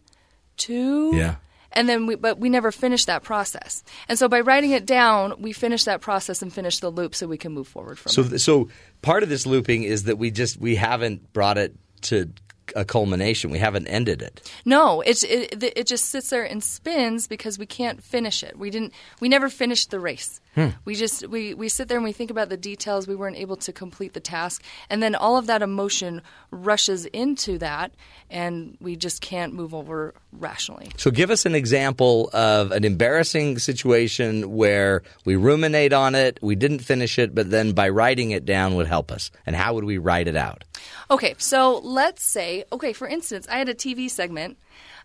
[0.56, 1.36] two, Yeah.
[1.72, 5.34] And then we but we never finish that process and so by writing it down
[5.40, 8.22] we finish that process and finish the loop so we can move forward from So,
[8.22, 8.68] it so
[9.02, 12.30] part of this looping is that we just we haven't brought it to
[12.76, 13.50] a culmination.
[13.50, 14.52] We haven't ended it.
[14.64, 18.68] no it's it, it just sits there and spins because we can't finish it we
[18.70, 20.68] didn't we never finished the race Hmm.
[20.84, 23.56] we just we, we sit there and we think about the details we weren't able
[23.56, 27.92] to complete the task and then all of that emotion rushes into that
[28.30, 33.58] and we just can't move over rationally So, give us an example of an embarrassing
[33.58, 38.44] situation where we ruminate on it, we didn't finish it, but then by writing it
[38.44, 39.30] down would help us.
[39.46, 40.64] And how would we write it out?
[41.10, 44.58] Okay, so let's say, okay, for instance, I had a TV segment,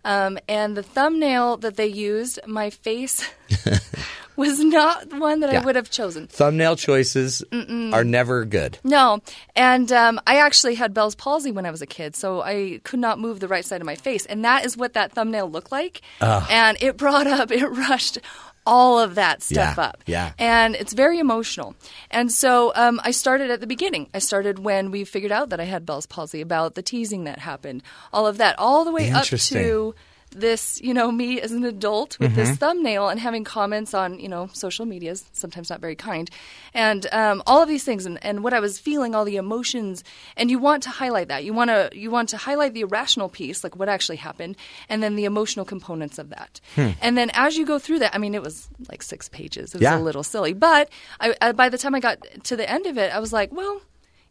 [0.06, 3.28] um, and the thumbnail that they used, my face
[4.36, 5.62] was not one that Yeah.
[5.62, 6.28] I would have chosen.
[6.28, 8.80] Thumbnail choices are never good.
[8.84, 9.22] No,
[9.56, 13.00] and um, I actually had Bell's palsy when I was a kid, so I could
[13.00, 15.72] not move the right side of my face, and that is what that thumbnail looked
[15.72, 16.02] like.
[16.20, 18.18] And it brought up, it rushed
[18.66, 20.04] all of that stuff Yeah, up.
[20.06, 20.32] yeah.
[20.40, 21.76] And it's very emotional.
[22.12, 24.10] And so um, I started at the beginning.
[24.14, 27.40] I started when we figured out that I had Bell's palsy, about the teasing that
[27.40, 29.94] happened, all of that, all the way up to
[30.34, 32.40] this, you know, me as an adult with Mm-hmm.
[32.50, 36.30] this thumbnail and having comments on, you know, social medias, sometimes not very kind,
[36.74, 40.04] and um, all of these things, and, and what I was feeling, all the emotions,
[40.36, 41.44] and you want to highlight that.
[41.44, 44.58] You want to you want to highlight the irrational piece, like what actually happened,
[44.90, 46.60] and then the emotional components of that.
[46.76, 46.90] Hmm.
[47.02, 49.74] And then as you go through that, I mean, it was like six pages.
[49.74, 49.98] It was Yeah.
[49.98, 50.90] a little silly, but
[51.20, 53.52] I, I, by the time I got to the end of it, I was like,
[53.54, 53.82] well,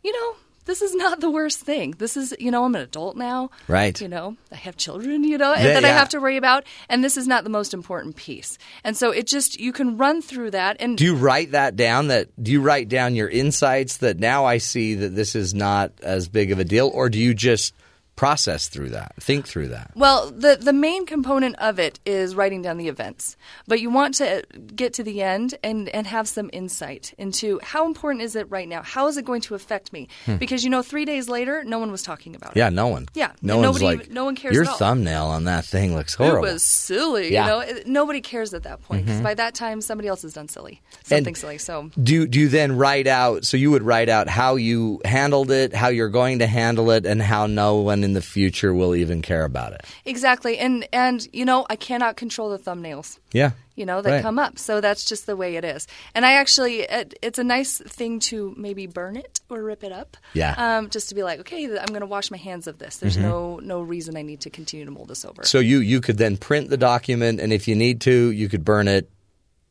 [0.02, 0.36] you know.
[0.64, 1.94] This is not the worst thing.
[1.98, 3.50] This is, you know, I'm an adult now.
[3.66, 4.00] Right.
[4.00, 6.64] You know, I have children, you know, Yeah, that I have to worry about.
[6.88, 8.58] And this is not the most important piece.
[8.84, 10.76] And so it just, you can run through that.
[10.78, 12.08] And Do you write that down?
[12.08, 15.92] That do you write down your insights that now I see that this is not
[16.02, 17.74] as big of a deal, or do you just
[18.16, 19.90] process through that, think through that?
[19.94, 23.36] Well, the the main component of it is writing down the events,
[23.66, 24.44] but you want to
[24.76, 28.68] get to the end and and have some insight into how important is it right
[28.68, 28.82] now?
[28.82, 30.08] How is it going to affect me?
[30.38, 32.58] Because you know, three days later, no one was talking about Hmm.
[32.58, 32.72] Yeah, it.
[32.74, 33.08] no one.
[33.14, 35.94] Yeah, no one's nobody like no one cares Your at all." thumbnail on that thing
[35.94, 36.46] looks horrible.
[36.48, 37.44] It was silly, Yeah.
[37.44, 37.60] you know.
[37.60, 40.82] It, nobody cares at that point because by that time, somebody else has done silly,
[41.04, 41.58] something silly.
[41.58, 43.44] So do do you then write out?
[43.46, 47.06] So you would write out how you handled it, how you're going to handle it,
[47.06, 49.84] and how no one in the future will even care about it.
[50.04, 53.18] exactly, and and you know, I cannot control the thumbnails.
[53.32, 54.22] Yeah, you know, that Right.
[54.22, 54.58] come up.
[54.58, 55.86] So that's just the way it is.
[56.14, 59.92] And I actually, it, it's a nice thing to maybe burn it or rip it
[59.92, 60.16] up.
[60.34, 60.52] Yeah.
[60.52, 60.60] Mm-hmm.
[60.60, 62.98] Um, just to be like, okay, I'm going to wash my hands of this.
[62.98, 65.44] There's no no reason I need to continue to mold this over.
[65.44, 68.64] So you you could then print the document, and if you need to, you could
[68.64, 69.10] burn it,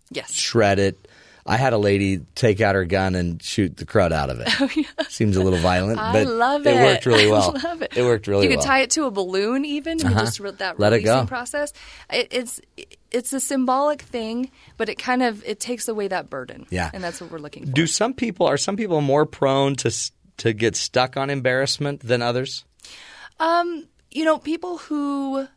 [0.09, 0.33] yes.
[0.33, 1.07] shred it.
[1.45, 4.87] I had a lady take out her gun and shoot the crud out of it.
[5.09, 6.75] Seems a little violent, Oh, I but love it.
[6.75, 7.53] it worked really well.
[7.57, 7.93] I love it.
[7.97, 8.43] worked really well.
[8.43, 8.57] You well.
[8.59, 9.97] could tie it to a balloon, even.
[9.99, 11.25] You just that Let it releasing go.
[11.25, 11.73] process.
[12.11, 12.61] It, it's
[13.09, 16.65] it's a symbolic thing, but it kind of it takes away that burden.
[16.69, 16.89] Yeah.
[16.93, 17.71] and that's what we're looking for.
[17.71, 19.91] Do some people are some people more prone to
[20.37, 22.65] to get stuck on embarrassment than others?
[23.39, 25.47] Um, you know, people who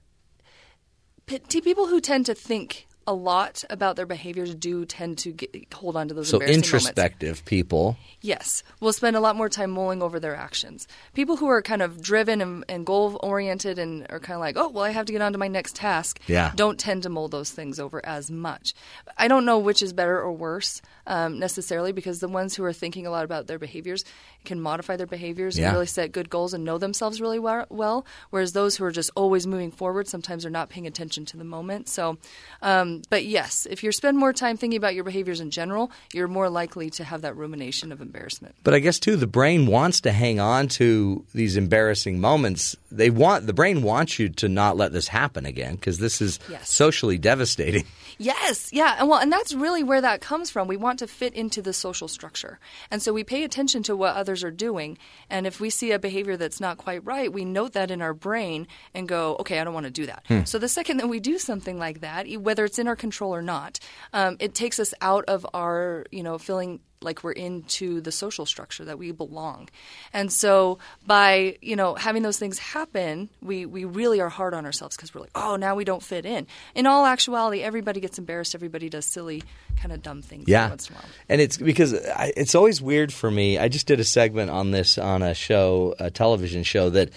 [1.26, 5.96] people who tend to think a lot about their behaviors do tend to get, hold
[5.96, 6.68] on to those So embarrassing moments.
[6.74, 7.96] introspective people.
[8.20, 10.88] Yes, will spend a lot more time mulling over their actions.
[11.12, 14.56] People who are kind of driven and, and goal oriented and are kind of like,
[14.56, 16.20] oh, well, I have to get on to my next task.
[16.26, 16.52] Yeah.
[16.54, 18.74] Don't tend to mull those things over as much.
[19.18, 22.72] I don't know which is better or worse um, necessarily because the ones who are
[22.72, 24.04] thinking a lot about their behaviors
[24.44, 25.66] can modify their behaviors Yeah.
[25.68, 28.06] and really set good goals and know themselves really well.
[28.30, 31.44] Whereas those who are just always moving forward sometimes are not paying attention to the
[31.44, 31.88] moment.
[31.88, 32.18] So,
[32.62, 36.28] um, but yes, if you spend more time thinking about your behaviors in general, you're
[36.28, 38.54] more likely to have that rumination of embarrassment.
[38.64, 42.76] But I guess too, the brain wants to hang on to these embarrassing moments.
[42.90, 46.38] They want the brain wants you to not let this happen again because this is
[46.50, 46.70] Yes.
[46.70, 47.84] socially devastating.
[48.18, 50.68] Yes, yeah, and well, and that's really where that comes from.
[50.68, 52.58] We want to fit into the social structure,
[52.90, 54.98] and so we pay attention to what others are doing.
[55.30, 58.14] And if we see a behavior that's not quite right, we note that in our
[58.14, 60.44] brain and go, "Okay, I don't want to do that." Hmm.
[60.44, 63.42] So the second that we do something like that, whether it's in our control or
[63.42, 63.78] not,
[64.12, 68.46] um, it takes us out of our, you know, feeling like we're into the social
[68.46, 69.68] structure that we belong.
[70.12, 74.64] And so by, you know, having those things happen, we, we really are hard on
[74.66, 76.46] ourselves because we're like, oh, now we don't fit in.
[76.74, 78.54] In all actuality, everybody gets embarrassed.
[78.54, 79.42] Everybody does silly,
[79.76, 81.08] kind of dumb things Yeah, once in a while.
[81.28, 83.58] and it's because I, it's always weird for me.
[83.58, 87.10] I just did a segment on this on a show, a television show that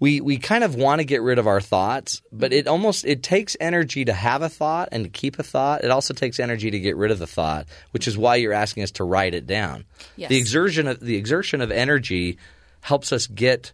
[0.00, 3.22] we we kind of want to get rid of our thoughts, but it almost it
[3.22, 5.84] takes energy to have a thought and to keep a thought.
[5.84, 8.82] It also takes energy to get rid of the thought, which is why you're asking
[8.82, 9.84] us to write it down.
[10.16, 10.28] Yes.
[10.28, 12.38] The exertion of the exertion of energy
[12.80, 13.72] helps us get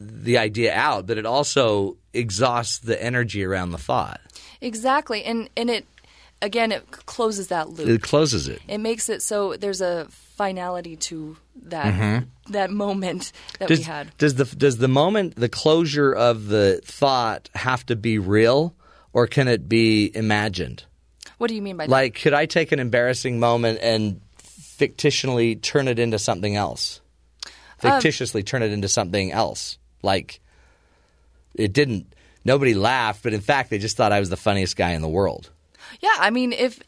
[0.00, 4.20] the idea out, but it also exhausts the energy around the thought.
[4.60, 5.22] Exactly.
[5.24, 5.86] And, and it,
[6.40, 7.88] again, it closes that loop.
[7.88, 8.62] It closes it.
[8.66, 10.06] It makes it so there's a
[10.40, 11.36] finality to
[11.66, 12.26] that Mhm.
[12.48, 14.16] that moment that does, we had.
[14.16, 18.74] Does the does the moment the closure of the thought have to be real,
[19.12, 20.84] or can it be imagined?
[21.36, 21.90] What do you mean by that?
[21.92, 27.02] Like, could I take an embarrassing moment and fictionally turn it into something else?
[27.44, 27.52] Um,
[28.00, 29.76] Fictitiously turn it into something else.
[30.02, 30.40] Like,
[31.54, 32.14] it didn't.
[32.46, 35.08] Nobody laughed, but in fact, they just thought I was the funniest guy in the
[35.08, 35.50] world.
[36.00, 36.80] Yeah, I mean, if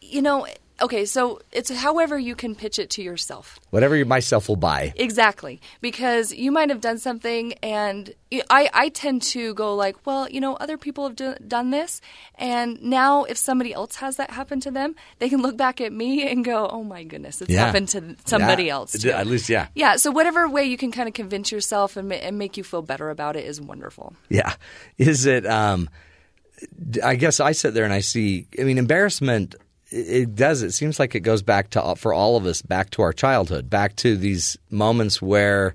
[0.00, 0.46] you know,
[0.80, 3.58] okay, so it's however you can pitch it to yourself.
[3.70, 4.92] Whatever myself will buy.
[4.96, 8.12] Exactly, because you might have done something, and
[8.50, 12.00] I, I tend to go like, well, you know, other people have do, done this,
[12.36, 15.92] and now if somebody else has that happen to them, they can look back at
[15.92, 17.64] me and go, oh my goodness, it's Yeah.
[17.66, 18.72] happened to somebody Yeah.
[18.74, 18.92] else.
[18.92, 19.10] Too.
[19.10, 19.68] At least, yeah.
[19.74, 22.82] Yeah, so whatever way you can kind of convince yourself and, and make you feel
[22.82, 24.14] better about it is wonderful.
[24.28, 24.54] Yeah.
[24.98, 25.88] Is it, um,
[27.04, 29.54] I guess I sit there and I see, I mean, embarrassment,
[29.90, 33.02] it, does, it seems like it goes back to, for all of us, back to
[33.02, 35.74] our childhood, back to these moments where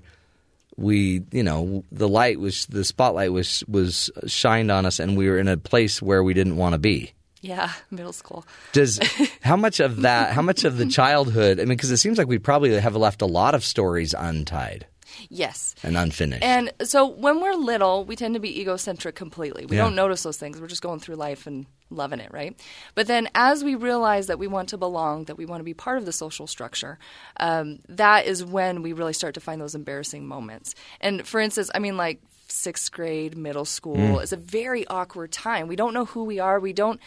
[0.76, 5.28] we, you know, the light was, the spotlight was, was shined on us and we
[5.28, 7.12] were in a place where we didn't want to be.
[7.40, 8.46] Yeah, middle school.
[8.72, 9.00] Does
[9.42, 10.32] how much of that?
[10.32, 11.58] How much of the childhood?
[11.58, 14.86] I mean, because it seems like we probably have left a lot of stories untied
[15.28, 15.74] Yes.
[15.82, 16.42] and unfinished.
[16.42, 19.66] And so when we're little, we tend to be egocentric completely.
[19.66, 19.84] We Yeah.
[19.84, 20.60] don't notice those things.
[20.60, 22.58] We're just going through life and loving it, right?
[22.94, 25.74] But then as we realize that we want to belong, that we want to be
[25.74, 26.98] part of the social structure,
[27.38, 30.74] um, that is when we really start to find those embarrassing moments.
[31.00, 34.22] And for instance, I mean, like sixth grade, middle school Mm.
[34.22, 35.68] is a very awkward time.
[35.68, 36.60] We don't know who we are.
[36.60, 37.00] We don't.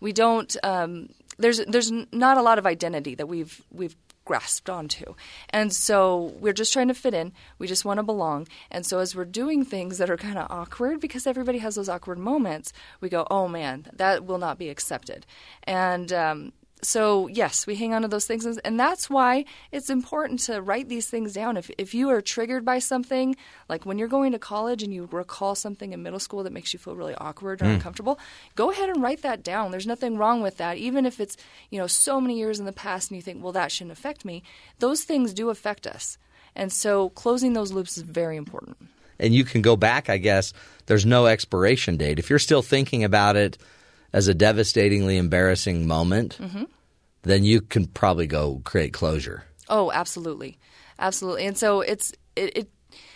[0.00, 0.56] We don't.
[0.64, 1.08] Um,
[1.38, 5.14] there's there's not a lot of identity that we've we've grasped onto.
[5.50, 7.32] And so we're just trying to fit in.
[7.58, 8.48] We just want to belong.
[8.70, 11.88] And so as we're doing things that are kind of awkward, because everybody has those
[11.88, 15.26] awkward moments, we go, oh man, that will not be accepted.
[15.64, 16.52] And um,
[16.84, 18.44] so, yes, we hang on to those things.
[18.44, 21.56] And that's why it's important to write these things down.
[21.56, 23.36] If, if you are triggered by something,
[23.68, 26.72] like when you're going to college and you recall something in middle school that makes
[26.72, 27.74] you feel really awkward or Mm.
[27.74, 28.18] uncomfortable,
[28.56, 29.70] go ahead and write that down.
[29.70, 30.76] There's nothing wrong with that.
[30.76, 31.36] Even if it's,
[31.70, 34.24] you know, so many years in the past and you think, well, that shouldn't affect
[34.24, 34.42] me,
[34.80, 36.18] those things do affect us.
[36.56, 38.76] And so closing those loops is very important.
[39.20, 40.52] and you can go back, I guess.
[40.86, 42.18] There's no expiration date.
[42.18, 43.56] If you're still thinking about it
[44.12, 46.66] as a devastatingly embarrassing moment, Mhm.
[47.22, 49.44] then you can probably go create closure.
[49.68, 50.58] Oh, absolutely,
[50.98, 51.46] absolutely.
[51.46, 52.56] And so it's it.
[52.56, 52.68] it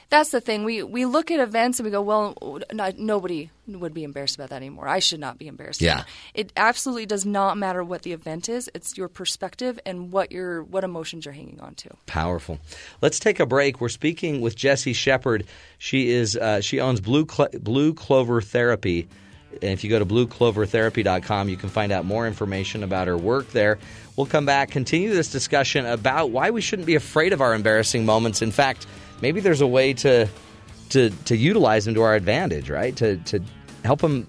[0.09, 0.63] that's the thing.
[0.63, 4.51] We we look at events and we go, well, not, nobody would be embarrassed about
[4.51, 4.87] that anymore.
[4.87, 5.83] I should not be embarrassed.
[5.83, 6.05] Yeah.
[6.33, 8.71] It absolutely does not matter what the event is.
[8.73, 11.91] It's your perspective and what your what emotions you're hanging on to.
[12.07, 12.61] Powerful.
[13.03, 13.81] Let's take a break.
[13.81, 15.45] We're speaking with Jessie Shepard.
[15.79, 19.09] She is uh, she owns Blue Cl- Blue Clover Therapy.
[19.63, 23.51] And if you go to blueclovertherapy.com, you can find out more information about her work
[23.51, 23.79] there.
[24.17, 28.07] We'll come back, continue this discussion about why we shouldn't be afraid of our embarrassing
[28.07, 28.43] moments.
[28.43, 28.87] In fact,
[29.21, 30.29] maybe there's a way to
[30.91, 32.97] to to utilize them to our advantage, right?
[32.97, 33.43] To to
[33.85, 34.27] help them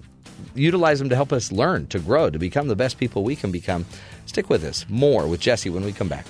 [0.54, 3.50] utilize them to help us learn, to grow, to become the best people we can
[3.50, 3.86] become.
[4.26, 4.84] Stick with us.
[4.88, 6.26] More with Jesse when we come back.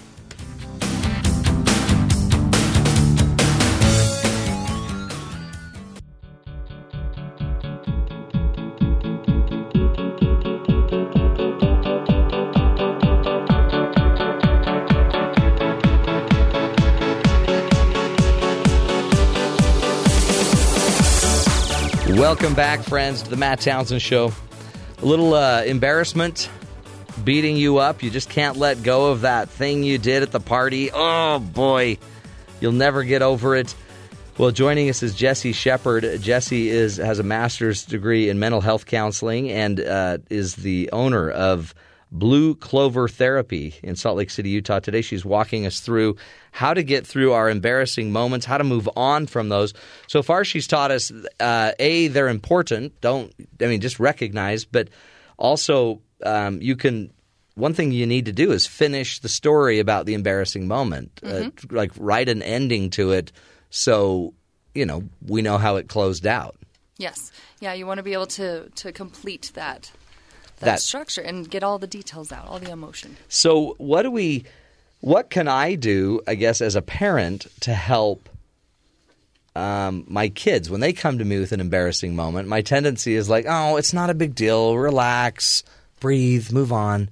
[22.29, 24.35] Welcome back, friends, to the Matt Townsend Show.
[24.99, 26.51] A little uh, embarrassment
[27.25, 28.03] beating you up.
[28.03, 30.91] You just can't let go of that thing you did at the party.
[30.93, 31.97] Oh, boy.
[32.61, 33.75] You'll never get over it.
[34.37, 36.21] Well, joining us is Jesse Shepard.
[36.21, 41.31] Jesse is has a master's degree in mental health counseling and uh, is the owner
[41.31, 41.75] of
[42.11, 44.81] Blue Clover Therapy in Salt Lake City, Utah.
[44.81, 46.17] Today, she's walking us through
[46.53, 49.75] how to get through our embarrassing moments, how to move on from those.
[50.07, 52.99] So far, she's taught us uh, a they're important.
[53.01, 54.89] Don't I mean just recognize, but
[55.37, 57.13] also um, you can.
[57.55, 61.51] One thing you need to do is finish the story about the embarrassing moment, uh,
[61.71, 63.33] like write an ending to it,
[63.69, 64.33] so
[64.75, 66.57] you know we know how it closed out.
[66.99, 67.33] Yes.
[67.61, 69.91] Yeah, you want to be able to to complete that
[70.61, 73.17] that, That- structure and get all the details out, all the emotion.
[73.29, 74.45] So what do we
[75.01, 78.29] what can I do, I guess, as a parent to help
[79.55, 82.49] um, my kids when they come to me with an embarrassing moment?
[82.49, 84.77] My tendency is like, oh, it's not a big deal.
[84.77, 85.63] Relax,
[86.01, 87.11] breathe, move on.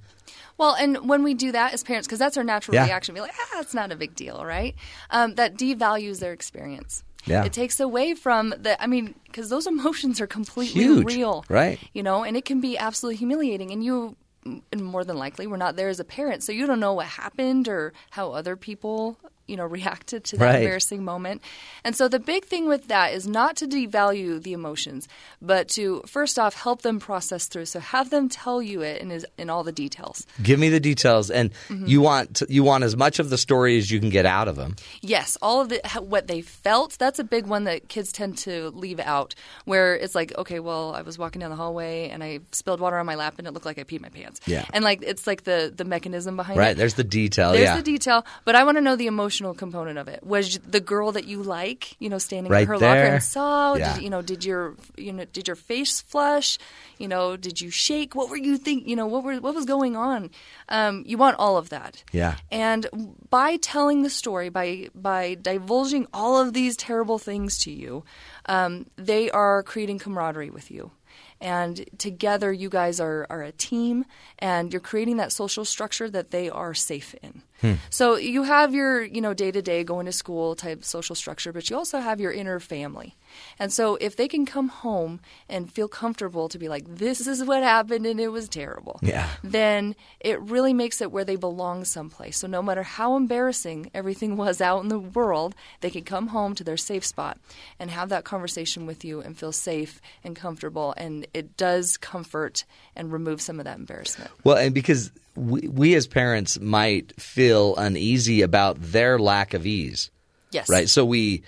[0.59, 2.87] Well, and when we do that as parents, because that's our natural Yeah.
[2.87, 4.75] reaction, be like, ah, it's not a big deal, right?
[5.11, 7.03] Um, that devalues their experience.
[7.27, 7.45] Yeah.
[7.45, 11.45] It takes away from the, I mean, because those emotions are completely Huge, real.
[11.49, 11.79] right.
[11.93, 13.71] You know, and it can be absolutely humiliating.
[13.73, 16.43] And you, and more than likely, were not there as a parent.
[16.45, 19.19] So you don't know what happened or how other people,
[19.49, 20.57] you know, reacted to that Right.
[20.63, 21.41] embarrassing moment.
[21.85, 25.07] And so the big thing with that is not to devalue the emotions,
[25.41, 27.67] but to, first off, help them process through.
[27.67, 30.27] So have them tell you it in, in all the details.
[30.43, 31.87] Give me the details, and Mm-hmm.
[31.87, 34.57] you want you want as much of the story as you can get out of
[34.57, 34.77] them.
[35.01, 36.97] Yes, all of the what they felt.
[36.99, 39.35] That's a big one that kids tend to leave out.
[39.65, 42.99] Where it's like, okay, well, I was walking down the hallway and I spilled water
[42.99, 44.41] on my lap and it looked like I peed my pants.
[44.47, 44.65] Yeah.
[44.73, 46.67] and like it's like the the mechanism behind Right?
[46.67, 46.69] it.
[46.71, 47.53] Right, there's the detail.
[47.53, 47.77] There's yeah.
[47.77, 49.07] the detail, but I want to know the
[49.37, 50.25] emotional component of it.
[50.25, 53.75] Was the girl that you like, you know, standing Right in her locker and saw?
[53.75, 53.95] Yeah.
[53.95, 56.59] Did, you know, did your you know did your face flush?
[56.99, 58.15] You know, did you shake?
[58.15, 58.87] What were you think?
[58.87, 60.31] You know, what were what was going on?
[60.69, 62.03] Um, you want all of that.
[62.13, 62.37] Yeah.
[62.51, 62.87] And
[63.31, 68.05] by telling the story, by by divulging all of these terrible things to you,
[68.47, 70.91] um, they are creating camaraderie with you.
[71.39, 74.07] And together, you guys are, are a team,
[74.39, 77.43] and you're creating that social structure that they are safe in.
[77.61, 77.75] Hmm.
[77.91, 81.53] So you have your, you know, day to day going to school type social structure,
[81.53, 83.17] but you also have your inner family.
[83.59, 87.43] And so if they can come home and feel comfortable to be like, this is
[87.45, 89.29] what happened and it was terrible, Yeah.
[89.43, 92.37] then it really makes it where they belong someplace.
[92.39, 96.55] So no matter how embarrassing everything was out in the world, they can come home
[96.57, 97.39] to their safe spot
[97.79, 100.95] and have that conversation with you and feel safe and comfortable.
[100.97, 102.65] And it does comfort
[102.95, 104.31] and remove some of that embarrassment.
[104.45, 110.11] Well, and because we, we as parents might feel uneasy about their lack of ease.
[110.51, 110.69] Yes.
[110.69, 110.89] right?
[110.89, 111.43] So we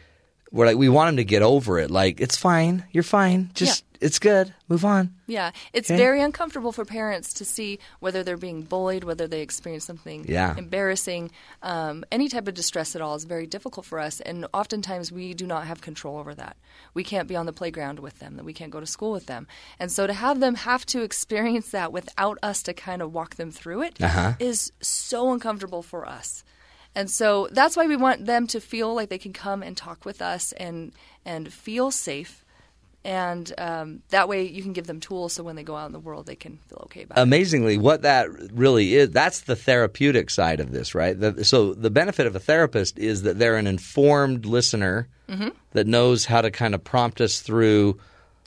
[0.50, 1.90] we're like we want them to get over it.
[1.90, 5.14] Like it's fine, you're fine, just it's good, move on.
[5.26, 5.96] Yeah, it's Okay.
[5.96, 10.54] very uncomfortable for parents to see whether they're being bullied, whether they experience something Yeah.
[10.56, 11.30] embarrassing.
[11.62, 15.34] Um, any type of distress at all is very difficult for us, and oftentimes we
[15.34, 16.56] do not have control over that.
[16.94, 19.26] We can't be on the playground with them, that we can't go to school with
[19.26, 19.46] them,
[19.78, 23.34] and so to have them have to experience that without us to kind of walk
[23.36, 24.76] them through it is Uh-huh.
[24.80, 26.44] so uncomfortable for us.
[26.94, 30.04] And so that's why we want them to feel like they can come and talk
[30.04, 30.92] with us and
[31.24, 32.44] and feel safe.
[33.04, 35.92] And um, that way you can give them tools so when they go out in
[35.92, 37.22] the world they can feel okay about it.
[37.22, 41.18] Amazingly, what that really is, that's the therapeutic side of this, right?
[41.18, 45.48] The, so the benefit of a therapist is that they're an informed listener Mm-hmm.
[45.72, 48.00] that knows how to kind of prompt us through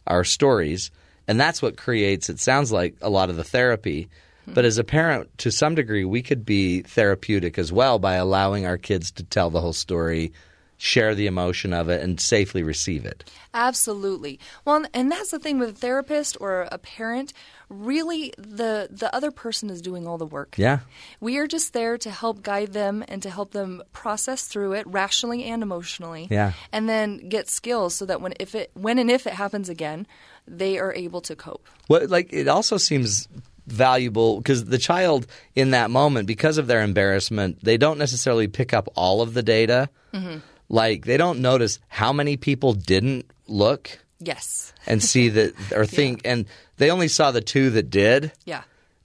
[0.08, 0.90] our stories,
[1.28, 2.28] and that's what creates.
[2.28, 4.10] It sounds like a lot of the therapy.
[4.46, 4.54] Hmm.
[4.54, 8.66] But as a parent, to some degree, we could be therapeutic as well by allowing
[8.66, 10.34] our kids to tell the whole story
[10.82, 13.24] share the emotion of it and safely receive it.
[13.54, 14.40] Absolutely.
[14.66, 17.34] Well, and that's the thing with a therapist or a parent.
[17.70, 20.56] Really, the the other person is doing all the work.
[20.58, 20.80] Yeah.
[21.20, 24.88] We are just there to help guide them and to help them process through it
[24.88, 26.28] rationally and emotionally.
[26.32, 26.54] Yeah.
[26.72, 30.08] And then get skills so that when if it when and if it happens again,
[30.48, 31.68] they are able to cope.
[31.90, 33.28] Well, like it also seems
[33.68, 38.74] valuable because the child in that moment, because of their embarrassment, they don't necessarily pick
[38.74, 39.90] up all of the data.
[40.12, 40.40] Mm-hmm.
[40.74, 44.72] Like they don't notice how many people didn't look Yes.
[44.88, 46.46] and see that or think, and
[46.78, 48.32] they only saw the two that did.
[48.46, 48.64] Yeah.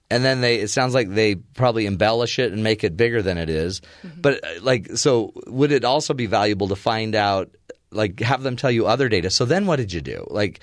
[0.09, 3.37] and then they it sounds like they probably embellish it and make it bigger than
[3.37, 3.81] it is.
[4.21, 7.49] but uh, like so would it also be valuable to find out
[7.91, 10.59] like have them tell you other data so then what did you do like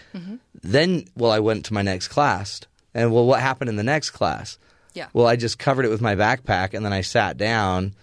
[0.62, 2.60] then well i went to my next class
[2.94, 4.58] and well what happened in the next class
[4.94, 5.08] Yeah.
[5.12, 7.94] well i just covered it with my backpack and then i sat down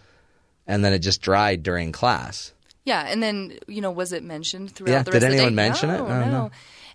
[0.67, 2.51] and then it just dried during class
[2.83, 5.37] Yeah, and then you know, was it mentioned throughout Yeah, the did rest of the
[5.37, 5.55] anyone day?
[5.55, 5.97] mention it?
[5.97, 6.25] No, I don't no.
[6.31, 6.51] know.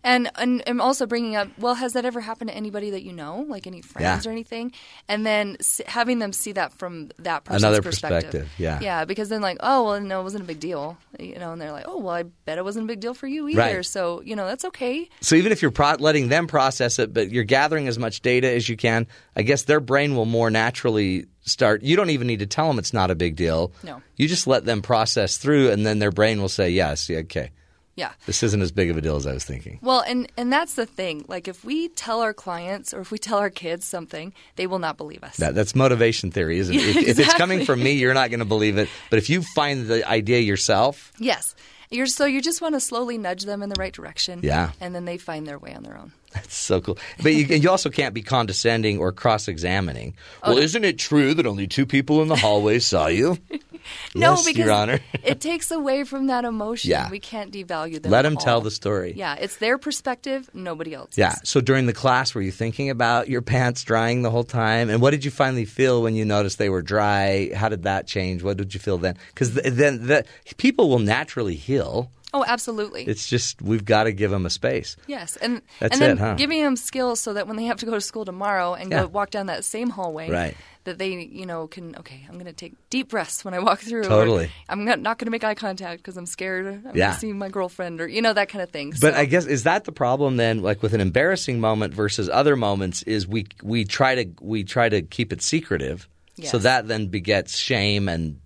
[0.07, 3.13] And, and I'm also bringing up, well, has that ever happened to anybody that you
[3.13, 4.31] know, like any friends Yeah.
[4.31, 4.73] or anything?
[5.09, 8.31] And then s- having them see that from that person's Another perspective.
[8.31, 8.79] perspective, yeah.
[8.81, 11.61] Yeah, because then like, oh, well, no, it wasn't a big deal, you know, and
[11.61, 13.59] they're like, oh, well, I bet it wasn't a big deal for you either.
[13.59, 13.85] Right.
[13.85, 15.09] So you know, that's okay.
[15.23, 18.49] So even if you're pro- letting them process it, but you're gathering as much data
[18.49, 21.83] as you can, I guess their brain will more naturally start.
[21.83, 23.73] You don't even need to tell them it's not a big deal.
[23.83, 24.01] No.
[24.17, 27.51] You just let them process through, and then their brain will say, "Yes, yeah, okay,
[27.97, 28.13] Yeah.
[28.27, 30.75] this isn't as big of a deal as I was thinking." Well, and and that's
[30.75, 31.25] the thing.
[31.29, 34.79] Like, if we tell our clients or if we tell our kids something, they will
[34.79, 35.37] not believe us.
[35.39, 36.81] That, that's motivation theory, isn't it?
[36.97, 38.89] Yeah, if, if it's coming from me, you're not going to believe it.
[39.11, 41.55] But if you find the idea yourself, Yes.
[41.91, 44.41] You're so you just want to slowly nudge them in the right direction.
[44.43, 44.73] Yeah.
[44.81, 46.13] And then they find their way on their own.
[46.45, 46.99] It's so cool.
[47.23, 50.15] But you, you also can't be condescending or cross examining.
[50.43, 53.39] Oh, well, isn't it true that only two people in the hallway saw you?
[54.15, 55.01] no, yes, because Your Honor.
[55.23, 56.91] it takes away from that emotion.
[56.91, 57.11] Yeah.
[57.11, 58.13] We can't devalue them.
[58.13, 59.15] Let them tell the story.
[59.17, 61.19] Yeah, it's their perspective, nobody else's.
[61.19, 61.35] Yeah.
[61.45, 64.91] So during the class, were you thinking about your pants drying the whole time?
[64.91, 67.51] And what did you finally feel when you noticed they were dry?
[67.55, 68.43] How did that change?
[68.43, 69.17] What did you feel then?
[69.29, 70.25] Because th- then the,
[70.57, 72.11] people will naturally heal.
[72.37, 73.05] Oh, absolutely.
[73.05, 74.97] It's just we've got to give them a space.
[75.07, 76.35] yes, and That's and then it, huh?
[76.35, 79.03] giving them skills so that when they have to go to school tomorrow and Yeah.
[79.03, 80.57] go walk down that same hallway, Right.
[80.85, 83.81] that they you know can okay, I'm going to take deep breaths when I walk
[83.81, 84.05] through.
[84.05, 84.51] Totally.
[84.69, 86.67] I'm not, not going to make eye contact because I'm scared.
[86.67, 87.07] I'm Yeah.
[87.07, 88.91] going to see my girlfriend or you know that kind of thing.
[88.91, 90.63] But So- I guess is that the problem then?
[90.63, 94.89] Like with an embarrassing moment versus other moments, is we we try to we try
[94.91, 96.07] to keep it secretive,
[96.45, 98.41] so that then begets shame and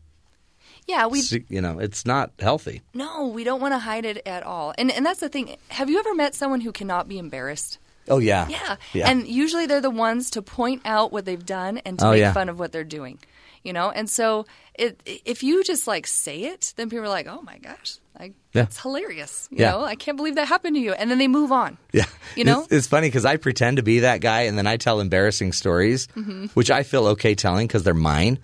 [0.90, 2.82] yeah, we you know it's not healthy.
[2.94, 4.74] No, we don't want to hide it at all.
[4.78, 5.56] And and that's the thing.
[5.68, 7.78] Have you ever met someone who cannot be embarrassed?
[8.08, 8.76] Oh yeah, Yeah.
[8.92, 9.08] yeah.
[9.10, 12.20] And usually they're the ones to point out what they've done and to Oh, make
[12.20, 12.32] yeah.
[12.32, 13.18] fun of what they're doing.
[13.62, 13.90] You know?
[13.90, 17.58] And so it if you just like say it, then people are like, "Oh my
[17.58, 18.32] gosh, I, Yeah.
[18.64, 19.70] that's hilarious." You Yeah.
[19.72, 19.84] know?
[19.84, 20.92] I can't believe that happened to you.
[20.94, 21.76] And then they move on.
[21.92, 22.06] Yeah.
[22.36, 22.62] You know?
[22.62, 25.52] It's, it's funny because I pretend to be that guy and then I tell embarrassing
[25.52, 26.46] stories, Mm-hmm.
[26.54, 28.38] which I feel okay telling because they're mine.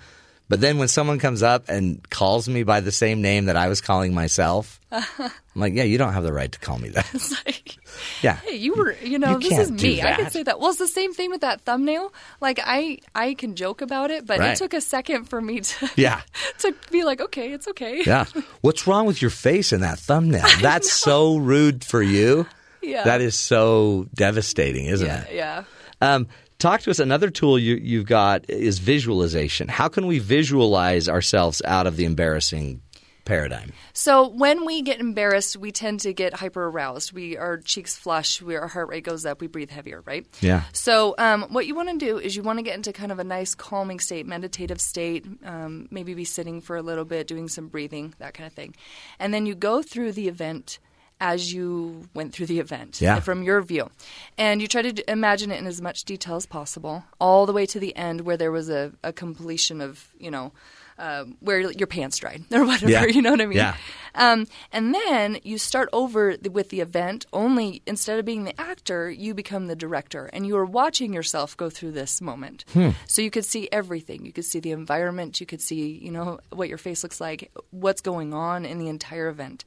[0.48, 3.66] But then when someone comes up and calls me by the same name that I
[3.66, 7.08] was calling myself, I'm like, yeah, you don't have the right to call me that.
[7.12, 7.76] It's like,
[8.22, 8.36] Yeah.
[8.36, 10.00] hey, you were, you know, You this is me.
[10.02, 10.60] I can say that.
[10.60, 12.12] Well, it's the same thing with that thumbnail.
[12.40, 14.50] Like I, I can joke about it, but Right.
[14.52, 16.20] it took a second for me to, Yeah.
[16.58, 18.02] to be like, okay, it's okay.
[18.06, 18.26] Yeah.
[18.60, 20.46] What's wrong with your face in that thumbnail?
[20.62, 22.46] That's so rude for you.
[22.82, 23.02] Yeah.
[23.02, 25.34] That is so devastating, isn't yeah, it?
[25.34, 25.64] yeah.
[26.00, 26.98] Um, talk to us.
[26.98, 29.68] Another tool you, you've got is visualization.
[29.68, 32.82] How can we visualize ourselves out of the embarrassing
[33.24, 33.72] paradigm?
[33.92, 37.12] So when we get embarrassed, we tend to get hyper aroused.
[37.12, 40.26] We our cheeks flush, we, our heart rate goes up, we breathe heavier, right?
[40.40, 40.62] Yeah.
[40.72, 43.18] So um, what you want to do is you want to get into kind of
[43.18, 45.26] a nice calming state, meditative state.
[45.44, 48.74] Um, maybe be sitting for a little bit, doing some breathing, that kind of thing,
[49.18, 50.78] and then you go through the event
[51.20, 53.20] as you went through the event Yeah.
[53.20, 53.90] from your view.
[54.36, 57.52] And you try to d- imagine it in as much detail as possible, all the
[57.54, 60.52] way to the end where there was a, a completion of, you know,
[60.98, 63.04] uh, where your pants dried or whatever, Yeah.
[63.06, 63.58] you know what I mean?
[63.58, 63.76] Yeah.
[64.14, 68.58] Um, and then you start over the, with the event, only instead of being the
[68.58, 70.30] actor, you become the director.
[70.32, 72.64] And you are watching yourself go through this moment.
[73.06, 74.24] So you could see everything.
[74.24, 75.38] You could see the environment.
[75.38, 78.88] You could see, you know, what your face looks like, what's going on in the
[78.88, 79.66] entire event.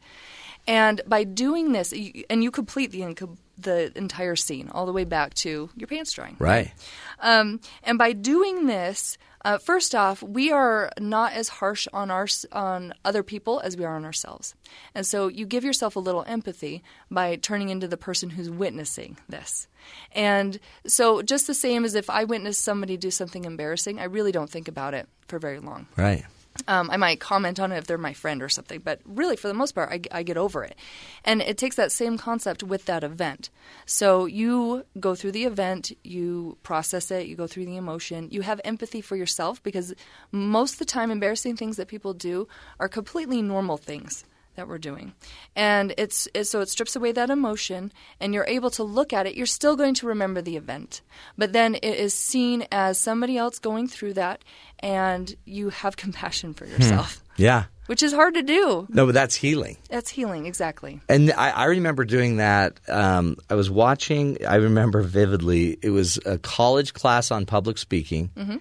[0.70, 3.28] And by doing this, you, and you complete the,
[3.58, 6.36] the entire scene all the way back to your pants drying.
[6.38, 6.72] Right.
[7.20, 12.28] Um, and by doing this, uh, first off, we are not as harsh on our
[12.52, 14.54] on other people as we are on ourselves,
[14.94, 19.18] and so you give yourself a little empathy by turning into the person who's witnessing
[19.30, 19.68] this.
[20.12, 24.34] And so, just the same as if I witness somebody do something embarrassing, I really
[24.34, 25.88] don't think about it for very long.
[25.96, 26.26] Right.
[26.68, 29.48] Um, I might comment on it if they're my friend or something, but really, for
[29.48, 30.76] the most part, I, I, get over it.
[31.24, 33.50] And it takes that same concept with that event.
[33.86, 38.42] So you go through the event, you process it, you go through the emotion, you
[38.42, 39.94] have empathy for yourself because
[40.32, 42.48] most of the time, embarrassing things that people do
[42.80, 44.26] are completely normal things
[44.60, 45.14] that we're doing.
[45.56, 49.26] And it's, it's, so it strips away that emotion and you're able to look at
[49.26, 49.36] it.
[49.36, 51.02] You're still going to remember the event,
[51.38, 54.44] but then it is seen as somebody else going through that
[54.80, 57.24] and you have compassion for yourself.
[57.36, 57.42] Hmm.
[57.42, 57.64] Yeah.
[57.86, 58.86] Which is hard to do.
[58.90, 59.78] No, but that's healing.
[59.90, 61.00] That's healing, exactly.
[61.10, 62.80] And I, I remember doing that.
[62.88, 68.30] Um, I was watching, I remember vividly, it was a college class on public speaking.
[68.38, 68.58] Mm-hmm.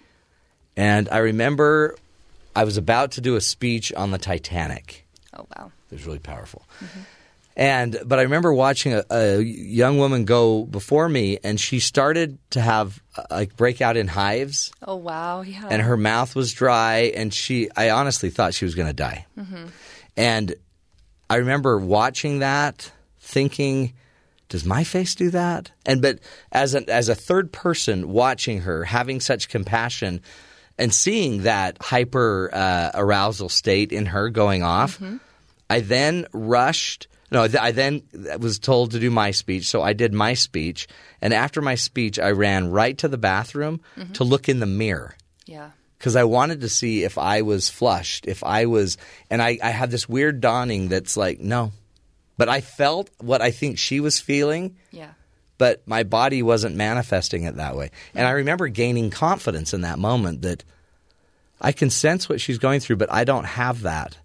[0.76, 1.96] And I remember
[2.56, 5.06] I was about to do a speech on the Titanic.
[5.36, 5.72] Oh, wow.
[5.90, 6.66] It was really powerful.
[6.82, 7.01] Mm-hmm.
[7.59, 12.39] And but I remember watching a, a, young woman go before me, and she started
[12.51, 14.70] to have uh, like break out in hives.
[14.86, 15.40] Oh wow!
[15.40, 15.66] Yeah.
[15.69, 19.27] And her mouth was dry, and she I honestly thought she was going to die.
[19.36, 19.66] Mm-hmm.
[20.16, 20.55] And
[21.28, 23.93] I remember watching that, thinking,
[24.48, 26.20] "Does my face do that?" And but
[26.52, 30.20] as a, as a third person watching her, having such compassion,
[30.78, 35.16] and seeing that hyper uh, arousal state in her going off, mm-hmm.
[35.70, 37.09] I then rushed.
[37.31, 38.03] No, I then
[38.39, 40.89] was told to do my speech, so I did my speech.
[41.20, 44.12] And after my speech, I ran right to the bathroom mm-hmm.
[44.12, 45.15] to look in the mirror.
[45.45, 45.70] Yeah.
[45.99, 48.97] Because I wanted to see if I was flushed, if I was.
[49.28, 51.73] And I, I had this weird dawning that's like, no.
[52.39, 54.77] But I felt what I think she was feeling.
[54.90, 55.11] Yeah.
[55.59, 57.90] But my body wasn't manifesting it that way.
[58.15, 60.62] And I remember gaining confidence in that moment that
[61.61, 64.16] I can sense what she's going through, but I don't have that.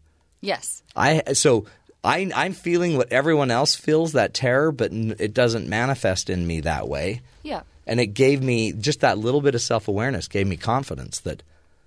[0.44, 0.84] Yes.
[0.94, 1.66] I so
[2.04, 6.60] I, I'm feeling what everyone else feels that terror, but it doesn't manifest in me
[6.62, 7.22] that way.
[7.44, 7.62] Yeah.
[7.88, 11.44] And it gave me just that little bit of self awareness, gave me confidence that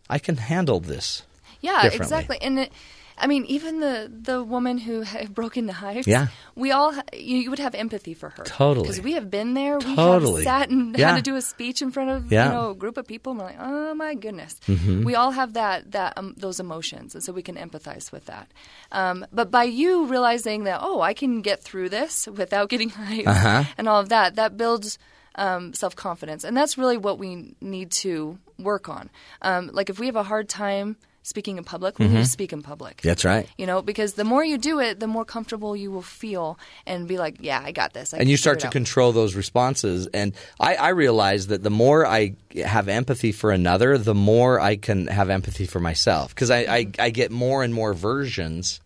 [0.09, 1.23] I can handle this.
[1.61, 2.39] Yeah, exactly.
[2.41, 2.73] And it,
[3.19, 6.07] I mean, even the the woman who had broken the hives.
[6.07, 6.29] Yeah.
[6.55, 8.45] We all you, you would have empathy for her.
[8.45, 8.85] Totally.
[8.85, 9.79] Because we have been there.
[9.79, 10.41] Totally.
[10.41, 11.11] We have sat and yeah.
[11.11, 12.47] had to do a speech in front of yeah.
[12.47, 14.57] you know a group of people, and we're like, oh my goodness.
[14.67, 15.05] Mm-hmm.
[15.05, 18.51] We all have that that um, those emotions, and so we can empathize with that.
[18.93, 23.27] Um, but by you realizing that, oh, I can get through this without getting hives
[23.27, 23.65] uh-huh.
[23.79, 24.99] and all of that, that builds.
[25.39, 29.11] Um, self confidence, and that's really what we need to work on.
[29.43, 30.97] Um, like if we have a hard time
[31.27, 32.17] speaking in public, we mm-hmm.
[32.17, 33.01] need to speak in public.
[33.03, 33.49] That's right.
[33.57, 37.09] You know, because the more you do it, the more comfortable you will feel and
[37.09, 38.13] be like, yeah, I got this.
[38.13, 40.07] I and you start to control those responses.
[40.09, 44.77] And I, I realize that the more I have empathy for another, the more I
[44.77, 47.01] can have empathy for myself because I, Mm-hmm.
[47.01, 48.81] I, I get more and more versions.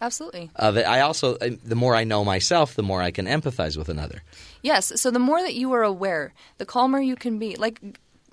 [0.00, 0.50] Absolutely.
[0.56, 0.86] Of it.
[0.86, 4.22] I also, the more I know myself, the more I can empathize with another.
[4.62, 4.98] Yes.
[5.00, 7.56] So the more that you are aware, the calmer you can be.
[7.56, 7.80] Like,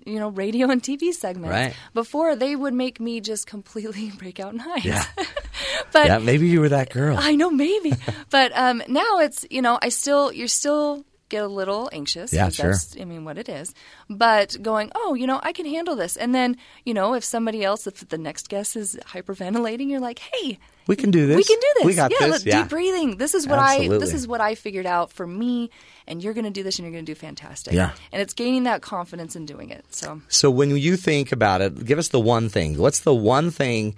[0.07, 1.51] you know, radio and TV segments.
[1.51, 1.75] Right.
[1.93, 4.85] Before they would make me just completely break out in hives.
[4.85, 5.05] Yeah.
[5.91, 7.17] but yeah, maybe you were that girl.
[7.19, 7.93] I know, maybe.
[8.29, 12.31] but um, now it's you know, I still you're still get a little anxious.
[12.31, 12.71] Yeah, sure.
[12.71, 13.73] That's, I mean, what it is.
[14.09, 16.15] But going, oh, you know, I can handle this.
[16.15, 16.55] And then,
[16.85, 20.57] you know, if somebody else, if the next guest is hyperventilating, you're like, hey,
[20.87, 21.35] we can do this.
[21.35, 21.85] We can do this.
[21.85, 22.29] We got yeah, this.
[22.29, 22.61] Look, yeah.
[22.61, 23.17] deep breathing.
[23.17, 23.97] This is what Absolutely.
[23.97, 23.99] I.
[23.99, 25.69] This is what I figured out for me.
[26.07, 27.73] And you're going to do this, and you're going to do fantastic.
[27.73, 27.91] Yeah.
[28.11, 29.85] And it's gaining that confidence in doing it.
[29.93, 30.21] So.
[30.29, 32.77] So when you think about it, give us the one thing.
[32.77, 33.95] What's the one thing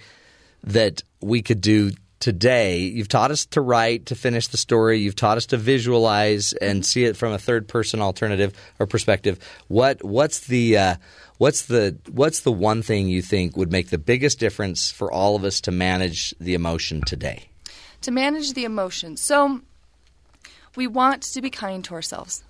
[0.64, 2.80] that we could do today?
[2.80, 4.98] You've taught us to write, to finish the story.
[4.99, 9.38] You've taught us to visualize and see it from a third person alternative or perspective.
[9.68, 10.95] What what's the uh,
[11.40, 15.36] what's the what's the one thing you think would make the biggest difference for all
[15.36, 17.49] of us to manage the emotion today?
[18.02, 19.18] To manage the emotion.
[19.18, 19.61] So
[20.76, 22.44] we want to be kind to ourselves.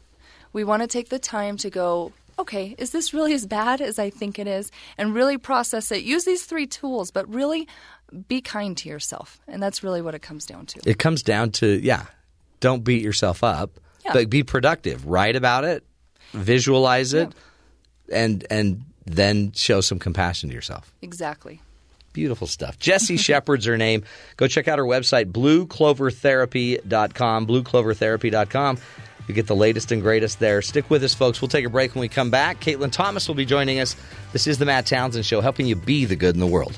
[0.52, 4.00] We want to take the time to go, okay, is this really as bad as
[4.00, 4.72] I think it is?
[4.98, 6.04] And really process it.
[6.04, 7.68] Use these three tools, but really
[8.28, 9.40] be kind to yourself.
[9.48, 10.82] And that's really what it comes down to.
[10.90, 12.06] It comes down to, yeah,
[12.60, 14.14] don't beat yourself up, Yeah.
[14.14, 15.06] but be productive.
[15.06, 15.84] Write about it,
[16.34, 17.32] visualize it,
[18.12, 20.92] and and then show some compassion to yourself.
[21.02, 21.62] Exactly.
[22.14, 22.80] Beautiful stuff.
[22.80, 24.04] Jessie Shepard's her name.
[24.38, 28.78] Go check out her website, blueclovertherapy.com, blueclovertherapy.com.
[29.28, 30.64] You get the latest and greatest there.
[30.64, 31.40] Stick with us, folks.
[31.40, 32.62] We'll take a break when we come back.
[32.62, 33.96] Caitlin Thomas will be joining us.
[34.34, 36.76] This is the Matt Townsend Show, helping you be the good in the world.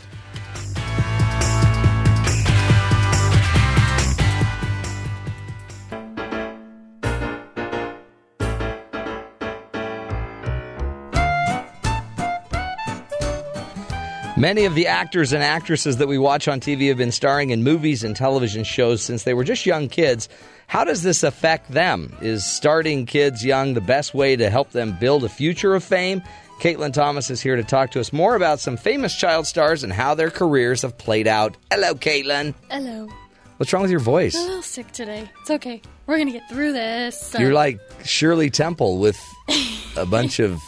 [14.42, 17.64] Many of the actors and actresses that we watch on TV have been starring in
[17.64, 20.28] movies and television shows since they were just young kids.
[20.66, 22.18] How does this affect them?
[22.24, 26.24] Is starting kids young the best way to help them build a future of fame?
[26.60, 29.94] Caitlin Thomas is here to talk to us more about some famous child stars and
[29.94, 31.56] how their careers have played out.
[31.70, 32.56] Hello, Caitlin.
[32.72, 33.10] Hello.
[33.58, 34.36] What's wrong with your voice?
[34.36, 35.30] I'm A little sick today.
[35.42, 35.84] It's okay.
[36.08, 37.36] We're gonna get through this.
[37.38, 39.24] You're like Shirley Temple with
[39.96, 40.60] a bunch of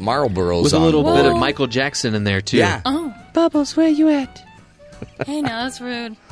[0.00, 0.82] Marlboros With a on.
[0.82, 2.56] little bit of Michael Jackson in there too.
[2.58, 2.80] Yeah.
[2.84, 4.42] oh, Bubbles, where you at?
[5.26, 6.16] hey, no, that's rude.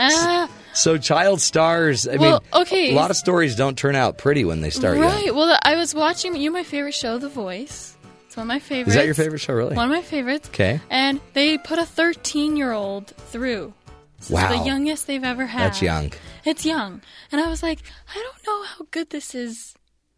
[0.00, 2.06] Ah, So child stars.
[2.06, 2.92] I Well, mean, okay.
[2.92, 5.06] a lot of stories don't turn out pretty when they start young.
[5.06, 5.34] right.
[5.34, 6.52] Well, I was watching you.
[6.52, 7.96] My favorite show, The Voice.
[8.26, 8.90] It's one of my favorites.
[8.90, 9.74] Is that your favorite show, really?
[9.74, 10.48] One of my favorites.
[10.50, 10.80] Okay.
[10.88, 13.74] And they put a 13 year old through.
[14.20, 14.52] This Wow.
[14.52, 15.66] is the youngest they've ever had.
[15.72, 16.12] That's young.
[16.44, 17.02] It's young.
[17.32, 17.80] And I was like,
[18.14, 19.74] I don't know how good this is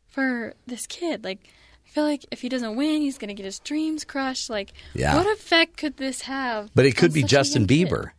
[0.09, 1.25] for this kid.
[1.25, 1.51] Like, I
[1.91, 4.49] feel like if he doesn't win, he's going to get his dreams crushed.
[4.51, 5.17] Like, Yeah.
[5.17, 6.71] what effect could this have?
[6.75, 7.89] But it could be Justin kid?
[7.89, 8.11] Bieber.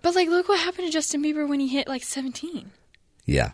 [0.00, 2.72] But, like, look what happened to Justin Bieber when he hit, like, 17.
[3.24, 3.52] Yeah.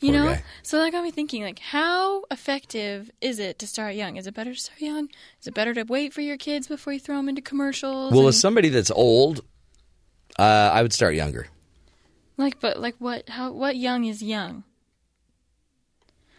[0.00, 0.26] You Poor know?
[0.28, 0.44] guy.
[0.62, 4.16] So that got me thinking, like, how effective is it to start young?
[4.16, 5.08] Is it better to start young?
[5.40, 8.10] Is it better to wait for your kids before you throw them into commercials?
[8.12, 9.40] Well, and- as somebody that's old,
[10.38, 11.48] uh, I would start younger.
[12.36, 14.62] like, but, like, what, how, what young is young?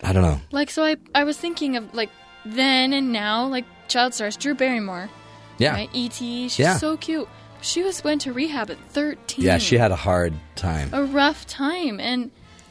[0.03, 0.40] I don't know.
[0.52, 2.10] Like, so I, I was thinking of, like,
[2.45, 5.10] then and now, like, child stars, Drew Barrymore.
[5.57, 5.74] Yeah.
[5.74, 5.90] Right?
[5.94, 6.49] E.T.
[6.49, 6.78] She's Yeah.
[6.78, 7.28] so cute.
[7.61, 9.44] She was went to rehab at 13.
[9.44, 10.90] Yeah, she had a hard time.
[10.94, 12.30] a rough time, and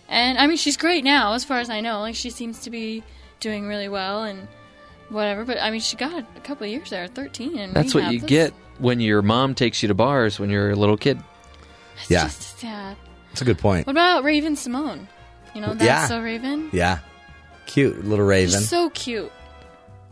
[0.08, 1.98] and I mean she's great now, as far as I know.
[1.98, 3.02] Like she seems to be
[3.40, 4.46] doing really well and
[5.08, 5.44] whatever.
[5.44, 7.58] But I mean she got a couple of years there at 13.
[7.58, 10.70] And That's what you That's- get when your mom takes you to bars when you're
[10.70, 11.18] a little kid.
[12.00, 12.22] It's Yeah.
[12.22, 12.96] just sad.
[13.30, 13.88] That's a good point.
[13.88, 15.08] What about Raven Simone?
[15.52, 16.06] You know, that's Yeah.
[16.06, 16.70] so Raven.
[16.72, 16.98] Yeah.
[17.66, 18.58] Cute little raven.
[18.60, 19.30] She's so cute.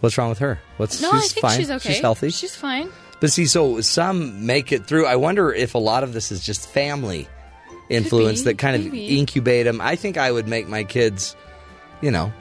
[0.01, 0.61] What's wrong with her?
[0.77, 1.59] What's No, she's I think fine.
[1.59, 1.93] she's okay.
[1.95, 2.31] She's healthy.
[2.31, 2.91] She's fine.
[3.21, 5.07] But see, so some make it through.
[5.07, 7.27] I wonder if a lot of this is just family
[7.89, 9.81] influence be, that kind of incubate them.
[9.81, 11.37] I think I would make my kids,
[12.03, 12.33] you know,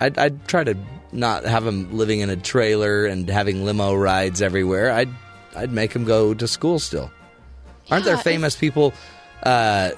[0.00, 0.76] I'd, I'd try to
[1.12, 4.92] not have them living in a trailer and having limo rides everywhere.
[4.92, 5.08] I'd
[5.56, 7.10] I'd make them go to school still.
[7.90, 8.92] Aren't there Yeah, famous people
[9.42, 9.90] uh,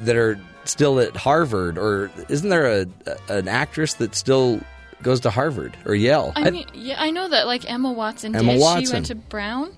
[0.00, 2.86] that are still at Harvard, or isn't there a,
[3.28, 4.60] a an actress that still
[5.02, 6.32] goes to Harvard or Yale?
[6.36, 8.58] I mean, yeah, I know that like Emma Watson Emma did.
[8.58, 8.92] She Watson.
[8.92, 9.72] went to Brown.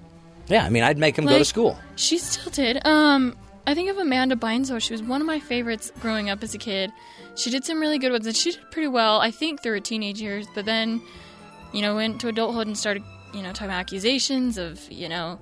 [0.49, 1.79] yeah, I mean, I'd make them go to school.
[1.97, 2.85] She still did.
[2.87, 3.37] Um,
[3.67, 4.81] I think of Amanda Bynes.
[4.81, 6.91] She was one of my favorites growing up as a kid.
[7.37, 9.81] She did some really good ones, and she did pretty well, I think, through her
[9.81, 10.47] teenage years.
[10.55, 11.01] But then,
[11.73, 15.39] you know, went to adulthood and started, you know, talking about accusations of, you know,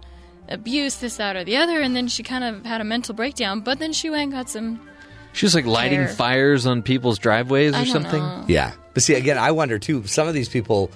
[0.48, 1.80] abuse, this, that, or the other.
[1.80, 3.60] And then she kind of had a mental breakdown.
[3.60, 4.86] But then she went and got some.
[5.32, 6.08] She was like lighting Care.
[6.08, 8.20] fires on people's driveways or I don't something.
[8.20, 8.44] know.
[8.48, 8.72] Yeah.
[8.94, 10.90] But see, again, I wonder too, some of these people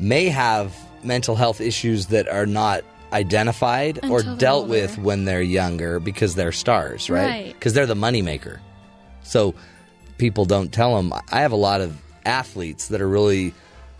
[0.00, 0.74] may have
[1.04, 2.82] mental health issues that are not
[3.12, 4.70] identified or Until they're dealt older.
[4.70, 7.24] with when they're younger because they're stars, right?
[7.26, 7.52] Right.
[7.54, 8.58] Because they're the moneymaker.
[9.22, 9.54] So
[10.18, 11.12] people don't tell them.
[11.30, 11.96] I have a lot of
[12.26, 13.54] athletes that are really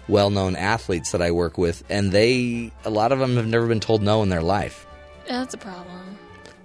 [0.09, 3.67] well known athletes that I work with, and they, a lot of them have never
[3.67, 4.87] been told no in their life.
[5.27, 6.19] Yeah, That's a problem.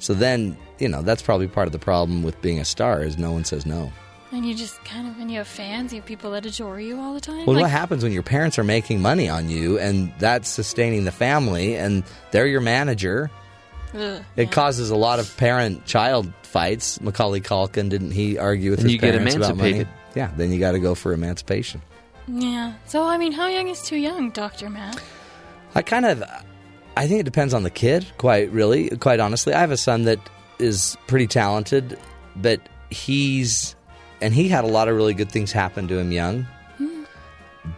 [0.04, 3.18] So then, you know, that's probably part of the problem with being a star is
[3.18, 3.90] no one says no.
[4.34, 7.00] And you just kind of, when you have fans, you have people that adore you
[7.00, 7.46] all the time.
[7.46, 11.06] Well, Like, what happens when your parents are making money on you and that's sustaining
[11.06, 13.32] the family and they're your manager?
[13.94, 14.46] ugh, It yeah.
[14.50, 17.00] causes a lot of parent child fights.
[17.00, 19.86] Macaulay Culkin, didn't he argue with And his you get parents about money?
[20.16, 21.82] Yeah, then you got to go for emancipation.
[22.28, 22.74] Yeah.
[22.88, 24.70] So, I mean, how young is too young, Dr.
[24.70, 25.02] Matt?
[25.76, 26.24] I kind of,
[26.96, 28.06] I think it depends on the kid.
[28.18, 30.20] Quite really, quite honestly, I have a son that
[30.60, 31.98] is pretty talented,
[32.36, 33.76] but he's,
[34.22, 36.48] and he had a lot of really good things happen to him young,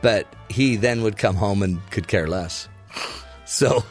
[0.02, 2.68] but he then would come home and could care less.
[3.46, 3.84] So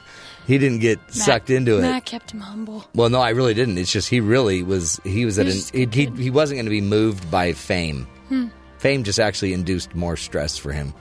[0.47, 1.83] he didn't get sucked into it.
[1.83, 2.85] Matt kept him humble.
[2.95, 3.79] Well, no, I really didn't.
[3.79, 5.01] It's just he really was.
[5.05, 5.47] He was at an.
[5.47, 8.07] was just a He, he, he wasn't going to be moved by fame.
[8.29, 8.49] Hmm.
[8.79, 10.93] Fame just actually induced more stress for him,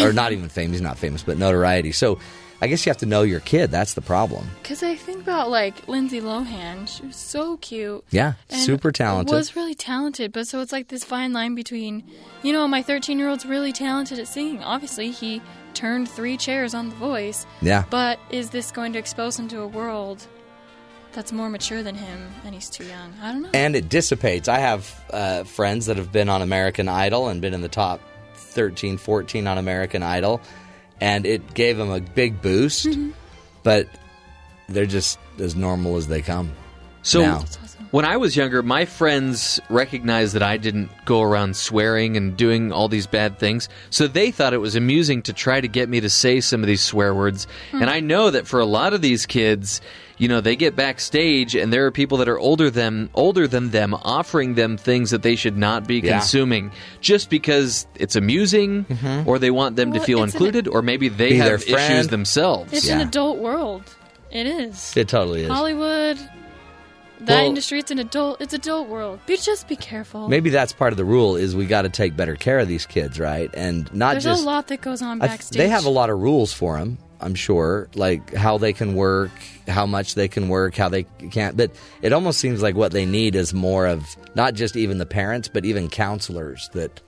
[0.00, 0.72] or not even fame.
[0.72, 1.92] He's not famous, but notoriety.
[1.92, 2.18] So,
[2.62, 3.70] I guess you have to know your kid.
[3.70, 4.46] That's the problem.
[4.62, 6.88] Because I think about like Lindsay Lohan.
[6.88, 8.04] She was so cute.
[8.10, 9.34] Yeah, super talented.
[9.34, 12.04] Was really talented, but so it's like this fine line between,
[12.42, 14.62] you know, my 13 year old's really talented at singing.
[14.62, 15.42] Obviously, he
[15.74, 17.46] turned three chairs on The Voice.
[17.60, 17.84] Yeah.
[17.90, 20.24] But is this going to expose him to a world
[21.12, 23.12] that's more mature than him and he's too young?
[23.20, 23.50] I don't know.
[23.52, 24.48] and it dissipates.
[24.48, 28.00] I have uh, friends that have been on American Idol and been in the top
[28.36, 30.40] 13, 14 on American Idol,
[31.04, 33.10] and it gave them a big boost, Mm-hmm.
[33.62, 33.86] but
[34.70, 36.50] they're just as normal as they come.
[37.02, 37.44] So now.
[37.94, 42.72] When I was younger, my friends recognized that I didn't go around swearing and doing
[42.72, 43.68] all these bad things.
[43.90, 46.66] So they thought it was amusing to try to get me to say some of
[46.66, 47.46] these swear words.
[47.70, 47.82] Hmm.
[47.82, 49.80] And I know that for a lot of these kids,
[50.18, 53.70] you know, they get backstage and there are people that are older than older than
[53.70, 56.18] them offering them things that they should not be Yeah.
[56.18, 58.86] consuming just because it's amusing
[59.24, 62.08] or they want them Well, to feel it's an- included or maybe they have issues
[62.08, 62.72] themselves.
[62.72, 63.84] It's an adult world.
[64.32, 64.92] It is.
[64.96, 65.48] It totally is.
[65.48, 66.18] Hollywood,
[67.20, 68.40] that Well- industry, it's an adult.
[68.40, 69.20] It's adult world.
[69.26, 70.28] Be just be careful.
[70.28, 72.86] Maybe that's part of the rule is we got to take better care of these
[72.86, 73.50] kids, right?
[73.54, 75.56] And not There's just a lot that goes on I backstage.
[75.58, 76.98] they have a lot of rules for them.
[77.20, 79.30] I'm sure, like how they can work,
[79.66, 81.56] how much they can work, how they can't.
[81.56, 81.70] But
[82.02, 84.04] it almost seems like what they need is more of
[84.34, 87.00] not just even the parents, but even counselors that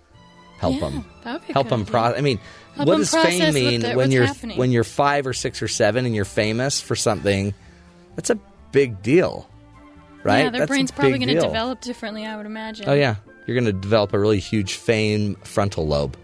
[0.58, 1.84] help Yeah, them, help good them.
[1.84, 2.38] Pro- I mean,
[2.76, 4.56] Help what does fame mean the- when you're happening.
[4.56, 7.52] when you're five or six or seven and you're famous for something?
[8.14, 8.38] That's a
[8.72, 9.46] big deal,
[10.26, 10.44] right?
[10.44, 12.24] Yeah, their That's brain's probably going to develop differently.
[12.24, 12.88] I would imagine.
[12.88, 13.16] Oh yeah,
[13.46, 16.16] you're going to develop a really huge fame frontal lobe.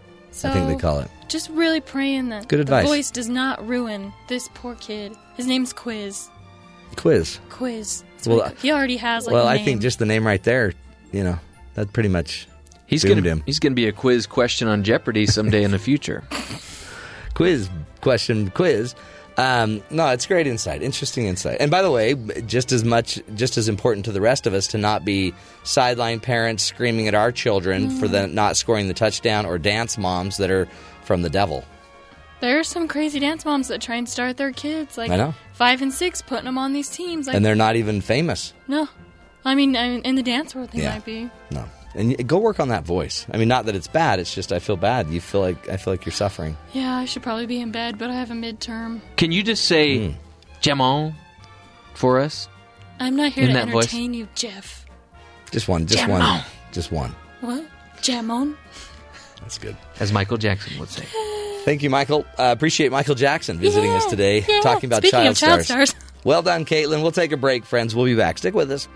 [0.44, 1.10] I think they call it.
[1.28, 5.14] Just really praying that Good the voice does not ruin this poor kid.
[5.36, 6.30] His name's Quiz.
[6.96, 7.38] Quiz.
[7.50, 8.04] Quiz.
[8.16, 9.64] That's Well, he, he already has like well, a I name.
[9.64, 10.72] think just the name right there,
[11.12, 11.38] you know,
[11.74, 12.48] that pretty much
[12.86, 13.42] He's gonna him.
[13.46, 16.22] he's gonna be a quiz question on Jeopardy someday in the future.
[17.34, 17.70] quiz
[18.02, 18.94] question quiz.
[19.38, 21.56] Um, no, it's great insight, interesting insight.
[21.60, 22.14] And by the way,
[22.46, 25.32] just as much, just as important to the rest of us to not be
[25.64, 30.36] sideline parents screaming at our children for the not scoring the touchdown or dance moms
[30.36, 30.68] that are
[31.04, 31.64] from the devil.
[32.40, 35.34] there are some crazy dance moms that try and start their kids like I know.
[35.54, 37.26] five and six, putting them on these teams.
[37.26, 38.52] Like, and they're not even famous.
[38.68, 38.86] no,
[39.44, 40.92] I mean, I mean, in the dance world, they Yeah.
[40.94, 41.30] might be.
[41.50, 41.64] No.
[41.94, 43.26] And go work on that voice.
[43.30, 44.18] I mean, not that it's bad.
[44.18, 45.08] It's just I feel bad.
[45.10, 46.56] You feel like I feel like you're suffering.
[46.72, 49.00] Yeah, I should probably be in bed, but I have a midterm.
[49.16, 50.16] Can you just say Hmm.
[50.62, 51.14] Jamon
[51.94, 52.48] for us?
[53.00, 53.84] I'm not here In to that voice?
[53.84, 54.86] entertain you, Jeff.
[55.50, 55.86] Just one.
[55.86, 56.20] Just Jamon.
[56.20, 56.44] one.
[56.72, 57.14] Just one.
[57.40, 57.64] What?
[58.00, 58.56] Jamon?
[59.40, 59.76] That's good.
[60.00, 61.04] As Michael Jackson would say.
[61.64, 62.24] Thank you, Michael.
[62.38, 64.60] Uh, appreciate Michael Jackson visiting us today, yeah.
[64.62, 65.90] talking about Speaking child of child stars.
[65.90, 66.04] stars.
[66.24, 67.02] Well done, Caitlin.
[67.02, 67.94] We'll take a break, friends.
[67.94, 68.38] We'll be back.
[68.38, 68.88] Stick with us.